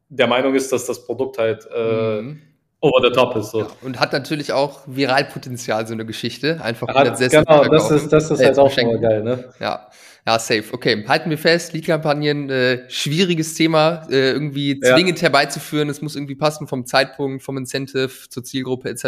der 0.08 0.26
Meinung 0.26 0.56
ist, 0.56 0.72
dass 0.72 0.86
das 0.86 1.04
Produkt 1.04 1.38
halt 1.38 1.68
äh, 1.72 2.22
mhm. 2.22 2.42
Over 2.80 3.00
the 3.02 3.12
top 3.12 3.36
ist. 3.36 3.50
So. 3.50 3.60
Ja, 3.60 3.66
und 3.82 4.00
hat 4.00 4.12
natürlich 4.12 4.52
auch 4.52 4.80
Viralpotenzial, 4.86 5.86
so 5.86 5.94
eine 5.94 6.06
Geschichte. 6.06 6.60
Einfach 6.62 6.88
hat, 6.88 7.18
Genau, 7.18 7.64
das 7.64 7.90
ist, 7.90 8.12
das 8.12 8.30
ist 8.30 8.42
halt 8.42 8.58
auch 8.58 8.70
schon 8.70 8.86
mal 8.86 9.00
geil, 9.00 9.22
ne? 9.22 9.44
Ja. 9.60 9.88
Ja, 10.28 10.38
safe. 10.38 10.64
Okay, 10.72 11.06
halten 11.08 11.30
wir 11.30 11.38
fest, 11.38 11.72
Lead-Kampagnen, 11.72 12.50
äh, 12.50 12.84
schwieriges 12.90 13.54
Thema, 13.54 14.06
äh, 14.10 14.32
irgendwie 14.32 14.78
zwingend 14.78 15.16
ja. 15.16 15.22
herbeizuführen. 15.22 15.88
Es 15.88 16.02
muss 16.02 16.16
irgendwie 16.16 16.34
passen 16.34 16.66
vom 16.66 16.84
Zeitpunkt, 16.84 17.42
vom 17.42 17.56
Incentive 17.56 18.10
zur 18.28 18.44
Zielgruppe 18.44 18.90
etc. 18.90 19.06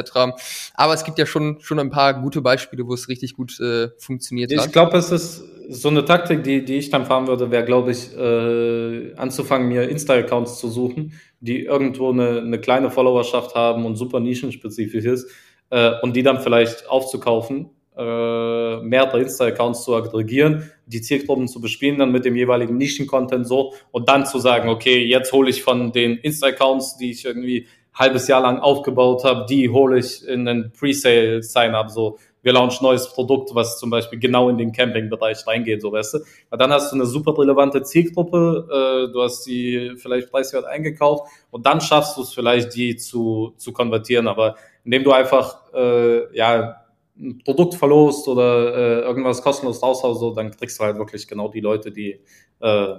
Aber 0.73 0.95
es 0.95 1.05
gibt 1.05 1.19
ja 1.19 1.27
schon, 1.27 1.59
schon 1.61 1.79
ein 1.79 1.91
paar 1.91 2.15
gute 2.23 2.41
Beispiele, 2.41 2.87
wo 2.87 2.95
es 2.95 3.11
richtig 3.11 3.35
gut 3.35 3.61
äh, 3.61 3.89
funktioniert 3.99 4.51
ich 4.51 4.59
hat. 4.61 4.67
Ich 4.69 4.73
glaube, 4.73 4.97
es 4.97 5.11
ist 5.11 5.45
so 5.69 5.89
eine 5.91 6.07
Taktik, 6.07 6.43
die, 6.43 6.65
die 6.65 6.77
ich 6.77 6.89
dann 6.89 7.05
fahren 7.05 7.27
würde, 7.27 7.51
wäre, 7.51 7.67
glaube 7.67 7.91
ich, 7.91 8.17
äh, 8.17 9.15
anzufangen, 9.17 9.69
mir 9.69 9.91
Insta-Accounts 9.91 10.59
zu 10.59 10.71
suchen, 10.71 11.13
die 11.41 11.65
irgendwo 11.65 12.11
eine, 12.11 12.39
eine 12.39 12.61
kleine 12.61 12.91
Followerschaft 12.91 13.55
haben 13.55 13.85
und 13.85 13.97
super 13.97 14.21
nischenspezifisch 14.21 15.05
ist 15.05 15.31
äh, 15.71 15.93
und 16.03 16.15
die 16.15 16.23
dann 16.23 16.41
vielleicht 16.41 16.89
aufzukaufen 16.89 17.71
äh, 17.97 18.81
mehrere 18.81 19.21
Insta-Accounts 19.21 19.85
zu 19.85 19.95
aggregieren, 19.95 20.71
die 20.87 21.01
Zielgruppen 21.01 21.49
zu 21.49 21.61
bespielen, 21.61 21.99
dann 21.99 22.13
mit 22.13 22.25
dem 22.25 22.37
jeweiligen 22.37 22.77
Nischen-Content 22.77 23.47
so 23.47 23.75
und 23.91 24.09
dann 24.09 24.27
zu 24.27 24.39
sagen, 24.39 24.69
okay, 24.69 25.05
jetzt 25.05 25.33
hole 25.33 25.51
ich 25.51 25.63
von 25.63 25.93
den 25.93 26.17
Insta-Accounts, 26.17 26.97
die 26.97 27.11
ich 27.11 27.25
irgendwie 27.25 27.67
halbes 27.93 28.29
Jahr 28.29 28.41
lang 28.41 28.59
aufgebaut 28.59 29.25
habe, 29.25 29.47
die 29.49 29.69
hole 29.69 29.99
ich 29.99 30.27
in 30.27 30.45
den 30.45 30.73
Pre-Sale-Sign-up, 30.73 31.91
so 31.91 32.19
wir 32.43 32.53
launchen 32.53 32.85
neues 32.85 33.09
Produkt, 33.13 33.55
was 33.55 33.79
zum 33.79 33.91
Beispiel 33.91 34.19
genau 34.19 34.49
in 34.49 34.59
den 34.59 34.73
Camping-Bereich 34.73 35.47
reingeht, 35.47 35.83
so 35.83 35.93
weißt 35.93 36.15
du. 36.15 36.19
Aber 36.51 36.59
dann 36.59 36.73
hast 36.73 36.91
du 36.93 36.97
eine 36.97 37.07
super 37.07 37.37
relevante 37.37 37.83
Zielgruppe, 37.83 38.67
äh, 39.09 39.13
du 39.13 39.23
hast 39.23 39.45
die 39.47 39.93
vielleicht 39.97 40.31
preiswert 40.31 40.65
eingekauft 40.65 41.29
und 41.51 41.67
dann 41.67 41.81
schaffst 41.81 42.17
du 42.17 42.23
es 42.23 42.33
vielleicht, 42.33 42.75
die 42.75 42.97
zu, 42.97 43.55
zu 43.57 43.73
konvertieren. 43.73 44.29
Aber 44.29 44.57
indem 44.85 45.05
du 45.05 45.13
einfach 45.13 45.73
äh, 45.75 46.37
ja 46.37 46.77
ein 47.19 47.39
Produkt 47.45 47.75
verlost 47.75 48.27
oder 48.29 48.75
äh, 48.75 49.01
irgendwas 49.03 49.43
kostenlos 49.43 49.83
raushaust, 49.83 50.21
so, 50.21 50.35
dann 50.35 50.51
kriegst 50.51 50.79
du 50.81 50.85
halt 50.85 50.97
wirklich 50.97 51.29
genau 51.29 51.49
die 51.49 51.61
Leute, 51.61 51.93
die 51.93 52.21
äh, 52.61 52.95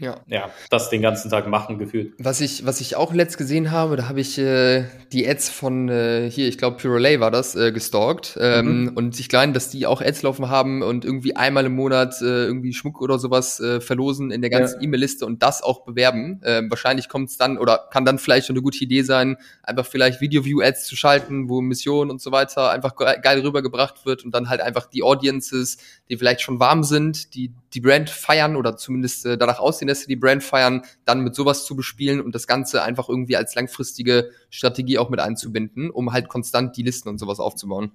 ja. 0.00 0.16
ja, 0.26 0.50
das 0.70 0.88
den 0.88 1.02
ganzen 1.02 1.30
Tag 1.30 1.46
machen 1.46 1.78
gefühlt. 1.78 2.14
Was 2.18 2.40
ich, 2.40 2.64
was 2.64 2.80
ich 2.80 2.96
auch 2.96 3.12
letzt 3.12 3.36
gesehen 3.36 3.70
habe, 3.70 3.96
da 3.96 4.08
habe 4.08 4.20
ich 4.20 4.38
äh, 4.38 4.84
die 5.12 5.28
Ads 5.28 5.50
von 5.50 5.88
äh, 5.88 6.30
hier, 6.30 6.48
ich 6.48 6.56
glaube 6.56 6.78
Purelay 6.78 7.20
war 7.20 7.30
das, 7.30 7.54
äh, 7.54 7.70
gestalkt. 7.70 8.38
Ähm, 8.40 8.82
mhm. 8.82 8.88
Und 8.96 9.20
ich 9.20 9.28
glaube, 9.28 9.52
dass 9.52 9.68
die 9.68 9.86
auch 9.86 10.00
Ads 10.00 10.22
laufen 10.22 10.48
haben 10.48 10.82
und 10.82 11.04
irgendwie 11.04 11.36
einmal 11.36 11.66
im 11.66 11.74
Monat 11.74 12.20
äh, 12.22 12.46
irgendwie 12.46 12.72
Schmuck 12.72 13.00
oder 13.00 13.18
sowas 13.18 13.60
äh, 13.60 13.80
verlosen 13.80 14.30
in 14.30 14.40
der 14.40 14.50
ganzen 14.50 14.80
ja. 14.80 14.86
E-Mail-Liste 14.86 15.26
und 15.26 15.42
das 15.42 15.62
auch 15.62 15.84
bewerben. 15.84 16.40
Ähm, 16.44 16.70
wahrscheinlich 16.70 17.08
kommt 17.08 17.28
es 17.28 17.36
dann 17.36 17.58
oder 17.58 17.88
kann 17.90 18.04
dann 18.04 18.18
vielleicht 18.18 18.46
schon 18.46 18.56
eine 18.56 18.62
gute 18.62 18.82
Idee 18.82 19.02
sein, 19.02 19.36
einfach 19.62 19.86
vielleicht 19.86 20.20
Video-View-Ads 20.20 20.86
zu 20.86 20.96
schalten, 20.96 21.48
wo 21.48 21.60
Missionen 21.60 22.10
und 22.10 22.22
so 22.22 22.32
weiter 22.32 22.70
einfach 22.70 22.96
geil 22.96 23.40
rübergebracht 23.40 24.06
wird 24.06 24.24
und 24.24 24.34
dann 24.34 24.48
halt 24.48 24.62
einfach 24.62 24.86
die 24.86 25.02
Audiences, 25.02 25.76
die 26.08 26.16
vielleicht 26.16 26.40
schon 26.40 26.58
warm 26.58 26.84
sind, 26.84 27.34
die 27.34 27.52
die 27.74 27.80
Brand 27.80 28.10
feiern 28.10 28.56
oder 28.56 28.76
zumindest 28.76 29.26
äh, 29.26 29.38
danach 29.38 29.60
aussehen, 29.60 29.88
dass 29.90 30.00
sie 30.00 30.08
die 30.08 30.16
Brand 30.16 30.42
feiern, 30.42 30.82
dann 31.04 31.20
mit 31.20 31.34
sowas 31.34 31.64
zu 31.64 31.76
bespielen 31.76 32.20
und 32.20 32.34
das 32.34 32.46
Ganze 32.46 32.82
einfach 32.82 33.08
irgendwie 33.08 33.36
als 33.36 33.54
langfristige 33.54 34.30
Strategie 34.48 34.98
auch 34.98 35.10
mit 35.10 35.20
einzubinden, 35.20 35.90
um 35.90 36.12
halt 36.12 36.28
konstant 36.28 36.76
die 36.76 36.82
Listen 36.82 37.08
und 37.08 37.18
sowas 37.18 37.40
aufzubauen. 37.40 37.92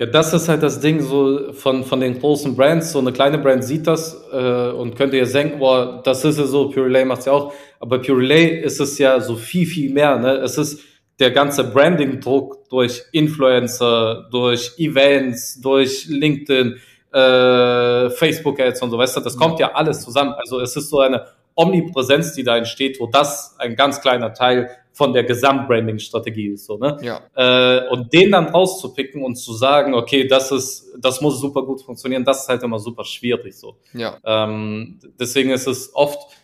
Ja, 0.00 0.06
das 0.06 0.32
ist 0.32 0.48
halt 0.48 0.62
das 0.62 0.80
Ding 0.80 1.00
so 1.00 1.52
von, 1.52 1.84
von 1.84 2.00
den 2.00 2.18
großen 2.18 2.56
Brands. 2.56 2.92
So 2.92 3.00
eine 3.00 3.12
kleine 3.12 3.36
Brand 3.36 3.62
sieht 3.62 3.86
das 3.86 4.16
äh, 4.32 4.70
und 4.70 4.96
könnte 4.96 5.18
ja 5.18 5.26
denken, 5.26 5.58
boah, 5.58 6.00
das 6.02 6.24
ist 6.24 6.38
ja 6.38 6.46
so, 6.46 6.70
Pure 6.70 6.86
Relay 6.86 7.04
macht's 7.04 7.26
ja 7.26 7.32
auch. 7.32 7.52
Aber 7.80 7.98
Pure 7.98 8.20
Relay 8.20 8.62
ist 8.62 8.80
es 8.80 8.96
ja 8.96 9.20
so 9.20 9.36
viel, 9.36 9.66
viel 9.66 9.92
mehr. 9.92 10.18
Ne? 10.18 10.36
Es 10.36 10.56
ist 10.56 10.80
der 11.18 11.30
ganze 11.32 11.64
Branding-Druck 11.64 12.70
durch 12.70 13.02
Influencer, 13.12 14.26
durch 14.30 14.72
Events, 14.78 15.60
durch 15.60 16.06
LinkedIn, 16.08 16.76
äh, 17.12 18.10
Facebook-Ads 18.10 18.82
und 18.82 18.90
so, 18.90 18.98
weißt 18.98 19.16
du, 19.16 19.20
das 19.20 19.36
kommt 19.36 19.58
ja 19.58 19.72
alles 19.72 20.02
zusammen. 20.02 20.32
Also 20.34 20.60
es 20.60 20.76
ist 20.76 20.90
so 20.90 21.00
eine 21.00 21.26
Omnipräsenz, 21.54 22.34
die 22.34 22.44
da 22.44 22.56
entsteht, 22.56 23.00
wo 23.00 23.06
das 23.06 23.56
ein 23.58 23.76
ganz 23.76 24.00
kleiner 24.00 24.32
Teil 24.32 24.70
von 24.92 25.12
der 25.12 25.24
Gesamtbranding-Strategie 25.24 26.48
ist. 26.48 26.66
So, 26.66 26.78
ne? 26.78 26.98
ja. 27.02 27.20
Äh, 27.34 27.88
und 27.88 28.12
den 28.12 28.32
dann 28.32 28.46
rauszupicken 28.46 29.22
und 29.22 29.36
zu 29.36 29.52
sagen, 29.52 29.94
okay, 29.94 30.26
das 30.26 30.52
ist, 30.52 30.92
das 30.98 31.20
muss 31.20 31.40
super 31.40 31.62
gut 31.62 31.82
funktionieren, 31.82 32.24
das 32.24 32.42
ist 32.42 32.48
halt 32.48 32.62
immer 32.62 32.78
super 32.78 33.04
schwierig. 33.04 33.56
So. 33.56 33.76
Ja. 33.92 34.18
Ähm, 34.24 34.98
deswegen 35.18 35.50
ist 35.50 35.66
es 35.66 35.94
oft 35.94 36.36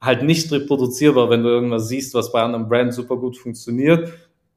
halt 0.00 0.22
nicht 0.22 0.50
reproduzierbar, 0.50 1.30
wenn 1.30 1.42
du 1.42 1.48
irgendwas 1.48 1.88
siehst, 1.88 2.14
was 2.14 2.32
bei 2.32 2.42
anderen 2.42 2.68
Brands 2.68 2.96
super 2.96 3.16
gut 3.16 3.36
funktioniert 3.36 4.12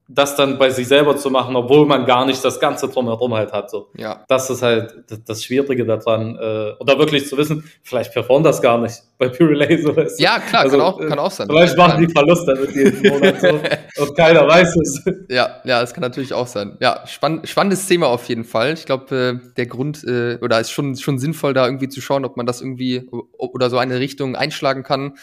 das 0.07 0.35
dann 0.35 0.59
bei 0.59 0.69
sich 0.69 0.87
selber 0.87 1.17
zu 1.17 1.31
machen, 1.31 1.55
obwohl 1.55 1.85
man 1.87 2.05
gar 2.05 2.25
nicht 2.25 2.43
das 2.45 2.59
Ganze 2.59 2.87
drumherum 2.89 3.33
halt 3.33 3.51
hat. 3.51 3.71
So. 3.71 3.87
Ja. 3.97 4.23
Das 4.27 4.49
ist 4.51 4.61
halt 4.61 5.03
das 5.25 5.43
Schwierige 5.43 5.83
daran. 5.83 6.35
Äh, 6.35 6.73
oder 6.79 6.99
wirklich 6.99 7.27
zu 7.27 7.35
wissen, 7.37 7.63
vielleicht 7.81 8.13
performt 8.13 8.45
das 8.45 8.61
gar 8.61 8.77
nicht 8.77 9.01
bei 9.17 9.29
Pure 9.29 9.51
Relay. 9.51 9.81
So 9.81 9.93
ja, 10.17 10.39
klar, 10.39 10.61
also, 10.61 10.77
kann, 10.77 10.85
auch, 10.85 10.99
kann 10.99 11.19
auch 11.19 11.31
sein. 11.31 11.47
Vielleicht 11.47 11.75
machen 11.75 12.05
die 12.05 12.11
Verluste 12.11 12.53
damit 12.53 12.75
jeden 12.75 13.13
Monat 13.13 13.41
so 13.41 13.47
und 14.03 14.15
keiner 14.15 14.47
weiß 14.47 14.75
es. 14.75 15.05
Ja, 15.29 15.61
ja, 15.63 15.81
das 15.81 15.93
kann 15.93 16.01
natürlich 16.01 16.33
auch 16.33 16.47
sein. 16.47 16.77
Ja, 16.79 17.01
spann 17.07 17.41
spannendes 17.45 17.87
Thema 17.87 18.07
auf 18.07 18.29
jeden 18.29 18.43
Fall. 18.43 18.73
Ich 18.73 18.85
glaube, 18.85 19.41
äh, 19.43 19.53
der 19.57 19.65
Grund, 19.65 20.03
äh, 20.03 20.37
oder 20.41 20.59
ist 20.59 20.69
schon, 20.69 20.95
schon 20.97 21.17
sinnvoll, 21.17 21.55
da 21.55 21.65
irgendwie 21.65 21.89
zu 21.89 21.99
schauen, 21.99 22.25
ob 22.25 22.37
man 22.37 22.45
das 22.45 22.61
irgendwie 22.61 23.09
oder 23.37 23.71
so 23.71 23.79
eine 23.79 23.99
Richtung 23.99 24.35
einschlagen 24.35 24.83
kann. 24.83 25.13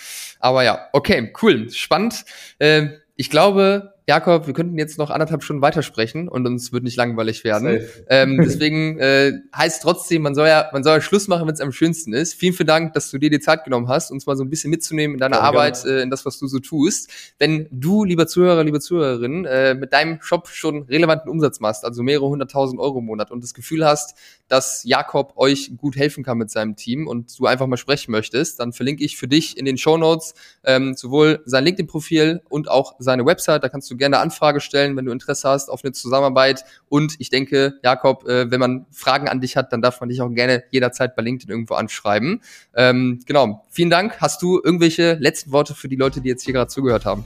Aber 0.41 0.65
ja, 0.65 0.89
okay, 0.93 1.33
cool, 1.41 1.71
spannend. 1.71 2.25
Äh, 2.59 2.89
ich 3.15 3.31
glaube, 3.31 3.92
Jakob, 4.09 4.47
wir 4.47 4.55
könnten 4.55 4.77
jetzt 4.79 4.99
noch 4.99 5.11
anderthalb 5.11 5.45
Stunden 5.45 5.63
weitersprechen 5.63 6.29
und 6.29 6.47
uns 6.47 6.73
wird 6.73 6.83
nicht 6.83 6.97
langweilig 6.97 7.45
werden. 7.45 7.81
Ähm, 8.09 8.41
deswegen 8.43 8.99
äh, 8.99 9.33
heißt 9.57 9.83
trotzdem, 9.83 10.23
man 10.23 10.35
soll 10.35 10.49
ja, 10.49 10.69
man 10.73 10.83
soll 10.83 10.95
ja 10.95 11.01
Schluss 11.01 11.29
machen, 11.29 11.47
wenn 11.47 11.55
es 11.55 11.61
am 11.61 11.73
schönsten 11.73 12.13
ist. 12.13 12.35
Vielen, 12.35 12.53
vielen 12.53 12.67
Dank, 12.67 12.95
dass 12.95 13.11
du 13.11 13.19
dir 13.19 13.31
die 13.31 13.41
Zeit 13.41 13.65
genommen 13.65 13.89
hast, 13.89 14.11
uns 14.11 14.27
mal 14.27 14.37
so 14.37 14.43
ein 14.43 14.51
bisschen 14.51 14.71
mitzunehmen 14.71 15.15
in 15.15 15.21
deiner 15.21 15.37
ja, 15.37 15.43
Arbeit, 15.43 15.85
äh, 15.85 16.03
in 16.03 16.11
das, 16.11 16.27
was 16.27 16.39
du 16.39 16.47
so 16.49 16.59
tust. 16.59 17.11
Wenn 17.39 17.69
du, 17.71 18.05
lieber 18.05 18.27
Zuhörer, 18.27 18.65
liebe 18.65 18.81
Zuhörerin, 18.81 19.45
äh, 19.45 19.75
mit 19.75 19.93
deinem 19.93 20.21
Shop 20.21 20.49
schon 20.49 20.83
relevanten 20.83 21.31
Umsatz 21.31 21.61
machst, 21.61 21.85
also 21.85 22.03
mehrere 22.03 22.27
hunderttausend 22.27 22.81
Euro 22.81 22.99
im 22.99 23.07
Monat 23.07 23.31
und 23.31 23.43
das 23.43 23.55
Gefühl 23.55 23.85
hast, 23.85 24.17
dass 24.49 24.83
Jakob 24.85 25.35
euch 25.37 25.73
gut 25.77 25.97
helfen 25.97 26.25
kann 26.25 26.39
mit 26.39 26.51
seinem 26.51 26.77
Team 26.77 27.07
und 27.07 27.39
du 27.39 27.47
einfach 27.47 27.67
mal 27.67 27.77
sprechen 27.77 28.11
möchtest, 28.11 28.61
dann 28.61 28.73
verlinke 28.73 29.05
ich 29.05 29.17
für 29.17 29.29
dich 29.29 29.57
in 29.57 29.65
den 29.65 29.79
Show 29.79 29.97
Notes 29.97 30.35
ähm, 30.65 30.95
sowohl 30.95 31.41
sein 31.45 31.65
LinkedIn-Profil 31.65 32.43
und 32.49 32.69
auch 32.69 32.97
seine 32.99 33.25
Website. 33.25 33.63
Da 33.63 33.69
kannst 33.69 33.91
du 33.91 33.92
gerne 33.97 34.19
Anfrage 34.19 34.61
stellen, 34.61 34.97
wenn 34.97 35.05
du 35.05 35.13
Interesse 35.13 35.49
hast 35.49 35.71
auf 35.71 35.85
eine 35.85 35.93
Zusammenarbeit. 35.93 36.65
Und 36.89 37.17
ich 37.19 37.31
denke, 37.31 37.75
Jakob, 37.83 38.29
äh, 38.29 38.51
wenn 38.51 38.61
man 38.61 38.87
Fragen 38.91 39.29
an 39.29 39.41
dich 39.41 39.57
hat, 39.57 39.73
dann 39.73 39.83
darf 39.83 40.01
man 40.01 40.09
dich 40.09 40.21
auch 40.21 40.31
gerne 40.31 40.65
jederzeit 40.71 41.17
bei 41.17 41.23
LinkedIn 41.23 41.51
irgendwo 41.51 41.75
anschreiben. 41.75 42.41
Ähm, 42.75 43.21
genau. 43.27 43.65
Vielen 43.71 43.91
Dank. 43.91 44.21
Hast 44.21 44.43
du 44.43 44.61
irgendwelche 44.63 45.15
letzten 45.15 45.53
Worte 45.53 45.75
für 45.75 45.89
die 45.89 45.97
Leute, 45.97 46.21
die 46.21 46.29
jetzt 46.29 46.45
hier 46.45 46.55
gerade 46.55 46.69
zugehört 46.69 47.05
haben? 47.05 47.25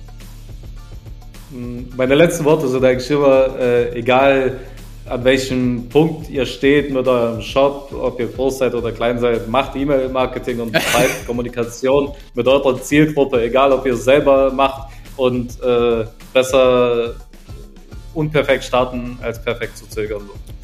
Meine 1.96 2.14
letzten 2.14 2.44
Worte 2.44 2.68
sind 2.68 2.84
eigentlich 2.84 3.10
immer, 3.10 3.58
äh, 3.58 3.98
egal 3.98 4.58
an 5.08 5.24
welchem 5.24 5.88
Punkt 5.88 6.28
ihr 6.28 6.44
steht 6.44 6.92
mit 6.92 7.06
eurem 7.06 7.40
Shop, 7.40 7.92
ob 7.92 8.18
ihr 8.18 8.26
groß 8.26 8.58
seid 8.58 8.74
oder 8.74 8.90
klein 8.90 9.18
seid, 9.18 9.48
macht 9.48 9.76
E-Mail-Marketing 9.76 10.60
und 10.60 10.72
betreibt 10.72 11.26
Kommunikation 11.26 12.12
mit 12.34 12.48
eurer 12.48 12.80
Zielgruppe, 12.82 13.42
egal 13.42 13.72
ob 13.72 13.86
ihr 13.86 13.94
es 13.94 14.04
selber 14.04 14.52
macht 14.52 14.90
und 15.16 15.60
äh, 15.62 16.04
besser 16.32 17.14
unperfekt 18.14 18.64
starten 18.64 19.18
als 19.22 19.42
perfekt 19.42 19.76
zu 19.78 19.88
zögern. 19.88 20.22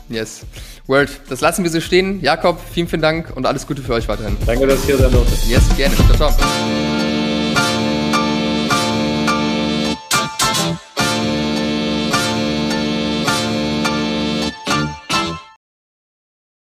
Yes. 0.09 0.45
Word. 0.87 1.11
Das 1.29 1.41
lassen 1.41 1.63
wir 1.63 1.71
so 1.71 1.81
stehen. 1.81 2.21
Jakob, 2.23 2.59
vielen, 2.73 2.89
vielen 2.89 3.03
Dank 3.03 3.35
und 3.37 3.47
alles 3.47 3.67
Gute 3.67 3.83
für 3.83 3.95
euch 3.95 4.09
weiterhin. 4.09 4.37
Danke, 4.47 4.67
dass 4.67 4.87
ihr 4.89 4.99
da 4.99 5.09
Yes, 5.49 5.63
gerne. 5.77 5.95
Ciao, 6.17 6.31
ciao. 6.31 7.12